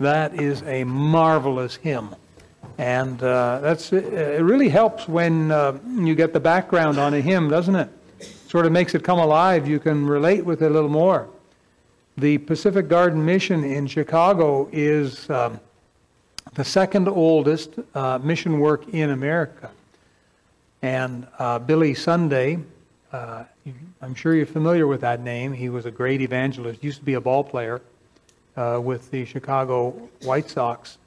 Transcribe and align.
That 0.00 0.40
is 0.40 0.62
a 0.62 0.84
marvelous 0.84 1.76
hymn. 1.76 2.14
And 2.78 3.22
uh, 3.22 3.60
that's 3.60 3.92
it 3.92 4.42
really 4.42 4.68
helps 4.68 5.06
when 5.06 5.52
uh, 5.52 5.78
you 5.86 6.14
get 6.14 6.32
the 6.32 6.40
background 6.40 6.98
on 6.98 7.14
a 7.14 7.20
hymn, 7.20 7.48
doesn't 7.48 7.76
it? 7.76 7.88
Sort 8.48 8.66
of 8.66 8.72
makes 8.72 8.94
it 8.94 9.04
come 9.04 9.18
alive. 9.18 9.68
You 9.68 9.78
can 9.78 10.06
relate 10.06 10.44
with 10.44 10.62
it 10.62 10.70
a 10.70 10.74
little 10.74 10.90
more. 10.90 11.28
The 12.16 12.38
Pacific 12.38 12.88
Garden 12.88 13.24
Mission 13.24 13.64
in 13.64 13.86
Chicago 13.86 14.68
is 14.72 15.28
um, 15.30 15.60
the 16.54 16.64
second 16.64 17.08
oldest 17.08 17.74
uh, 17.94 18.18
mission 18.18 18.58
work 18.60 18.88
in 18.88 19.10
America. 19.10 19.70
And 20.82 21.26
uh, 21.38 21.58
Billy 21.60 21.94
Sunday, 21.94 22.58
uh, 23.12 23.44
I'm 24.02 24.14
sure 24.14 24.34
you're 24.34 24.46
familiar 24.46 24.86
with 24.86 25.00
that 25.00 25.20
name. 25.20 25.52
He 25.52 25.68
was 25.68 25.86
a 25.86 25.90
great 25.90 26.20
evangelist, 26.20 26.82
used 26.82 26.98
to 26.98 27.04
be 27.04 27.14
a 27.14 27.20
ball 27.20 27.42
player 27.42 27.80
uh, 28.56 28.80
with 28.82 29.10
the 29.10 29.24
Chicago 29.24 29.90
White 30.22 30.48
Sox 30.50 30.98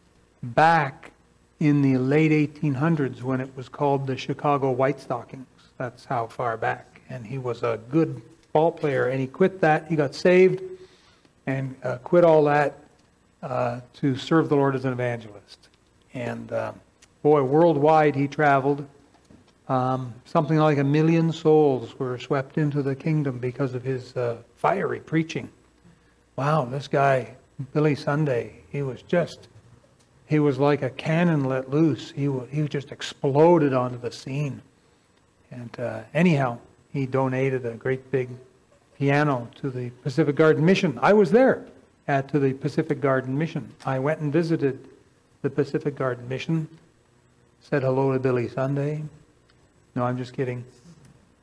back 0.44 1.12
in 1.60 1.82
the 1.82 1.98
late 1.98 2.32
1800s 2.32 3.22
when 3.22 3.42
it 3.42 3.50
was 3.56 3.70
called 3.70 4.06
the 4.06 4.16
Chicago 4.16 4.72
White 4.72 5.00
Stockings. 5.00 5.48
That's 5.78 6.06
how 6.06 6.28
far 6.28 6.58
back. 6.58 7.02
And 7.10 7.26
he 7.26 7.38
was 7.38 7.64
a 7.64 7.80
good 7.90 8.22
ball 8.54 8.72
player, 8.72 9.08
and 9.08 9.20
he 9.20 9.28
quit 9.28 9.62
that. 9.62 9.88
He 9.88 9.96
got 9.96 10.14
saved 10.14 10.62
and 11.46 11.76
uh, 11.84 11.98
quit 11.98 12.24
all 12.24 12.44
that 12.44 12.78
uh, 13.42 13.80
to 13.94 14.16
serve 14.16 14.50
the 14.50 14.56
Lord 14.56 14.76
as 14.76 14.86
an 14.86 14.92
evangelist. 14.92 15.70
And 16.14 16.52
uh, 16.52 16.74
boy, 17.24 17.44
worldwide 17.44 18.16
he 18.16 18.28
traveled. 18.28 18.86
Um, 19.70 20.14
something 20.26 20.58
like 20.58 20.78
a 20.78 20.84
million 20.84 21.32
souls 21.32 21.98
were 22.00 22.18
swept 22.18 22.58
into 22.58 22.82
the 22.82 22.96
kingdom 22.96 23.38
because 23.38 23.74
of 23.74 23.84
his 23.84 24.16
uh, 24.16 24.38
fiery 24.56 25.00
preaching. 25.00 25.50
Wow, 26.36 26.66
this 26.66 26.88
guy, 26.88 27.36
Billy 27.74 27.96
Sunday, 27.96 28.62
he 28.70 28.82
was 28.82 29.02
just 29.02 29.48
he 30.28 30.40
was 30.40 30.60
like 30.60 30.82
a 30.82 30.90
cannon 30.90 31.46
let 31.46 31.70
loose. 31.70 32.12
He, 32.12 32.30
he 32.52 32.68
just 32.68 32.92
exploded 32.92 33.74
onto 33.74 33.98
the 33.98 34.12
scene. 34.12 34.62
And 35.52 35.80
uh, 35.80 36.02
anyhow, 36.14 36.60
he 36.92 37.06
donated 37.06 37.66
a 37.66 37.76
great 37.76 38.12
big 38.12 38.30
piano 38.98 39.50
to 39.62 39.70
the 39.70 39.90
Pacific 40.04 40.36
Garden 40.36 40.66
Mission. 40.66 41.00
I 41.02 41.14
was 41.14 41.32
there 41.32 41.66
at 42.10 42.28
to 42.30 42.40
the 42.40 42.54
Pacific 42.54 43.00
Garden 43.00 43.38
Mission. 43.38 43.74
I 43.86 44.00
went 44.00 44.20
and 44.20 44.34
visited 44.34 44.90
the 45.44 45.50
Pacific 45.50 45.96
Garden 45.96 46.28
Mission, 46.28 46.68
said 47.62 47.84
hello 47.84 48.12
to 48.12 48.20
Billy 48.20 48.50
Sunday. 48.50 49.04
No, 49.96 50.04
I'm 50.04 50.18
just 50.18 50.34
kidding. 50.34 50.66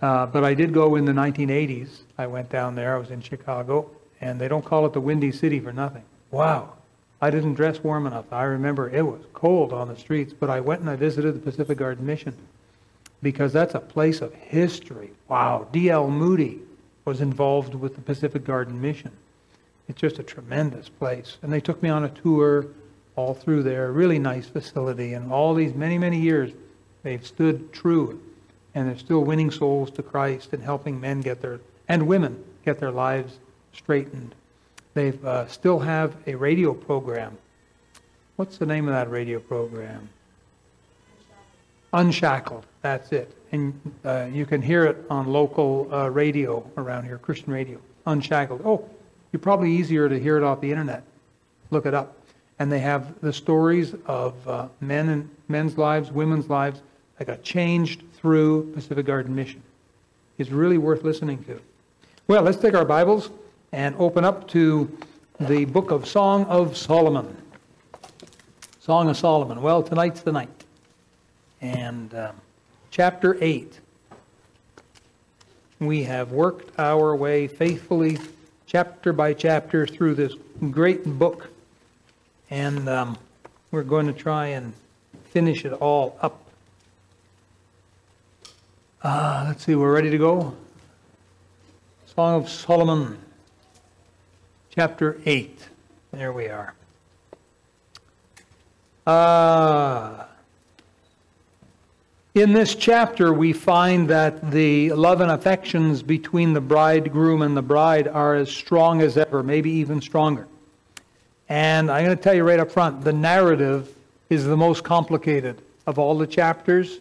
Uh, 0.02 0.26
but 0.26 0.44
I 0.44 0.52
did 0.52 0.74
go 0.74 0.96
in 0.96 1.06
the 1.06 1.12
1980s. 1.12 2.00
I 2.18 2.26
went 2.26 2.50
down 2.50 2.74
there. 2.74 2.94
I 2.94 2.98
was 2.98 3.10
in 3.10 3.22
Chicago, 3.22 3.90
and 4.20 4.40
they 4.40 4.48
don't 4.48 4.64
call 4.64 4.86
it 4.86 4.92
the 4.92 5.00
Windy 5.00 5.32
City 5.32 5.60
for 5.60 5.72
nothing. 5.72 6.04
Wow, 6.30 6.74
I 7.20 7.30
didn't 7.30 7.54
dress 7.54 7.82
warm 7.82 8.06
enough. 8.06 8.32
I 8.32 8.44
remember 8.44 8.90
it 8.90 9.02
was 9.02 9.22
cold 9.32 9.72
on 9.72 9.88
the 9.88 9.96
streets, 9.96 10.32
but 10.32 10.50
I 10.50 10.60
went 10.60 10.80
and 10.80 10.90
I 10.90 10.96
visited 10.96 11.34
the 11.34 11.50
Pacific 11.50 11.78
Garden 11.78 12.04
Mission 12.06 12.36
because 13.22 13.52
that's 13.52 13.74
a 13.74 13.80
place 13.80 14.20
of 14.20 14.34
history. 14.34 15.10
Wow, 15.28 15.66
D.L. 15.72 16.10
Moody 16.10 16.60
was 17.04 17.20
involved 17.20 17.74
with 17.74 17.94
the 17.96 18.00
Pacific 18.02 18.44
Garden 18.44 18.80
Mission. 18.80 19.10
It's 19.88 20.00
just 20.00 20.18
a 20.18 20.22
tremendous 20.22 20.88
place. 20.88 21.38
And 21.42 21.52
they 21.52 21.60
took 21.60 21.82
me 21.82 21.88
on 21.88 22.04
a 22.04 22.08
tour 22.08 22.66
all 23.16 23.34
through 23.34 23.62
there, 23.62 23.92
really 23.92 24.18
nice 24.18 24.46
facility. 24.46 25.14
And 25.14 25.32
all 25.32 25.54
these 25.54 25.74
many, 25.74 25.98
many 25.98 26.18
years, 26.18 26.52
they've 27.02 27.26
stood 27.26 27.72
true. 27.72 28.20
And 28.74 28.88
they're 28.88 28.98
still 28.98 29.24
winning 29.24 29.50
souls 29.50 29.90
to 29.92 30.02
Christ 30.02 30.52
and 30.52 30.62
helping 30.62 31.00
men 31.00 31.20
get 31.20 31.40
their, 31.40 31.60
and 31.88 32.06
women 32.06 32.42
get 32.64 32.80
their 32.80 32.90
lives 32.90 33.38
straightened. 33.74 34.34
They 34.94 35.12
uh, 35.24 35.46
still 35.46 35.78
have 35.78 36.14
a 36.26 36.34
radio 36.34 36.72
program. 36.72 37.36
What's 38.36 38.58
the 38.58 38.66
name 38.66 38.88
of 38.88 38.94
that 38.94 39.10
radio 39.10 39.38
program? 39.40 40.08
Unshackled. 41.92 42.66
That's 42.82 43.12
it. 43.12 43.32
And 43.52 43.78
uh, 44.04 44.26
you 44.32 44.46
can 44.46 44.60
hear 44.60 44.84
it 44.84 44.96
on 45.08 45.28
local 45.28 45.88
uh, 45.92 46.08
radio 46.08 46.68
around 46.76 47.04
here, 47.04 47.18
Christian 47.18 47.52
radio. 47.52 47.78
Unshackled. 48.06 48.62
Oh, 48.64 48.88
you're 49.32 49.40
probably 49.40 49.70
easier 49.70 50.08
to 50.08 50.18
hear 50.18 50.36
it 50.36 50.42
off 50.42 50.60
the 50.60 50.70
internet. 50.70 51.04
Look 51.70 51.86
it 51.86 51.94
up. 51.94 52.16
And 52.58 52.70
they 52.70 52.80
have 52.80 53.20
the 53.20 53.32
stories 53.32 53.94
of 54.06 54.48
uh, 54.48 54.68
men 54.80 55.08
and 55.08 55.30
men's 55.48 55.76
lives, 55.78 56.10
women's 56.10 56.48
lives 56.48 56.82
that 57.18 57.26
got 57.26 57.42
changed 57.42 58.02
through 58.14 58.72
Pacific 58.74 59.06
Garden 59.06 59.34
Mission. 59.34 59.62
It's 60.38 60.50
really 60.50 60.78
worth 60.78 61.04
listening 61.04 61.44
to. 61.44 61.60
Well, 62.26 62.42
let's 62.42 62.58
take 62.58 62.74
our 62.74 62.84
Bibles 62.84 63.30
and 63.74 63.96
open 63.98 64.24
up 64.24 64.46
to 64.46 64.88
the 65.40 65.64
book 65.64 65.90
of 65.90 66.06
Song 66.06 66.44
of 66.44 66.76
Solomon. 66.76 67.36
Song 68.78 69.10
of 69.10 69.16
Solomon. 69.16 69.60
Well, 69.62 69.82
tonight's 69.82 70.20
the 70.20 70.30
night. 70.30 70.64
And 71.60 72.14
um, 72.14 72.36
chapter 72.92 73.36
8. 73.40 73.80
We 75.80 76.04
have 76.04 76.30
worked 76.30 76.78
our 76.78 77.16
way 77.16 77.48
faithfully, 77.48 78.18
chapter 78.64 79.12
by 79.12 79.34
chapter, 79.34 79.88
through 79.88 80.14
this 80.14 80.34
great 80.70 81.04
book. 81.04 81.48
And 82.50 82.88
um, 82.88 83.18
we're 83.72 83.82
going 83.82 84.06
to 84.06 84.12
try 84.12 84.46
and 84.46 84.72
finish 85.30 85.64
it 85.64 85.72
all 85.72 86.16
up. 86.22 86.40
Uh, 89.02 89.46
let's 89.48 89.64
see, 89.64 89.74
we're 89.74 89.92
ready 89.92 90.10
to 90.10 90.18
go. 90.18 90.54
Song 92.06 92.40
of 92.40 92.48
Solomon 92.48 93.18
chapter 94.74 95.20
8. 95.24 95.68
There 96.10 96.32
we 96.32 96.48
are. 96.48 96.74
Uh, 99.06 100.24
in 102.34 102.52
this 102.52 102.74
chapter, 102.74 103.32
we 103.32 103.52
find 103.52 104.08
that 104.10 104.50
the 104.50 104.90
love 104.90 105.20
and 105.20 105.30
affections 105.30 106.02
between 106.02 106.54
the 106.54 106.60
bridegroom 106.60 107.42
and 107.42 107.56
the 107.56 107.62
bride 107.62 108.08
are 108.08 108.34
as 108.34 108.50
strong 108.50 109.00
as 109.00 109.16
ever, 109.16 109.44
maybe 109.44 109.70
even 109.70 110.00
stronger. 110.00 110.48
And 111.48 111.88
I'm 111.88 112.04
going 112.04 112.16
to 112.16 112.22
tell 112.22 112.34
you 112.34 112.42
right 112.42 112.58
up 112.58 112.72
front 112.72 113.04
the 113.04 113.12
narrative 113.12 113.94
is 114.28 114.44
the 114.44 114.56
most 114.56 114.82
complicated 114.82 115.62
of 115.86 116.00
all 116.00 116.18
the 116.18 116.26
chapters. 116.26 116.98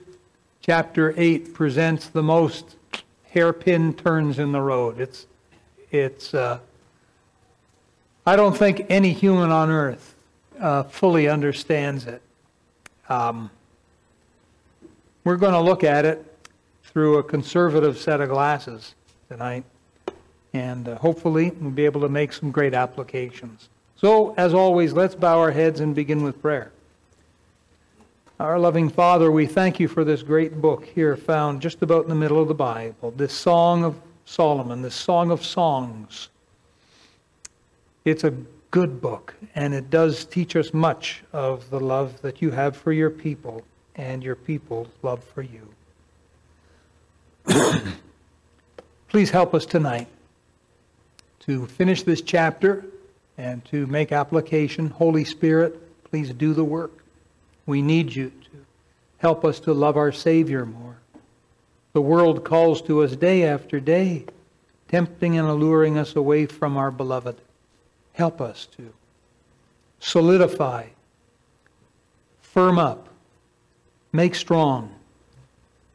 Chapter 0.62 1.16
8 1.18 1.56
presents 1.56 2.08
the 2.10 2.22
most 2.22 2.76
hairpin 3.32 3.96
turns 3.96 4.38
in 4.38 4.52
the 4.52 4.62
road. 4.62 5.00
It's, 5.00 5.26
it's, 5.90 6.36
uh, 6.36 6.60
I 8.26 8.38
don't 8.38 8.56
think 8.56 8.86
any 8.90 9.12
human 9.12 9.52
on 9.52 9.70
earth 9.70 10.16
uh, 10.60 10.84
fully 10.84 11.28
understands 11.28 12.06
it. 12.06 12.22
Um, 13.10 13.52
we're 15.26 15.36
going 15.36 15.54
to 15.54 15.60
look 15.60 15.84
at 15.84 16.06
it 16.06 16.26
through 16.86 17.18
a 17.18 17.24
conservative 17.24 17.98
set 17.98 18.22
of 18.22 18.30
glasses 18.30 18.96
tonight, 19.28 19.66
and 20.54 20.88
uh, 20.88 20.96
hopefully 20.96 21.52
we'll 21.60 21.72
be 21.72 21.84
able 21.84 22.00
to 22.02 22.10
make 22.10 22.32
some 22.32 22.50
great 22.50 22.74
applications. 22.74 23.68
So, 23.98 24.34
as 24.36 24.54
always, 24.54 24.94
let's 24.94 25.16
bow 25.16 25.40
our 25.40 25.52
heads 25.52 25.82
and 25.82 25.94
begin 25.94 26.24
with 26.24 26.42
prayer. 26.42 26.72
Our 28.40 28.58
loving 28.58 28.90
Father, 28.90 29.32
we 29.32 29.48
thank 29.48 29.80
you 29.80 29.88
for 29.88 30.04
this 30.04 30.24
great 30.24 30.62
book 30.62 30.86
here 30.86 31.18
found 31.18 31.62
just 31.62 31.82
about 31.82 32.04
in 32.04 32.10
the 32.10 32.16
middle 32.16 32.42
of 32.42 32.48
the 32.48 32.54
Bible, 32.54 33.12
this 33.12 33.34
Song 33.34 33.84
of 33.84 34.00
Solomon, 34.26 34.82
this 34.82 34.96
Song 34.96 35.30
of 35.30 35.44
Songs. 35.44 36.30
It's 38.06 38.24
a 38.24 38.34
good 38.72 39.02
book, 39.02 39.34
and 39.56 39.74
it 39.74 39.90
does 39.90 40.26
teach 40.26 40.56
us 40.56 40.74
much 40.74 41.24
of 41.32 41.70
the 41.70 41.80
love 41.80 42.22
that 42.22 42.42
you 42.42 42.52
have 42.52 42.76
for 42.76 42.92
your 42.92 43.10
people 43.10 43.64
and 43.96 44.24
your 44.24 44.36
people's 44.36 44.90
love 45.04 45.24
for 45.24 45.42
you. 45.44 45.70
Please 49.08 49.30
help 49.30 49.54
us 49.54 49.66
tonight 49.66 50.08
to 51.42 51.66
finish 51.68 52.04
this 52.04 52.22
chapter 52.22 52.84
and 53.38 53.64
to 53.66 53.86
make 53.88 54.12
application. 54.12 54.90
Holy 54.90 55.24
Spirit, 55.24 55.80
please 56.04 56.34
do 56.34 56.54
the 56.54 56.64
work. 56.64 57.04
We 57.66 57.82
need 57.82 58.14
you 58.16 58.30
to 58.30 58.66
help 59.18 59.46
us 59.46 59.60
to 59.62 59.74
love 59.74 59.98
our 59.98 60.12
Savior 60.12 60.66
more. 60.66 60.98
The 61.94 62.02
world 62.02 62.44
calls 62.44 62.82
to 62.84 63.04
us 63.04 63.16
day 63.16 63.44
after 63.44 63.80
day, 63.80 64.26
tempting 64.88 65.38
and 65.38 65.48
alluring 65.48 65.98
us 65.98 66.16
away 66.16 66.46
from 66.46 66.76
our 66.76 66.92
beloved. 66.92 67.38
Help 68.14 68.40
us 68.42 68.68
to 68.78 68.94
solidify, 70.00 70.88
firm 72.42 72.78
up, 72.78 73.10
make 74.12 74.36
strong 74.36 74.94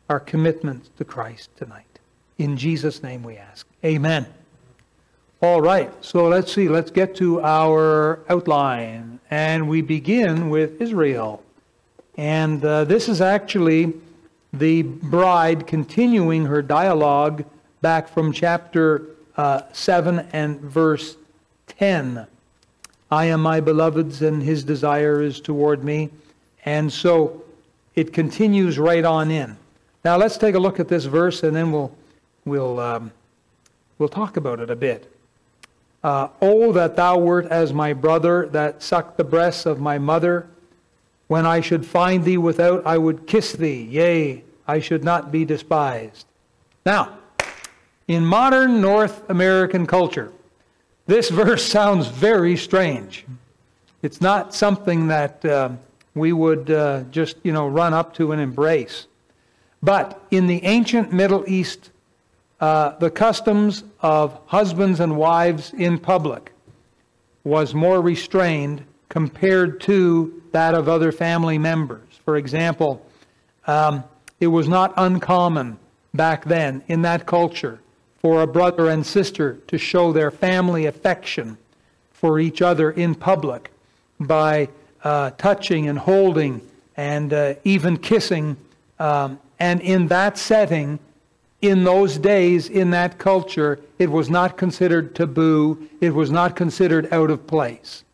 our 0.09 0.19
commitment 0.19 0.97
to 0.97 1.05
Christ 1.05 1.51
tonight. 1.57 1.85
In 2.39 2.57
Jesus' 2.57 3.03
name 3.03 3.23
we 3.23 3.37
ask. 3.37 3.67
Amen. 3.85 4.27
All 5.41 5.61
right, 5.61 5.93
so 6.05 6.27
let's 6.27 6.53
see. 6.53 6.69
Let's 6.69 6.91
get 6.91 7.15
to 7.17 7.41
our 7.43 8.21
outline. 8.29 9.21
And 9.31 9.69
we 9.69 9.83
begin 9.83 10.51
with 10.51 10.81
Israel. 10.81 11.43
And 12.17 12.65
uh, 12.65 12.85
this 12.85 13.09
is 13.09 13.21
actually 13.21 13.95
the 14.53 14.83
bride 14.83 15.67
continuing 15.67 16.47
her 16.47 16.63
dialogue 16.63 17.45
back 17.83 18.09
from 18.09 18.33
chapter 18.33 19.07
uh, 19.37 19.63
7 19.73 20.27
and 20.33 20.61
verse 20.61 21.17
10. 21.79 22.27
I 23.11 23.25
am 23.27 23.41
my 23.41 23.61
beloved's, 23.61 24.23
and 24.23 24.43
his 24.43 24.65
desire 24.65 25.23
is 25.23 25.41
toward 25.41 25.85
me. 25.85 26.11
And 26.65 26.93
so 26.93 27.45
it 27.95 28.13
continues 28.13 28.79
right 28.79 29.05
on 29.05 29.31
in. 29.31 29.57
Now 30.05 30.17
let's 30.17 30.37
take 30.37 30.55
a 30.55 30.59
look 30.59 30.81
at 30.81 30.89
this 30.89 31.05
verse, 31.05 31.43
and 31.43 31.55
then 31.57 31.73
we'll 31.73 31.95
we'll 32.45 32.79
um, 32.81 33.13
we'll 33.99 34.09
talk 34.09 34.37
about 34.37 34.61
it 34.61 34.71
a 34.71 34.77
bit. 34.77 35.13
Uh, 36.05 36.29
oh, 36.41 36.73
that 36.73 36.97
thou 36.97 37.19
wert 37.19 37.47
as 37.47 37.73
my 37.73 37.93
brother 37.93 38.47
that 38.49 38.83
sucked 38.83 39.17
the 39.17 39.25
breasts 39.25 39.67
of 39.67 39.81
my 39.81 39.99
mother. 39.99 40.47
When 41.27 41.45
I 41.45 41.61
should 41.61 41.85
find 41.85 42.25
thee 42.25 42.39
without, 42.39 42.87
I 42.87 42.97
would 42.97 43.27
kiss 43.27 43.53
thee. 43.53 43.83
Yea, 43.83 44.45
I 44.67 44.81
should 44.81 45.05
not 45.05 45.31
be 45.31 45.45
despised. 45.45 46.27
Now, 46.87 47.19
in 48.07 48.25
modern 48.25 48.81
North 48.81 49.29
American 49.29 49.87
culture, 49.87 50.33
this 51.09 51.31
verse 51.31 51.65
sounds 51.65 52.07
very 52.07 52.57
strange. 52.57 53.25
It's 54.03 54.21
not 54.21 54.55
something 54.55 55.09
that 55.09 55.43
uh, 55.45 55.71
we 56.15 56.33
would 56.33 56.71
uh, 56.71 57.05
just, 57.11 57.37
you 57.43 57.51
know, 57.51 57.67
run 57.67 57.95
up 57.95 58.15
to 58.17 58.31
and 58.33 58.41
embrace. 58.41 59.07
But 59.83 60.23
in 60.31 60.47
the 60.47 60.63
ancient 60.65 61.11
Middle 61.11 61.45
East, 61.49 61.91
uh, 62.61 62.91
the 62.99 63.11
customs 63.11 63.85
of 64.01 64.39
husbands 64.47 65.01
and 65.01 65.17
wives 65.17 65.73
in 65.73 65.99
public 65.99 66.53
was 67.43 67.75
more 67.75 68.03
restrained 68.03 68.85
compared 69.09 69.81
to 69.81 70.43
that 70.53 70.75
of 70.75 70.91
other 70.91 71.11
family 71.11 71.57
members. 71.57 72.07
For 72.27 72.37
example, 72.37 73.05
um, 73.67 74.05
it 74.41 74.49
was 74.49 74.69
not 74.69 74.93
uncommon 74.99 75.79
back 76.13 76.45
then 76.45 76.83
in 76.87 77.01
that 77.03 77.25
culture 77.25 77.81
for 78.29 78.43
a 78.43 78.47
brother 78.47 78.91
and 78.91 79.07
sister 79.07 79.55
to 79.69 79.79
show 79.79 80.13
their 80.13 80.31
family 80.31 80.85
affection 80.85 81.57
for 82.13 82.39
each 82.39 82.61
other 82.61 82.91
in 82.91 83.15
public 83.15 83.71
by 84.21 84.69
uh, 85.03 85.31
touching 85.39 85.89
and 85.89 85.99
holding 85.99 86.61
and 86.99 87.33
uh, 87.33 87.55
even 87.65 87.97
kissing. 87.97 88.55
Um, 88.99 89.41
and 89.59 89.81
in 89.81 90.09
that 90.09 90.37
setting, 90.37 90.99
in 91.63 91.85
those 91.85 92.19
days, 92.19 92.69
in 92.69 92.91
that 92.91 93.17
culture, 93.17 93.81
it 93.99 94.11
was 94.11 94.29
not 94.29 94.59
considered 94.59 95.15
taboo, 95.15 95.89
it 96.03 96.11
was 96.11 96.31
not 96.31 96.55
considered 96.55 97.11
out 97.11 97.31
of 97.31 97.47
place. 97.47 98.05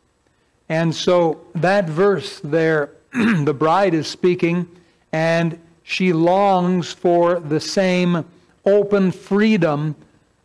And 0.68 0.94
so 0.94 1.40
that 1.56 1.88
verse 1.88 2.38
there, 2.38 2.90
the 3.12 3.52
bride 3.52 3.94
is 3.94 4.06
speaking, 4.06 4.68
and 5.10 5.58
she 5.82 6.12
longs 6.12 6.92
for 6.92 7.40
the 7.40 7.58
same 7.58 8.24
open 8.64 9.10
freedom 9.10 9.94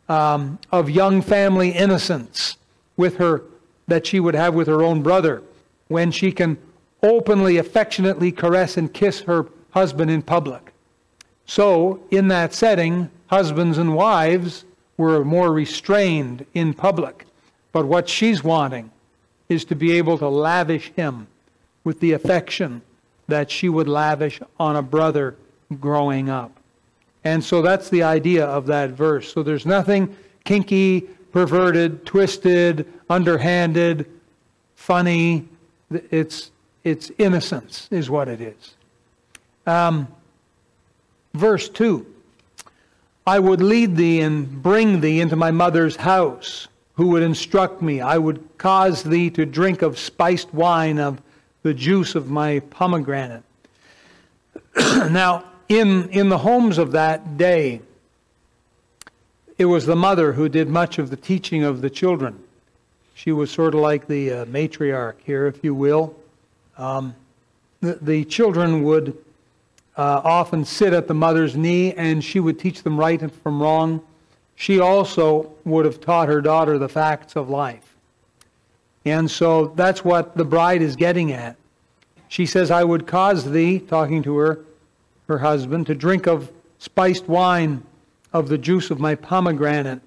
um, 0.07 0.59
of 0.71 0.89
young 0.89 1.21
family 1.21 1.69
innocence 1.69 2.57
with 2.97 3.17
her 3.17 3.43
that 3.87 4.05
she 4.05 4.19
would 4.19 4.35
have 4.35 4.53
with 4.53 4.67
her 4.67 4.83
own 4.83 5.01
brother 5.01 5.41
when 5.87 6.11
she 6.11 6.31
can 6.31 6.57
openly, 7.01 7.57
affectionately 7.57 8.31
caress 8.31 8.77
and 8.77 8.93
kiss 8.93 9.21
her 9.21 9.47
husband 9.71 10.11
in 10.11 10.21
public. 10.21 10.73
So, 11.45 12.01
in 12.11 12.27
that 12.27 12.53
setting, 12.53 13.09
husbands 13.27 13.77
and 13.77 13.95
wives 13.95 14.65
were 14.97 15.23
more 15.23 15.51
restrained 15.51 16.45
in 16.53 16.73
public. 16.73 17.25
But 17.71 17.85
what 17.85 18.09
she's 18.09 18.43
wanting 18.43 18.91
is 19.47 19.65
to 19.65 19.75
be 19.75 19.93
able 19.93 20.17
to 20.17 20.27
lavish 20.27 20.91
him 20.95 21.27
with 21.83 21.99
the 21.99 22.11
affection 22.11 22.81
that 23.27 23.49
she 23.49 23.69
would 23.69 23.87
lavish 23.87 24.41
on 24.59 24.75
a 24.75 24.81
brother 24.81 25.35
growing 25.79 26.29
up. 26.29 26.58
And 27.23 27.43
so 27.43 27.61
that's 27.61 27.89
the 27.89 28.03
idea 28.03 28.45
of 28.45 28.65
that 28.67 28.91
verse. 28.91 29.31
So 29.31 29.43
there's 29.43 29.65
nothing 29.65 30.15
kinky, 30.45 31.01
perverted, 31.31 32.05
twisted, 32.05 32.91
underhanded, 33.09 34.09
funny. 34.75 35.47
It's, 35.91 36.51
it's 36.83 37.11
innocence, 37.17 37.87
is 37.91 38.09
what 38.09 38.27
it 38.27 38.41
is. 38.41 38.75
Um, 39.67 40.07
verse 41.33 41.69
2 41.69 42.05
I 43.27 43.37
would 43.37 43.61
lead 43.61 43.95
thee 43.95 44.21
and 44.21 44.63
bring 44.63 45.01
thee 45.01 45.21
into 45.21 45.35
my 45.35 45.51
mother's 45.51 45.95
house, 45.95 46.67
who 46.95 47.09
would 47.09 47.21
instruct 47.21 47.81
me. 47.81 48.01
I 48.01 48.17
would 48.17 48.43
cause 48.57 49.03
thee 49.03 49.29
to 49.31 49.45
drink 49.45 49.83
of 49.83 49.99
spiced 49.99 50.51
wine 50.51 50.97
of 50.97 51.21
the 51.61 51.73
juice 51.73 52.15
of 52.15 52.29
my 52.29 52.59
pomegranate. 52.71 53.43
now, 54.77 55.43
in, 55.69 56.09
in 56.09 56.29
the 56.29 56.39
homes 56.39 56.79
of 56.79 56.91
that 56.93 57.37
day, 57.37 57.81
it 59.59 59.65
was 59.65 59.85
the 59.85 59.95
mother 59.95 60.33
who 60.33 60.49
did 60.49 60.67
much 60.67 60.97
of 60.97 61.11
the 61.11 61.15
teaching 61.15 61.63
of 61.63 61.81
the 61.81 61.89
children. 61.89 62.43
She 63.13 63.31
was 63.31 63.51
sort 63.51 63.75
of 63.75 63.81
like 63.81 64.07
the 64.07 64.31
uh, 64.31 64.45
matriarch 64.45 65.15
here, 65.25 65.45
if 65.45 65.63
you 65.63 65.75
will. 65.75 66.15
Um, 66.77 67.13
the, 67.81 67.99
the, 68.01 68.25
children 68.25 68.83
would 68.83 69.17
uh, 69.97 70.21
often 70.23 70.65
sit 70.65 70.93
at 70.93 71.07
the 71.07 71.13
mother's 71.13 71.55
knee 71.55 71.93
and 71.93 72.23
she 72.23 72.39
would 72.39 72.57
teach 72.57 72.83
them 72.83 72.97
right 72.97 73.31
from 73.43 73.61
wrong. 73.61 74.01
She 74.55 74.79
also 74.79 75.51
would 75.65 75.85
have 75.85 75.99
taught 75.99 76.29
her 76.29 76.41
daughter 76.41 76.77
the 76.77 76.89
facts 76.89 77.35
of 77.35 77.49
life. 77.49 77.95
And 79.05 79.29
so 79.29 79.67
that's 79.75 80.03
what 80.03 80.35
the 80.35 80.45
bride 80.45 80.81
is 80.81 80.95
getting 80.95 81.31
at. 81.33 81.57
She 82.29 82.45
says, 82.45 82.71
I 82.71 82.83
would 82.83 83.07
cause 83.07 83.51
thee, 83.51 83.79
talking 83.79 84.23
to 84.23 84.37
her, 84.37 84.59
her 85.29 85.37
husband, 85.37 85.87
to 85.87 85.95
drink 85.95 86.27
of 86.27 86.51
spiced 86.79 87.27
wine 87.27 87.83
of 88.33 88.49
the 88.49 88.57
juice 88.57 88.91
of 88.91 88.99
my 88.99 89.15
pomegranate. 89.15 90.01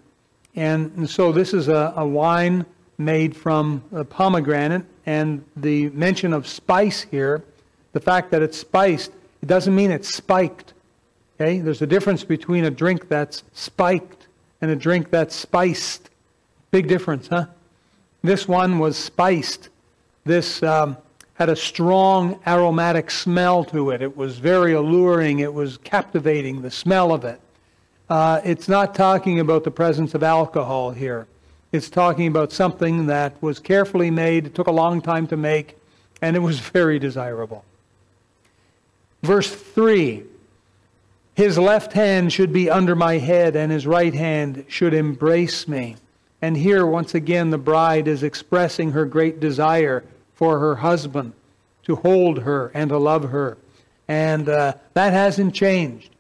And, 0.55 0.93
and 0.97 1.09
so 1.09 1.33
this 1.33 1.55
is 1.55 1.69
a, 1.69 1.95
a 1.97 2.07
wine 2.07 2.67
made 2.99 3.35
from 3.35 3.83
a 3.93 4.05
pomegranate, 4.05 4.85
and 5.07 5.45
the 5.57 5.89
mention 5.91 6.33
of 6.33 6.47
spice 6.47 7.03
here, 7.03 7.43
the 7.93 8.01
fact 8.01 8.31
that 8.33 8.43
it's 8.43 8.59
spiced, 8.59 9.13
it 9.41 9.47
doesn't 9.47 9.75
mean 9.75 9.91
it's 9.91 10.15
spiked. 10.15 10.75
Okay? 11.41 11.61
There's 11.61 11.83
a 11.83 11.87
difference 11.87 12.25
between 12.25 12.65
a 12.65 12.71
drink 12.71 13.09
that's 13.09 13.45
spiked 13.53 14.27
and 14.61 14.71
a 14.71 14.77
drink 14.77 15.11
that's 15.11 15.35
spiced. 15.35 16.11
Big 16.71 16.89
difference, 16.89 17.29
huh? 17.29 17.47
This 18.23 18.47
one 18.47 18.79
was 18.79 18.97
spiced. 18.97 19.69
This 20.25 20.63
um, 20.63 20.97
had 21.35 21.49
a 21.49 21.57
strong 21.57 22.39
aromatic 22.47 23.11
smell 23.11 23.65
to 23.65 23.91
it. 23.91 24.03
It 24.03 24.17
was 24.17 24.39
very 24.39 24.75
alluring. 24.75 25.39
It 25.41 25.53
was 25.53 25.79
captivating, 25.79 26.63
the 26.63 26.71
smell 26.71 27.13
of 27.13 27.25
it. 27.25 27.41
Uh, 28.09 28.41
it's 28.45 28.69
not 28.69 28.95
talking 28.95 29.41
about 29.41 29.65
the 29.65 29.71
presence 29.71 30.15
of 30.15 30.23
alcohol 30.23 30.91
here. 30.91 31.27
It's 31.73 31.89
talking 31.89 32.27
about 32.27 32.53
something 32.53 33.07
that 33.07 33.41
was 33.43 33.59
carefully 33.59 34.11
made, 34.11 34.47
it 34.47 34.55
took 34.55 34.67
a 34.67 34.73
long 34.73 35.01
time 35.01 35.27
to 35.29 35.37
make, 35.37 35.79
and 36.21 36.37
it 36.37 36.41
was 36.41 36.59
very 36.77 36.99
desirable. 36.99 37.65
Verse 39.23 39.51
3 39.51 40.25
His 41.35 41.57
left 41.57 41.95
hand 41.95 42.33
should 42.33 42.53
be 42.53 42.69
under 42.69 42.95
my 42.95 43.17
head, 43.17 43.57
and 43.57 43.73
his 43.73 43.87
right 43.87 44.13
hand 44.13 44.67
should 44.69 44.93
embrace 44.93 45.67
me. 45.67 45.97
And 46.43 46.57
here, 46.57 46.85
once 46.85 47.15
again, 47.15 47.51
the 47.51 47.59
bride 47.59 48.09
is 48.09 48.23
expressing 48.23 48.91
her 48.91 49.07
great 49.07 49.41
desire 49.41 50.05
for 50.43 50.59
her 50.59 50.75
husband 50.75 51.33
to 51.85 51.95
hold 51.95 52.41
her 52.41 52.73
and 52.75 52.89
to 52.91 52.99
love 52.99 53.31
her. 53.31 53.57
And 54.09 54.49
uh, 54.49 54.75
that 54.95 55.13
hasn't 55.13 55.55
changed. 55.55 56.11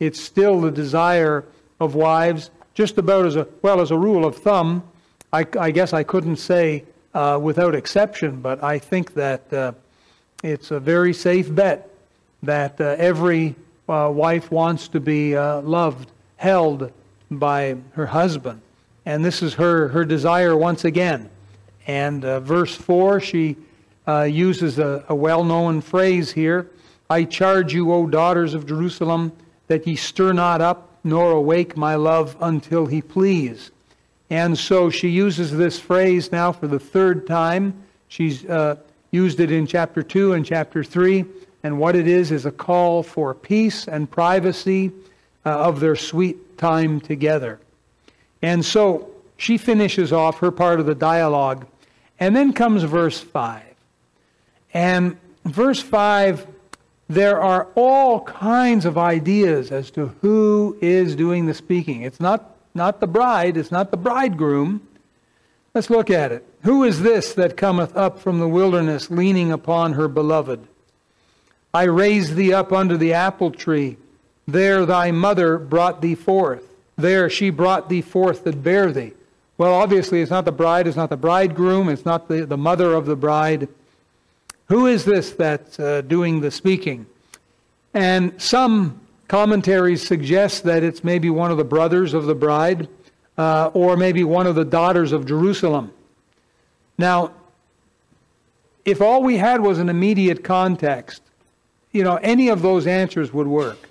It's 0.00 0.20
still 0.20 0.60
the 0.60 0.72
desire 0.72 1.44
of 1.78 1.94
wives, 1.94 2.50
just 2.74 2.98
about 2.98 3.26
as 3.26 3.36
a, 3.36 3.46
well, 3.62 3.80
as 3.80 3.92
a 3.92 3.96
rule 3.96 4.26
of 4.26 4.34
thumb. 4.34 4.82
I, 5.32 5.46
I 5.56 5.70
guess 5.70 5.92
I 5.92 6.02
couldn't 6.02 6.38
say 6.38 6.82
uh, 7.14 7.38
without 7.40 7.76
exception, 7.76 8.40
but 8.40 8.60
I 8.60 8.80
think 8.80 9.14
that 9.14 9.52
uh, 9.52 9.70
it's 10.42 10.72
a 10.72 10.80
very 10.80 11.14
safe 11.14 11.54
bet 11.54 11.88
that 12.42 12.80
uh, 12.80 12.96
every 12.98 13.54
uh, 13.88 14.10
wife 14.12 14.50
wants 14.50 14.88
to 14.88 14.98
be 14.98 15.36
uh, 15.36 15.60
loved, 15.60 16.10
held 16.38 16.92
by 17.30 17.76
her 17.92 18.06
husband. 18.06 18.62
And 19.06 19.24
this 19.24 19.42
is 19.42 19.54
her, 19.54 19.86
her 19.90 20.04
desire 20.04 20.56
once 20.56 20.84
again. 20.84 21.30
And 21.90 22.24
uh, 22.24 22.38
verse 22.38 22.72
4, 22.76 23.18
she 23.18 23.56
uh, 24.06 24.22
uses 24.22 24.78
a, 24.78 25.04
a 25.08 25.14
well 25.14 25.42
known 25.42 25.80
phrase 25.80 26.30
here 26.30 26.70
I 27.10 27.24
charge 27.24 27.74
you, 27.74 27.92
O 27.92 28.06
daughters 28.06 28.54
of 28.54 28.64
Jerusalem, 28.64 29.32
that 29.66 29.88
ye 29.88 29.96
stir 29.96 30.32
not 30.32 30.60
up 30.60 30.88
nor 31.02 31.32
awake 31.32 31.76
my 31.76 31.96
love 31.96 32.36
until 32.40 32.86
he 32.86 33.02
please. 33.02 33.72
And 34.30 34.56
so 34.56 34.88
she 34.88 35.08
uses 35.08 35.50
this 35.50 35.80
phrase 35.80 36.30
now 36.30 36.52
for 36.52 36.68
the 36.68 36.78
third 36.78 37.26
time. 37.26 37.74
She's 38.06 38.44
uh, 38.44 38.76
used 39.10 39.40
it 39.40 39.50
in 39.50 39.66
chapter 39.66 40.04
2 40.04 40.34
and 40.34 40.46
chapter 40.46 40.84
3. 40.84 41.24
And 41.64 41.80
what 41.80 41.96
it 41.96 42.06
is 42.06 42.30
is 42.30 42.46
a 42.46 42.52
call 42.52 43.02
for 43.02 43.34
peace 43.34 43.88
and 43.88 44.08
privacy 44.08 44.92
uh, 45.44 45.58
of 45.58 45.80
their 45.80 45.96
sweet 45.96 46.56
time 46.56 47.00
together. 47.00 47.58
And 48.42 48.64
so 48.64 49.10
she 49.36 49.58
finishes 49.58 50.12
off 50.12 50.38
her 50.38 50.52
part 50.52 50.78
of 50.78 50.86
the 50.86 50.94
dialogue. 50.94 51.66
And 52.20 52.36
then 52.36 52.52
comes 52.52 52.82
verse 52.82 53.18
5. 53.18 53.62
And 54.74 55.16
verse 55.44 55.80
5, 55.80 56.46
there 57.08 57.40
are 57.40 57.66
all 57.74 58.20
kinds 58.20 58.84
of 58.84 58.96
ideas 58.98 59.72
as 59.72 59.90
to 59.92 60.14
who 60.20 60.76
is 60.80 61.16
doing 61.16 61.46
the 61.46 61.54
speaking. 61.54 62.02
It's 62.02 62.20
not, 62.20 62.54
not 62.74 63.00
the 63.00 63.06
bride, 63.08 63.56
it's 63.56 63.72
not 63.72 63.90
the 63.90 63.96
bridegroom. 63.96 64.86
Let's 65.74 65.90
look 65.90 66.10
at 66.10 66.30
it. 66.30 66.46
Who 66.62 66.84
is 66.84 67.00
this 67.00 67.32
that 67.34 67.56
cometh 67.56 67.96
up 67.96 68.18
from 68.18 68.38
the 68.38 68.48
wilderness, 68.48 69.10
leaning 69.10 69.50
upon 69.50 69.94
her 69.94 70.06
beloved? 70.06 70.66
I 71.72 71.84
raised 71.84 72.34
thee 72.34 72.52
up 72.52 72.72
under 72.72 72.96
the 72.96 73.14
apple 73.14 73.50
tree. 73.50 73.96
There 74.46 74.84
thy 74.84 75.10
mother 75.10 75.58
brought 75.58 76.02
thee 76.02 76.16
forth. 76.16 76.64
There 76.96 77.30
she 77.30 77.50
brought 77.50 77.88
thee 77.88 78.02
forth 78.02 78.44
that 78.44 78.62
bare 78.62 78.92
thee. 78.92 79.12
Well, 79.60 79.74
obviously, 79.74 80.22
it's 80.22 80.30
not 80.30 80.46
the 80.46 80.52
bride, 80.52 80.86
it's 80.86 80.96
not 80.96 81.10
the 81.10 81.18
bridegroom, 81.18 81.90
it's 81.90 82.06
not 82.06 82.28
the, 82.28 82.46
the 82.46 82.56
mother 82.56 82.94
of 82.94 83.04
the 83.04 83.14
bride. 83.14 83.68
Who 84.68 84.86
is 84.86 85.04
this 85.04 85.32
that's 85.32 85.78
uh, 85.78 86.00
doing 86.00 86.40
the 86.40 86.50
speaking? 86.50 87.04
And 87.92 88.40
some 88.40 88.98
commentaries 89.28 90.02
suggest 90.02 90.64
that 90.64 90.82
it's 90.82 91.04
maybe 91.04 91.28
one 91.28 91.50
of 91.50 91.58
the 91.58 91.64
brothers 91.64 92.14
of 92.14 92.24
the 92.24 92.34
bride 92.34 92.88
uh, 93.36 93.70
or 93.74 93.98
maybe 93.98 94.24
one 94.24 94.46
of 94.46 94.54
the 94.54 94.64
daughters 94.64 95.12
of 95.12 95.26
Jerusalem. 95.26 95.92
Now, 96.96 97.34
if 98.86 99.02
all 99.02 99.22
we 99.22 99.36
had 99.36 99.60
was 99.60 99.78
an 99.78 99.90
immediate 99.90 100.42
context, 100.42 101.20
you 101.92 102.02
know, 102.02 102.16
any 102.22 102.48
of 102.48 102.62
those 102.62 102.86
answers 102.86 103.30
would 103.34 103.46
work. 103.46 103.89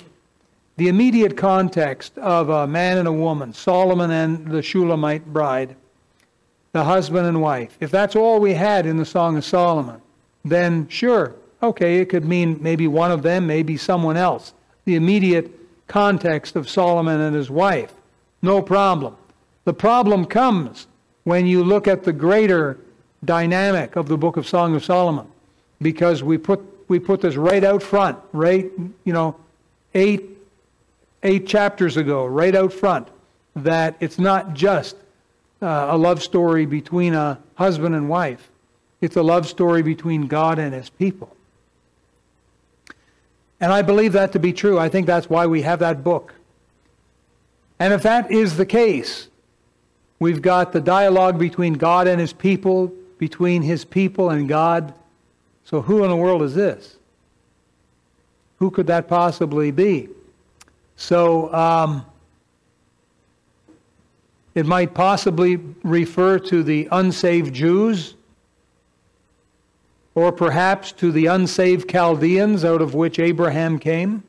The 0.79 0.87
immediate 0.87 1.35
context 1.35 2.17
of 2.17 2.47
a 2.47 2.65
man 2.65 2.99
and 2.99 3.05
a 3.05 3.11
woman, 3.11 3.53
Solomon 3.53 4.11
and 4.11 4.47
the 4.47 4.61
Shulamite 4.61 5.25
bride, 5.25 5.75
the 6.71 6.85
husband 6.85 7.27
and 7.27 7.41
wife, 7.41 7.75
if 7.81 7.91
that's 7.91 8.15
all 8.15 8.39
we 8.39 8.53
had 8.53 8.85
in 8.85 8.95
the 8.95 9.03
Song 9.03 9.35
of 9.35 9.43
Solomon, 9.43 10.01
then 10.45 10.87
sure, 10.87 11.35
okay, 11.61 11.97
it 11.97 12.05
could 12.05 12.23
mean 12.23 12.59
maybe 12.61 12.87
one 12.87 13.11
of 13.11 13.23
them, 13.23 13.45
maybe 13.45 13.75
someone 13.75 14.15
else. 14.15 14.53
The 14.85 14.95
immediate 14.95 15.51
context 15.87 16.55
of 16.55 16.69
Solomon 16.69 17.19
and 17.19 17.35
his 17.35 17.49
wife, 17.49 17.91
no 18.41 18.61
problem. 18.61 19.17
The 19.65 19.73
problem 19.73 20.23
comes 20.23 20.87
when 21.25 21.45
you 21.45 21.61
look 21.61 21.89
at 21.89 22.05
the 22.05 22.13
greater 22.13 22.79
dynamic 23.25 23.97
of 23.97 24.07
the 24.07 24.17
book 24.17 24.37
of 24.37 24.47
Song 24.47 24.73
of 24.75 24.85
Solomon, 24.85 25.27
because 25.81 26.23
we 26.23 26.37
put 26.37 26.61
we 26.87 26.99
put 26.99 27.19
this 27.19 27.35
right 27.35 27.65
out 27.65 27.83
front, 27.83 28.17
right, 28.31 28.71
you 29.03 29.11
know, 29.11 29.35
eight 29.93 30.38
eight 31.23 31.47
chapters 31.47 31.97
ago, 31.97 32.25
right 32.25 32.55
out 32.55 32.73
front, 32.73 33.07
that 33.55 33.95
it's 33.99 34.19
not 34.19 34.53
just 34.53 34.95
uh, 35.61 35.87
a 35.89 35.97
love 35.97 36.23
story 36.23 36.65
between 36.65 37.13
a 37.13 37.39
husband 37.55 37.95
and 37.95 38.09
wife. 38.09 38.49
It's 39.01 39.15
a 39.15 39.23
love 39.23 39.47
story 39.47 39.81
between 39.81 40.27
God 40.27 40.59
and 40.59 40.73
his 40.73 40.89
people. 40.89 41.35
And 43.61 43.73
I 43.73 43.81
believe 43.81 44.13
that 44.13 44.31
to 44.33 44.39
be 44.39 44.53
true. 44.53 44.79
I 44.79 44.89
think 44.89 45.05
that's 45.05 45.29
why 45.29 45.45
we 45.47 45.61
have 45.63 45.79
that 45.79 46.03
book. 46.03 46.33
And 47.79 47.93
if 47.93 48.03
that 48.03 48.31
is 48.31 48.57
the 48.57 48.65
case, 48.65 49.27
we've 50.19 50.41
got 50.41 50.71
the 50.71 50.81
dialogue 50.81 51.37
between 51.37 51.73
God 51.73 52.07
and 52.07 52.19
his 52.19 52.33
people, 52.33 52.93
between 53.17 53.61
his 53.61 53.83
people 53.85 54.29
and 54.29 54.47
God. 54.47 54.93
So, 55.65 55.81
who 55.81 56.03
in 56.03 56.09
the 56.09 56.15
world 56.15 56.41
is 56.41 56.55
this? 56.55 56.97
Who 58.59 58.71
could 58.71 58.87
that 58.87 59.07
possibly 59.07 59.71
be? 59.71 60.09
So, 60.99 61.51
um, 61.53 62.05
it 64.53 64.65
might 64.65 64.93
possibly 64.93 65.55
refer 65.81 66.39
to 66.39 66.61
the 66.61 66.89
unsaved 66.91 67.53
Jews, 67.53 68.15
or 70.13 70.33
perhaps 70.33 70.91
to 70.91 71.13
the 71.13 71.27
unsaved 71.27 71.89
Chaldeans 71.89 72.65
out 72.65 72.81
of 72.81 72.95
which 72.95 73.17
Abraham 73.17 73.79
came. 73.79 74.23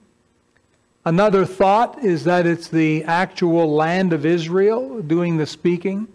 Another 1.05 1.45
thought 1.45 2.05
is 2.05 2.23
that 2.23 2.47
it's 2.47 2.69
the 2.69 3.03
actual 3.03 3.75
land 3.75 4.13
of 4.13 4.25
Israel 4.25 5.03
doing 5.03 5.39
the 5.39 5.47
speaking. 5.47 6.07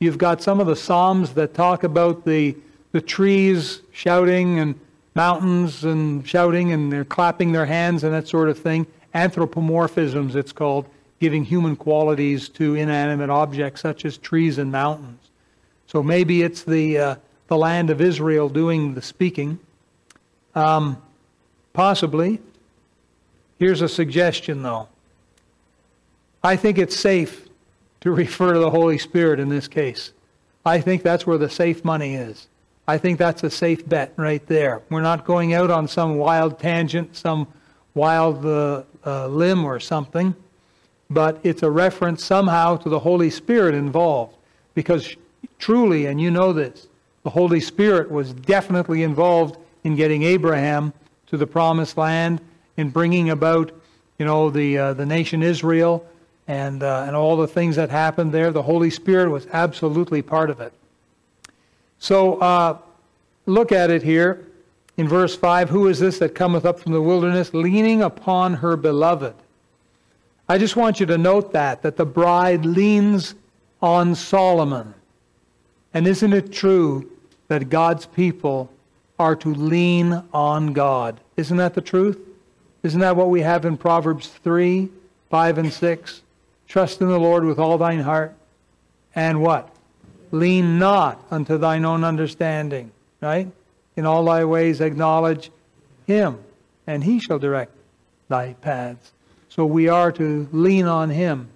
You've 0.00 0.18
got 0.18 0.42
some 0.42 0.58
of 0.58 0.66
the 0.66 0.74
Psalms 0.74 1.32
that 1.34 1.54
talk 1.54 1.84
about 1.84 2.24
the, 2.24 2.56
the 2.90 3.00
trees 3.00 3.82
shouting 3.92 4.58
and 4.58 4.74
mountains 5.14 5.84
and 5.84 6.26
shouting 6.26 6.72
and 6.72 6.92
they're 6.92 7.04
clapping 7.04 7.52
their 7.52 7.66
hands 7.66 8.02
and 8.02 8.12
that 8.12 8.26
sort 8.26 8.48
of 8.48 8.58
thing. 8.58 8.84
Anthropomorphisms, 9.14 10.34
it's 10.34 10.52
called, 10.52 10.86
giving 11.20 11.44
human 11.44 11.76
qualities 11.76 12.48
to 12.48 12.74
inanimate 12.74 13.30
objects 13.30 13.80
such 13.80 14.04
as 14.04 14.18
trees 14.18 14.58
and 14.58 14.72
mountains. 14.72 15.30
So 15.86 16.02
maybe 16.02 16.42
it's 16.42 16.64
the, 16.64 16.98
uh, 16.98 17.14
the 17.48 17.56
land 17.56 17.90
of 17.90 18.00
Israel 18.00 18.48
doing 18.48 18.94
the 18.94 19.02
speaking. 19.02 19.58
Um, 20.54 21.00
possibly. 21.72 22.40
Here's 23.58 23.82
a 23.82 23.88
suggestion, 23.88 24.62
though. 24.62 24.88
I 26.42 26.56
think 26.56 26.78
it's 26.78 26.96
safe 26.96 27.48
to 28.00 28.10
refer 28.24 28.54
to 28.54 28.58
the 28.58 28.70
Holy 28.70 28.98
Spirit 28.98 29.38
in 29.38 29.48
this 29.48 29.68
case. 29.68 30.12
I 30.64 30.80
think 30.80 31.02
that's 31.02 31.26
where 31.26 31.38
the 31.38 31.50
safe 31.50 31.84
money 31.84 32.14
is. 32.14 32.48
I 32.86 32.98
think 32.98 33.18
that's 33.18 33.44
a 33.44 33.50
safe 33.50 33.88
bet 33.88 34.12
right 34.16 34.44
there. 34.46 34.82
We're 34.90 35.02
not 35.02 35.24
going 35.24 35.54
out 35.54 35.70
on 35.70 35.86
some 35.86 36.18
wild 36.18 36.58
tangent, 36.58 37.16
some 37.16 37.46
wild 37.94 38.44
uh, 38.44 38.82
uh, 39.04 39.26
limb 39.26 39.64
or 39.64 39.80
something, 39.80 40.34
but 41.10 41.40
it's 41.42 41.62
a 41.62 41.70
reference 41.70 42.24
somehow 42.24 42.76
to 42.76 42.88
the 42.88 42.98
Holy 42.98 43.30
Spirit 43.30 43.74
involved. 43.74 44.36
Because 44.74 45.16
truly, 45.58 46.06
and 46.06 46.20
you 46.20 46.30
know 46.30 46.52
this, 46.52 46.88
the 47.22 47.30
Holy 47.30 47.60
Spirit 47.60 48.10
was 48.10 48.32
definitely 48.32 49.02
involved 49.02 49.56
in 49.84 49.96
getting 49.96 50.22
Abraham 50.22 50.92
to 51.26 51.36
the 51.36 51.46
promised 51.46 51.96
land, 51.96 52.40
in 52.76 52.90
bringing 52.90 53.30
about, 53.30 53.72
you 54.18 54.24
know, 54.24 54.50
the, 54.50 54.78
uh, 54.78 54.94
the 54.94 55.06
nation 55.06 55.42
Israel 55.42 56.06
and, 56.48 56.82
uh, 56.82 57.04
and 57.06 57.14
all 57.14 57.36
the 57.36 57.46
things 57.46 57.76
that 57.76 57.90
happened 57.90 58.32
there. 58.32 58.50
The 58.50 58.62
Holy 58.62 58.90
Spirit 58.90 59.30
was 59.30 59.46
absolutely 59.52 60.22
part 60.22 60.50
of 60.50 60.60
it. 60.60 60.72
So 61.98 62.38
uh, 62.38 62.78
look 63.46 63.72
at 63.72 63.90
it 63.90 64.02
here 64.02 64.46
in 64.96 65.08
verse 65.08 65.34
5 65.34 65.70
Who 65.70 65.88
is 65.88 65.98
this 65.98 66.18
that 66.18 66.34
cometh 66.34 66.64
up 66.64 66.80
from 66.80 66.92
the 66.92 67.02
wilderness, 67.02 67.54
leaning 67.54 68.02
upon 68.02 68.54
her 68.54 68.76
beloved? 68.76 69.34
I 70.48 70.58
just 70.58 70.76
want 70.76 71.00
you 71.00 71.06
to 71.06 71.18
note 71.18 71.52
that, 71.52 71.82
that 71.82 71.96
the 71.96 72.04
bride 72.04 72.66
leans 72.66 73.34
on 73.80 74.14
Solomon. 74.14 74.94
And 75.94 76.06
isn't 76.06 76.32
it 76.32 76.52
true 76.52 77.10
that 77.48 77.68
God's 77.68 78.06
people 78.06 78.70
are 79.18 79.36
to 79.36 79.54
lean 79.54 80.22
on 80.32 80.72
God? 80.72 81.20
Isn't 81.36 81.56
that 81.58 81.74
the 81.74 81.80
truth? 81.80 82.18
Isn't 82.82 83.00
that 83.00 83.16
what 83.16 83.30
we 83.30 83.40
have 83.42 83.64
in 83.64 83.76
Proverbs 83.76 84.28
3, 84.28 84.88
5, 85.30 85.58
and 85.58 85.72
6? 85.72 86.22
Trust 86.66 87.00
in 87.00 87.08
the 87.08 87.18
Lord 87.18 87.44
with 87.44 87.58
all 87.58 87.78
thine 87.78 88.00
heart. 88.00 88.34
And 89.14 89.40
what? 89.40 89.74
Lean 90.30 90.78
not 90.78 91.22
unto 91.30 91.58
thine 91.58 91.84
own 91.84 92.02
understanding. 92.02 92.90
Right? 93.20 93.48
In 93.96 94.06
all 94.06 94.24
thy 94.24 94.44
ways 94.44 94.80
acknowledge 94.80 95.50
him, 96.06 96.38
and 96.86 97.04
he 97.04 97.20
shall 97.20 97.38
direct 97.38 97.72
thy 98.28 98.54
paths. 98.54 99.12
So 99.48 99.66
we 99.66 99.88
are 99.88 100.10
to 100.12 100.48
lean 100.52 100.86
on 100.86 101.10
him. 101.10 101.48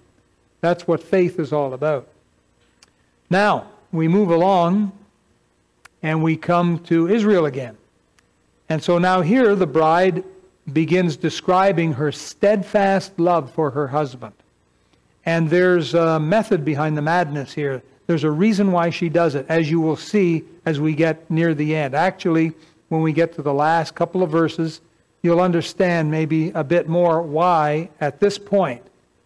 That's 0.61 0.87
what 0.87 1.01
faith 1.01 1.39
is 1.39 1.51
all 1.51 1.73
about. 1.73 2.07
Now, 3.29 3.67
we 3.91 4.07
move 4.07 4.29
along 4.29 4.91
and 6.03 6.21
we 6.21 6.37
come 6.37 6.79
to 6.79 7.07
Israel 7.07 7.45
again. 7.45 7.77
And 8.69 8.83
so 8.83 8.97
now 8.97 9.21
here 9.21 9.55
the 9.55 9.67
bride 9.67 10.23
begins 10.71 11.15
describing 11.15 11.93
her 11.93 12.11
steadfast 12.11 13.17
love 13.19 13.51
for 13.51 13.71
her 13.71 13.87
husband. 13.87 14.33
And 15.25 15.49
there's 15.49 15.93
a 15.93 16.19
method 16.19 16.63
behind 16.63 16.97
the 16.97 17.01
madness 17.01 17.53
here. 17.53 17.81
There's 18.07 18.23
a 18.23 18.31
reason 18.31 18.71
why 18.71 18.89
she 18.89 19.09
does 19.09 19.35
it, 19.35 19.45
as 19.49 19.69
you 19.69 19.79
will 19.79 19.97
see 19.97 20.43
as 20.65 20.79
we 20.79 20.95
get 20.95 21.29
near 21.29 21.53
the 21.53 21.75
end. 21.75 21.93
Actually, 21.93 22.53
when 22.89 23.01
we 23.01 23.11
get 23.11 23.33
to 23.35 23.41
the 23.41 23.53
last 23.53 23.95
couple 23.95 24.23
of 24.23 24.31
verses, 24.31 24.81
you'll 25.21 25.41
understand 25.41 26.09
maybe 26.09 26.49
a 26.51 26.63
bit 26.63 26.87
more 26.87 27.21
why, 27.21 27.89
at 27.99 28.19
this 28.19 28.37
point 28.37 28.81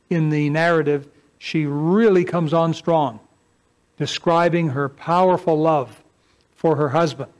in 0.09 0.29
the 0.29 0.50
narrative, 0.50 1.07
she 1.38 1.65
really 1.65 2.25
comes 2.25 2.53
on 2.53 2.73
strong, 2.73 3.19
describing 3.97 4.69
her 4.69 4.89
powerful 4.89 5.59
love 5.59 6.03
for 6.55 6.75
her 6.75 6.89
husband. 6.89 7.31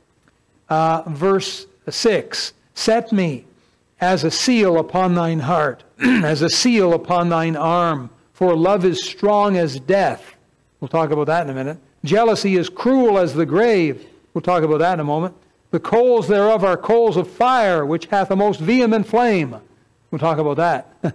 Uh, 0.68 1.02
verse 1.08 1.66
6 1.88 2.52
Set 2.74 3.12
me 3.12 3.44
as 4.00 4.24
a 4.24 4.30
seal 4.30 4.78
upon 4.78 5.14
thine 5.14 5.40
heart, 5.40 5.82
as 6.00 6.42
a 6.42 6.48
seal 6.48 6.94
upon 6.94 7.28
thine 7.28 7.56
arm 7.56 8.10
for 8.32 8.56
love 8.56 8.84
is 8.84 9.04
strong 9.04 9.56
as 9.56 9.78
death. 9.78 10.31
We'll 10.82 10.88
talk 10.88 11.12
about 11.12 11.28
that 11.28 11.44
in 11.44 11.50
a 11.50 11.54
minute. 11.54 11.78
Jealousy 12.04 12.56
is 12.56 12.68
cruel 12.68 13.16
as 13.16 13.34
the 13.34 13.46
grave. 13.46 14.04
We'll 14.34 14.42
talk 14.42 14.64
about 14.64 14.78
that 14.78 14.94
in 14.94 15.00
a 15.00 15.04
moment. 15.04 15.32
The 15.70 15.78
coals 15.78 16.26
thereof 16.26 16.64
are 16.64 16.76
coals 16.76 17.16
of 17.16 17.30
fire, 17.30 17.86
which 17.86 18.06
hath 18.06 18.32
a 18.32 18.36
most 18.36 18.58
vehement 18.58 19.06
flame. 19.06 19.54
We'll 20.10 20.18
talk 20.18 20.38
about 20.38 20.56
that. 20.56 21.14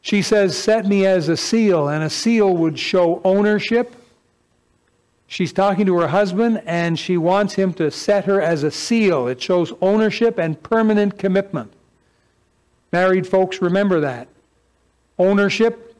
she 0.00 0.22
says, 0.22 0.56
Set 0.56 0.86
me 0.86 1.04
as 1.04 1.28
a 1.28 1.36
seal, 1.36 1.88
and 1.88 2.04
a 2.04 2.08
seal 2.08 2.56
would 2.56 2.78
show 2.78 3.20
ownership. 3.24 3.96
She's 5.26 5.52
talking 5.52 5.86
to 5.86 5.98
her 5.98 6.06
husband, 6.06 6.62
and 6.66 6.96
she 6.96 7.16
wants 7.16 7.54
him 7.54 7.74
to 7.74 7.90
set 7.90 8.26
her 8.26 8.40
as 8.40 8.62
a 8.62 8.70
seal. 8.70 9.26
It 9.26 9.42
shows 9.42 9.72
ownership 9.80 10.38
and 10.38 10.62
permanent 10.62 11.18
commitment. 11.18 11.72
Married 12.92 13.26
folks, 13.26 13.60
remember 13.60 13.98
that 13.98 14.28
ownership, 15.18 15.91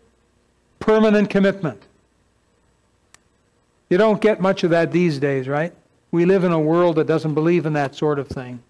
permanent 0.82 1.30
commitment. 1.30 1.80
You 3.88 3.98
don't 3.98 4.20
get 4.20 4.40
much 4.40 4.64
of 4.64 4.70
that 4.70 4.90
these 4.90 5.18
days, 5.18 5.46
right? 5.46 5.72
We 6.10 6.24
live 6.24 6.44
in 6.44 6.52
a 6.52 6.58
world 6.58 6.96
that 6.96 7.06
doesn't 7.06 7.34
believe 7.34 7.66
in 7.66 7.72
that 7.74 7.94
sort 7.94 8.18
of 8.18 8.26
thing. 8.26 8.60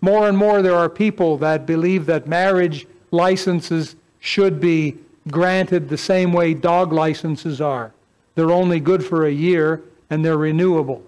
More 0.00 0.28
and 0.28 0.36
more, 0.36 0.60
there 0.60 0.74
are 0.74 0.90
people 0.90 1.38
that 1.38 1.64
believe 1.64 2.04
that 2.06 2.26
marriage 2.26 2.86
licenses 3.10 3.96
should 4.20 4.60
be 4.60 4.96
granted 5.30 5.88
the 5.88 5.96
same 5.96 6.32
way 6.32 6.52
dog 6.52 6.92
licenses 6.92 7.60
are. 7.60 7.92
They're 8.34 8.50
only 8.50 8.78
good 8.78 9.02
for 9.04 9.24
a 9.24 9.32
year 9.32 9.82
and 10.10 10.22
they're 10.22 10.36
renewable. 10.36 11.02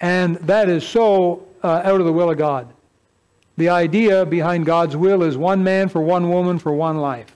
And 0.00 0.36
that 0.36 0.68
is 0.68 0.86
so 0.86 1.46
uh, 1.64 1.82
out 1.84 1.98
of 1.98 2.06
the 2.06 2.12
will 2.12 2.30
of 2.30 2.38
God. 2.38 2.72
The 3.56 3.70
idea 3.70 4.24
behind 4.24 4.66
God's 4.66 4.96
will 4.96 5.22
is 5.22 5.36
one 5.36 5.64
man 5.64 5.88
for 5.88 6.00
one 6.00 6.28
woman 6.28 6.58
for 6.58 6.72
one 6.72 6.98
life. 6.98 7.34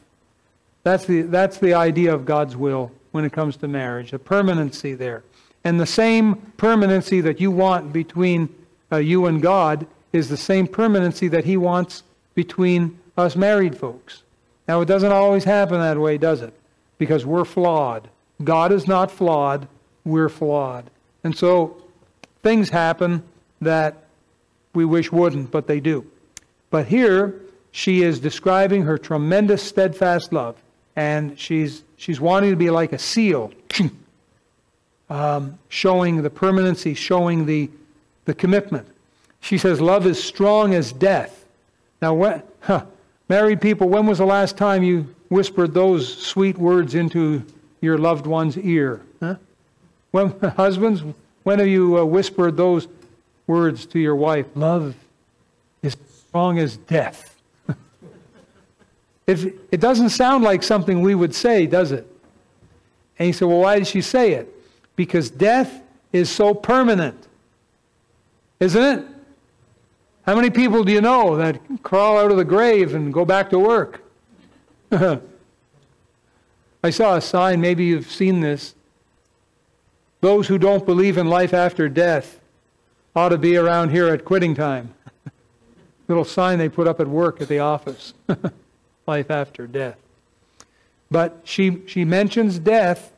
That's 0.89 1.05
the, 1.05 1.23
that's 1.23 1.59
the 1.59 1.75
idea 1.75 2.15
of 2.15 2.25
God's 2.25 2.57
will 2.57 2.91
when 3.11 3.27
it 3.27 3.33
comes 3.33 3.59
to 3.59 3.69
marriage, 3.69 4.15
a 4.15 4.19
permanency 4.19 4.95
there. 4.95 5.23
And 5.63 5.79
the 5.79 5.85
same 5.85 6.37
permanency 6.57 7.21
that 7.21 7.43
you 7.43 7.51
want 7.51 7.93
between 7.93 8.49
uh, 8.91 8.97
you 8.97 9.27
and 9.27 9.43
God 9.43 9.87
is 10.15 10.31
the 10.31 10.37
same 10.39 10.67
permanency 10.67 11.29
that 11.29 11.45
He 11.45 11.59
wants 11.59 12.05
between 12.35 12.99
us 13.19 13.37
married 13.37 13.77
folks. 13.77 14.23
Now, 14.67 14.81
it 14.81 14.87
doesn't 14.87 15.13
always 15.13 15.45
happen 15.45 15.79
that 15.79 15.99
way, 15.99 16.17
does 16.17 16.41
it? 16.41 16.55
Because 16.97 17.27
we're 17.27 17.45
flawed. 17.45 18.09
God 18.43 18.73
is 18.73 18.89
not 18.89 19.11
flawed, 19.11 19.69
we're 20.05 20.31
flawed. 20.31 20.89
And 21.23 21.37
so 21.37 21.83
things 22.43 22.71
happen 22.71 23.23
that 23.61 24.05
we 24.73 24.87
wish 24.87 25.13
wouldn't, 25.13 25.51
but 25.51 25.67
they 25.67 25.81
do. 25.81 26.11
But 26.71 26.87
here, 26.87 27.35
she 27.73 28.03
is 28.03 28.21
describing 28.21 28.85
her 28.85 28.97
tremendous 28.97 29.63
steadfast 29.63 30.33
love, 30.33 30.57
and 30.99 31.39
she's, 31.39 31.85
she's 31.97 32.21
wanting 32.21 32.51
to 32.51 32.57
be 32.57 32.71
like 32.71 32.93
a 32.93 32.99
seal, 32.99 33.53
um, 35.11 35.57
showing 35.69 36.23
the 36.23 36.29
permanency, 36.29 36.93
showing 36.93 37.47
the, 37.47 37.71
the 38.25 38.35
commitment. 38.35 38.89
She 39.39 39.59
says, 39.59 39.81
Love 39.81 40.09
is 40.09 40.21
strong 40.21 40.75
as 40.75 40.93
death. 40.93 41.45
Now, 42.03 42.43
huh, 42.63 42.85
married 43.29 43.61
people, 43.61 43.89
when 43.89 44.07
was 44.07 44.19
the 44.19 44.27
last 44.27 44.57
time 44.57 44.83
you 44.83 45.15
whispered 45.29 45.73
those 45.73 46.13
sweet 46.21 46.59
words 46.59 46.97
into 46.97 47.45
your 47.81 47.97
loved 47.97 48.27
one's 48.27 48.59
ear? 48.59 49.01
Huh? 49.21 49.37
When, 50.11 50.37
husbands, 50.57 51.05
when 51.45 51.61
have 51.61 51.69
you 51.69 51.97
uh, 51.97 52.05
whispered 52.07 52.57
those 52.57 52.89
words 53.47 53.87
to 53.87 54.01
your 54.01 54.17
wife? 54.17 54.47
Love 54.57 54.97
is 55.81 55.97
strong 56.27 56.59
as 56.59 56.77
death. 56.77 57.28
It, 59.29 59.55
it 59.71 59.81
doesn't 59.81 60.09
sound 60.09 60.43
like 60.43 60.63
something 60.63 61.03
we 61.03 61.15
would 61.15 61.35
say, 61.35 61.67
does 61.67 61.93
it? 61.93 62.07
And 63.19 63.27
he 63.27 63.33
said, 63.33 63.47
Well, 63.47 63.61
why 63.61 63.79
did 63.79 63.87
she 63.87 64.01
say 64.01 64.33
it? 64.33 64.53
Because 64.97 65.31
death 65.31 65.83
is 66.13 66.31
so 66.31 66.55
permanent. 66.55 67.29
Isn't 68.59 68.83
it? 68.83 69.05
How 70.23 70.35
many 70.35 70.51
people 70.51 70.83
do 70.83 70.93
you 70.93 71.01
know 71.01 71.37
that 71.37 71.61
crawl 71.83 72.19
out 72.19 72.31
of 72.31 72.39
the 72.39 72.45
grave 72.45 72.95
and 72.95 73.13
go 73.13 73.25
back 73.25 73.51
to 73.51 73.59
work? 73.59 74.03
I 74.91 75.21
saw 76.91 77.17
a 77.17 77.21
sign, 77.21 77.61
maybe 77.61 77.85
you've 77.85 78.11
seen 78.11 78.41
this. 78.41 78.75
Those 80.21 80.49
who 80.49 80.59
don't 80.59 80.85
believe 80.87 81.19
in 81.19 81.29
life 81.29 81.53
after 81.53 81.89
death 81.89 82.41
ought 83.15 83.29
to 83.29 83.39
be 83.39 83.57
around 83.57 83.91
here 83.91 84.09
at 84.09 84.25
quitting 84.25 84.55
time. 84.55 84.95
Little 86.09 86.25
sign 86.25 86.59
they 86.59 86.69
put 86.69 86.89
up 86.89 86.99
at 87.01 87.09
work 87.09 87.41
at 87.41 87.49
the 87.49 87.59
office 87.59 88.15
life 89.09 89.31
after 89.31 89.67
death. 89.67 89.97
But 91.11 91.41
she, 91.45 91.83
she 91.87 92.05
mentions 92.05 92.59
death 92.59 93.13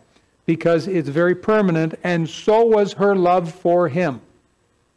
because 0.47 0.87
it's 0.87 1.09
very 1.09 1.35
permanent, 1.35 1.97
and 2.03 2.29
so 2.29 2.65
was 2.65 2.95
her 2.95 3.15
love 3.15 3.53
for 3.53 3.89
him. 3.89 4.21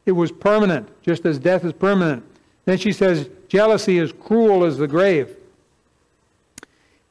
It 0.05 0.13
was 0.13 0.31
permanent, 0.31 0.89
just 1.01 1.25
as 1.25 1.39
death 1.39 1.65
is 1.65 1.73
permanent. 1.73 2.23
Then 2.65 2.77
she 2.77 2.91
says, 2.91 3.29
jealousy 3.47 3.97
is 3.97 4.13
cruel 4.13 4.63
as 4.63 4.77
the 4.77 4.87
grave. 4.87 5.35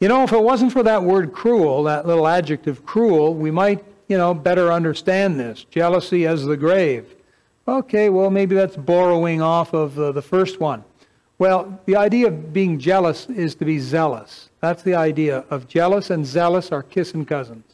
You 0.01 0.09
know, 0.09 0.25
if 0.25 0.33
it 0.33 0.43
wasn't 0.43 0.73
for 0.73 0.83
that 0.83 1.03
word 1.03 1.33
cruel, 1.33 1.85
that 1.85 2.07
little 2.07 2.27
adjective 2.27 2.85
cruel, 2.85 3.35
we 3.35 3.51
might, 3.51 3.85
you 4.09 4.19
know, 4.19 4.35
better 4.35 4.73
understand 4.73 5.39
this. 5.39 5.65
Jealousy 5.71 6.27
as 6.27 6.45
the 6.45 6.57
grave. 6.57 7.15
Okay, 7.69 8.09
well, 8.09 8.29
maybe 8.29 8.57
that's 8.57 8.77
borrowing 8.77 9.41
off 9.41 9.73
of 9.73 9.97
uh, 9.99 10.11
the 10.11 10.23
first 10.23 10.59
one. 10.59 10.83
Well, 11.43 11.81
the 11.87 11.97
idea 11.97 12.29
of 12.29 12.53
being 12.53 12.79
jealous 12.79 13.29
is 13.29 13.57
to 13.57 13.65
be 13.65 13.81
zealous. 13.81 14.49
That's 14.61 14.85
the 14.85 14.95
idea 14.95 15.45
of 15.51 15.67
jealous 15.67 16.11
and 16.11 16.25
zealous 16.25 16.71
are 16.71 16.85
kissing 16.85 17.27
cousins. 17.27 17.65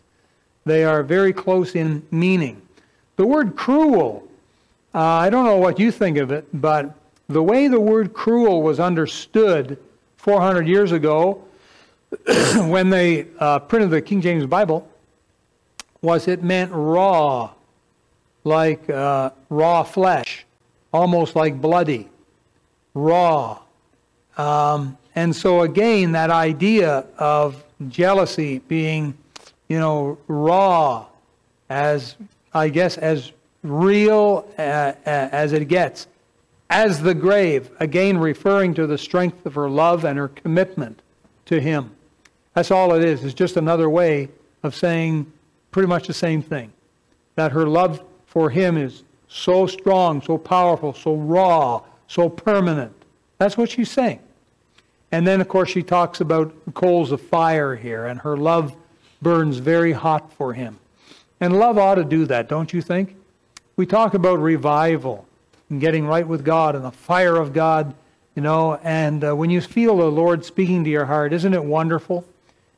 They 0.65 0.85
are 0.85 1.03
very 1.03 1.35
close 1.35 1.75
in 1.75 2.03
meaning. 2.11 2.63
The 3.17 3.27
word 3.27 3.57
cruel 3.57 4.27
uh, 4.95 5.01
I 5.01 5.29
don't 5.29 5.45
know 5.45 5.59
what 5.59 5.79
you 5.79 5.93
think 5.93 6.17
of 6.17 6.33
it, 6.33 6.47
but 6.55 6.95
the 7.29 7.43
way 7.43 7.69
the 7.69 7.79
word 7.79 8.15
cruel 8.15 8.63
was 8.63 8.81
understood 8.81 9.77
400 10.17 10.67
years 10.67 10.93
ago 10.93 11.45
when 12.73 12.89
they 12.89 13.27
uh, 13.39 13.59
printed 13.59 13.91
the 13.91 14.01
King 14.01 14.23
James 14.23 14.47
Bible 14.47 14.89
was 16.01 16.27
it 16.27 16.43
meant 16.43 16.73
raw, 16.73 17.51
like 18.45 18.89
uh, 18.89 19.29
raw 19.51 19.83
flesh, 19.83 20.47
almost 20.91 21.37
like 21.37 21.61
bloody, 21.61 22.09
raw. 23.05 23.61
Um, 24.37 24.97
and 25.15 25.35
so 25.35 25.63
again, 25.63 26.13
that 26.13 26.31
idea 26.31 27.07
of 27.19 27.65
jealousy 27.89 28.61
being, 28.61 29.17
you 29.69 29.79
know, 29.79 30.19
raw, 30.29 31.07
as 31.69 32.17
I 32.53 32.69
guess 32.69 32.99
as 32.99 33.33
real 33.63 34.49
uh, 34.59 34.63
uh, 34.63 34.95
as 35.05 35.53
it 35.53 35.67
gets, 35.69 36.07
as 36.71 37.03
the 37.03 37.15
grave, 37.15 37.71
again 37.81 38.19
referring 38.19 38.75
to 38.75 38.87
the 38.87 38.99
strength 38.99 39.47
of 39.47 39.55
her 39.55 39.69
love 39.69 40.05
and 40.05 40.19
her 40.19 40.29
commitment 40.29 41.03
to 41.47 41.61
him. 41.61 41.91
That's 42.55 42.71
all 42.71 42.95
it 42.95 43.05
is. 43.05 43.25
It's 43.25 43.35
just 43.35 43.57
another 43.57 43.89
way 43.89 44.29
of 44.63 44.75
saying 44.75 45.31
pretty 45.71 45.89
much 45.89 46.07
the 46.07 46.15
same 46.15 46.43
thing. 46.43 46.73
That 47.37 47.53
her 47.53 47.67
love 47.67 48.03
for 48.27 48.51
him 48.51 48.77
is 48.77 49.05
so 49.29 49.67
strong, 49.67 50.23
so 50.23 50.39
powerful, 50.39 50.93
so 50.95 51.15
raw, 51.15 51.83
so 52.09 52.29
permanent. 52.29 52.93
That's 53.39 53.57
what 53.57 53.71
she's 53.71 53.91
saying. 53.91 54.21
And 55.13 55.27
then, 55.27 55.41
of 55.41 55.49
course, 55.49 55.71
she 55.71 55.83
talks 55.83 56.21
about 56.21 56.53
coals 56.75 57.13
of 57.13 57.21
fire 57.21 57.77
here, 57.77 58.07
and 58.07 58.21
her 58.21 58.37
love 58.37 58.75
burns 59.23 59.59
very 59.59 59.93
hot 59.93 60.33
for 60.33 60.53
him. 60.53 60.79
And 61.41 61.59
love 61.59 61.79
ought 61.79 61.95
to 61.95 62.05
do 62.05 62.27
that, 62.27 62.49
don't 62.49 62.73
you 62.73 62.83
think? 62.83 63.15
we 63.79 63.87
talk 63.87 64.15
about 64.15 64.41
revival 64.41 65.25
and 65.71 65.81
getting 65.81 66.05
right 66.05 66.27
with 66.27 66.45
God 66.45 66.75
and 66.75 66.85
the 66.85 66.91
fire 66.91 67.37
of 67.37 67.53
God, 67.53 67.95
you 68.35 68.43
know, 68.43 68.75
and 68.83 69.23
uh, 69.23 69.37
when 69.37 69.51
you 69.51 69.61
feel 69.61 69.97
the 69.97 70.11
Lord 70.11 70.45
speaking 70.45 70.83
to 70.83 70.91
your 70.91 71.05
heart, 71.05 71.33
isn't 71.33 71.55
it 71.55 71.65
wonderful? 71.65 72.27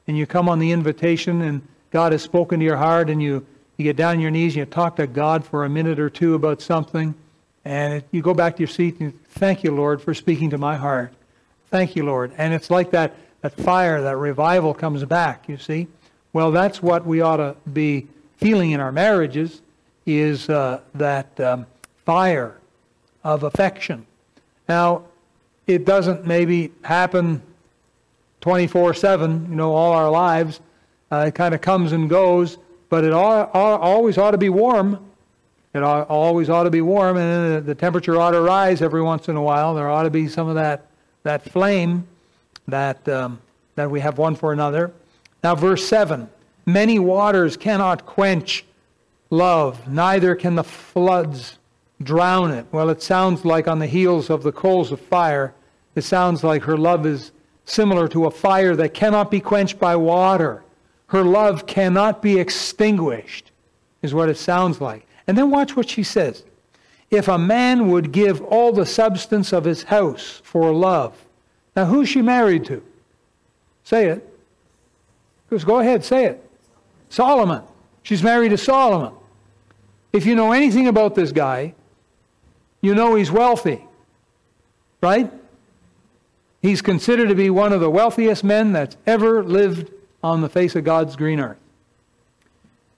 And 0.07 0.19
you 0.19 0.27
come 0.27 0.47
on 0.47 0.59
the 0.59 0.73
invitation 0.73 1.41
and 1.41 1.63
God 1.91 2.13
has 2.13 2.21
spoken 2.21 2.61
to 2.61 2.67
your 2.67 2.77
heart 2.77 3.09
and 3.09 3.23
you, 3.23 3.47
you 3.79 3.85
get 3.85 3.97
down 3.97 4.17
on 4.17 4.21
your 4.21 4.31
knees 4.31 4.53
and 4.53 4.59
you 4.59 4.67
talk 4.67 4.97
to 4.97 5.07
God 5.07 5.43
for 5.43 5.65
a 5.65 5.71
minute 5.71 5.99
or 5.99 6.11
two 6.11 6.35
about 6.35 6.61
something 6.61 7.15
and 7.65 8.03
you 8.11 8.23
go 8.23 8.35
back 8.35 8.57
to 8.57 8.61
your 8.61 8.69
seat 8.69 9.01
and 9.01 9.25
thank 9.31 9.63
you, 9.63 9.75
Lord, 9.75 10.01
for 10.01 10.15
speaking 10.15 10.51
to 10.51 10.59
my 10.59 10.77
heart. 10.77 11.13
Thank 11.69 11.95
you, 11.95 12.05
Lord. 12.05 12.33
And 12.37 12.55
it's 12.55 12.71
like 12.71 12.91
that, 12.93 13.15
that 13.43 13.55
fire, 13.55 14.03
that 14.03 14.17
revival 14.17 14.75
comes 14.75 15.05
back, 15.05 15.49
you 15.49 15.57
see. 15.57 15.87
Well, 16.33 16.51
that's 16.53 16.83
what 16.83 17.07
we 17.07 17.21
ought 17.21 17.37
to 17.37 17.57
be 17.73 18.07
feeling 18.37 18.71
in 18.71 18.81
our 18.81 18.93
marriages 18.93 19.61
is 20.07 20.49
uh, 20.49 20.81
that 20.95 21.39
um, 21.41 21.67
fire 22.05 22.57
of 23.23 23.43
affection. 23.43 24.07
Now, 24.69 25.05
it 25.67 25.85
doesn't 25.85 26.27
maybe 26.27 26.73
happen 26.83 27.43
24 28.41 28.95
7, 28.95 29.47
you 29.51 29.57
know, 29.57 29.75
all 29.75 29.93
our 29.93 30.11
lives. 30.11 30.61
Uh, 31.13 31.27
it 31.29 31.35
kind 31.35 31.55
of 31.55 31.61
comes 31.61 31.93
and 31.93 32.09
goes, 32.09 32.57
but 32.89 33.05
it 33.05 33.13
all, 33.13 33.51
all, 33.53 33.79
always 33.79 34.17
ought 34.17 34.31
to 34.31 34.39
be 34.39 34.49
warm. 34.49 35.10
It 35.73 35.83
always 35.83 36.51
ought 36.51 36.65
to 36.65 36.71
be 36.71 36.81
warm, 36.81 37.17
and 37.17 37.65
the 37.65 37.75
temperature 37.75 38.21
ought 38.21 38.33
to 38.33 38.41
rise 38.41 38.83
every 38.83 39.03
once 39.03 39.29
in 39.29 39.37
a 39.37 39.43
while. 39.43 39.75
There 39.75 39.89
ought 39.89 40.03
to 40.03 40.11
be 40.11 40.27
some 40.27 40.49
of 40.49 40.57
that, 40.57 40.87
that 41.23 41.45
flame 41.45 42.09
that, 42.67 43.09
um, 43.09 43.41
that 43.77 43.89
we 43.89 44.01
have 44.01 44.19
one 44.19 44.35
for 44.35 44.53
another. 44.53 44.93
Now, 45.45 45.55
verse 45.55 45.87
7 45.87 46.29
Many 46.67 46.99
waters 46.99 47.57
cannot 47.57 48.05
quench 48.05 48.65
love, 49.31 49.89
neither 49.89 50.35
can 50.35 50.57
the 50.57 50.65
floods 50.65 51.59
drown 52.03 52.51
it. 52.51 52.67
Well, 52.73 52.91
it 52.91 53.03
sounds 53.03 53.45
like 53.45 53.69
on 53.69 53.79
the 53.79 53.87
heels 53.87 54.29
of 54.29 54.43
the 54.43 54.53
coals 54.53 54.91
of 54.91 55.01
fire, 55.01 55.55
it 55.95 56.03
sounds 56.03 56.43
like 56.43 56.63
her 56.65 56.77
love 56.77 57.07
is 57.07 57.33
similar 57.65 58.09
to 58.09 58.27
a 58.27 58.31
fire 58.31 58.75
that 58.77 58.95
cannot 58.95 59.31
be 59.31 59.41
quenched 59.41 59.79
by 59.79 59.97
water. 59.97 60.63
Her 61.07 61.23
love 61.23 61.67
cannot 61.67 62.23
be 62.23 62.39
extinguished, 62.39 63.51
is 64.03 64.15
what 64.15 64.29
it 64.29 64.37
sounds 64.37 64.81
like. 64.81 65.07
And 65.31 65.39
then 65.39 65.53
watch 65.53 65.77
what 65.77 65.89
she 65.89 66.03
says. 66.03 66.43
If 67.09 67.29
a 67.29 67.39
man 67.39 67.89
would 67.89 68.11
give 68.11 68.41
all 68.43 68.73
the 68.73 68.85
substance 68.85 69.53
of 69.53 69.63
his 69.63 69.85
house 69.85 70.41
for 70.43 70.73
love. 70.73 71.25
Now, 71.77 71.85
who's 71.85 72.09
she 72.09 72.21
married 72.21 72.65
to? 72.65 72.83
Say 73.85 74.07
it. 74.07 74.29
Just 75.49 75.67
go 75.67 75.79
ahead, 75.79 76.05
say 76.05 76.25
it. 76.25 76.51
Solomon. 77.11 77.63
She's 78.03 78.25
married 78.25 78.49
to 78.49 78.59
Solomon. 78.59 79.13
If 80.13 80.27
you 80.27 80.35
know 80.35 80.51
anything 80.51 80.89
about 80.89 81.15
this 81.15 81.31
guy, 81.31 81.75
you 82.81 82.97
know 82.97 83.15
he's 83.15 83.31
wealthy, 83.31 83.87
right? 85.01 85.33
He's 86.61 86.83
considered 86.83 87.29
to 87.29 87.37
be 87.37 87.51
one 87.51 87.73
of 87.73 87.81
the 87.81 87.89
wealthiest 87.89 88.43
men 88.43 88.73
that's 88.73 88.97
ever 89.07 89.45
lived 89.45 89.93
on 90.25 90.41
the 90.41 90.49
face 90.49 90.75
of 90.75 90.83
God's 90.83 91.15
green 91.15 91.39
earth. 91.39 91.57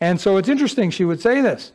And 0.00 0.18
so 0.18 0.38
it's 0.38 0.48
interesting 0.48 0.88
she 0.88 1.04
would 1.04 1.20
say 1.20 1.42
this. 1.42 1.72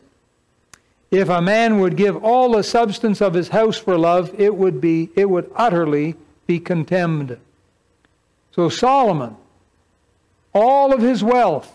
If 1.09 1.29
a 1.29 1.41
man 1.41 1.79
would 1.79 1.95
give 1.95 2.23
all 2.23 2.51
the 2.51 2.63
substance 2.63 3.21
of 3.21 3.33
his 3.33 3.49
house 3.49 3.77
for 3.77 3.97
love, 3.97 4.33
it 4.37 4.55
would 4.55 4.81
be 4.81 5.09
it 5.15 5.29
would 5.29 5.49
utterly 5.55 6.15
be 6.45 6.59
contemned. 6.59 7.37
So 8.51 8.69
Solomon, 8.69 9.35
all 10.53 10.93
of 10.93 11.01
his 11.01 11.23
wealth 11.23 11.73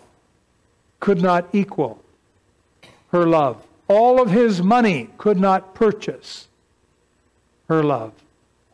could 1.01 1.23
not 1.23 1.49
equal 1.53 2.03
her 3.11 3.27
love. 3.27 3.62
All 3.88 4.21
of 4.21 4.31
his 4.31 4.62
money 4.62 5.11
could 5.18 5.38
not 5.38 5.75
purchase 5.75 6.49
her 7.68 7.83
love. 7.83 8.12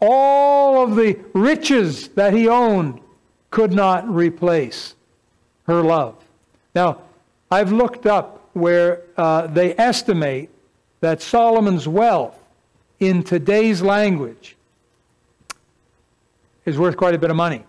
All 0.01 0.83
of 0.83 0.97
the 0.97 1.19
riches 1.35 2.09
that 2.09 2.33
he 2.33 2.49
owned 2.49 3.01
could 3.51 3.73
not 3.73 4.09
replace 4.09 4.95
her 5.67 5.83
love. 5.83 6.15
Now, 6.75 6.99
I've 7.51 7.73
looked 7.73 8.07
up 8.07 8.38
where 8.59 9.03
uh, 9.17 9.47
they 9.47 9.75
estimate 9.77 10.51
that 11.01 11.23
Solomon's 11.23 11.87
wealth 11.87 12.39
in 13.01 13.23
today's 13.23 13.83
language 13.83 14.57
is 16.65 16.79
worth 16.79 16.97
quite 16.97 17.15
a 17.15 17.19
bit 17.19 17.31
of 17.31 17.37
money. 17.37 17.65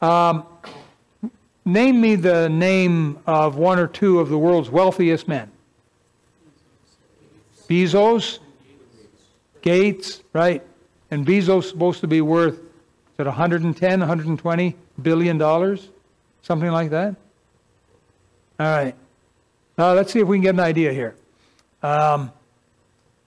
Um, 0.00 0.44
name 1.64 2.00
me 2.00 2.14
the 2.14 2.48
name 2.48 3.18
of 3.26 3.56
one 3.56 3.78
or 3.78 3.86
two 3.86 4.20
of 4.20 4.28
the 4.28 4.38
world's 4.38 4.70
wealthiest 4.70 5.28
men. 5.28 5.50
Bezos, 7.68 8.38
Gates, 9.60 10.22
right? 10.32 10.62
And 11.10 11.26
Bezos 11.26 11.64
is 11.64 11.68
supposed 11.68 12.00
to 12.00 12.06
be 12.06 12.20
worth, 12.20 12.54
is 12.54 12.60
it 13.18 13.26
110, 13.26 14.00
120 14.00 14.76
billion 15.02 15.38
dollars? 15.38 15.88
Something 16.42 16.70
like 16.70 16.90
that? 16.90 17.14
All 18.58 18.66
right. 18.66 18.94
Now 19.78 19.92
let's 19.92 20.12
see 20.12 20.18
if 20.18 20.26
we 20.26 20.36
can 20.36 20.42
get 20.42 20.54
an 20.54 20.60
idea 20.60 20.92
here. 20.92 21.14
Um, 21.84 22.32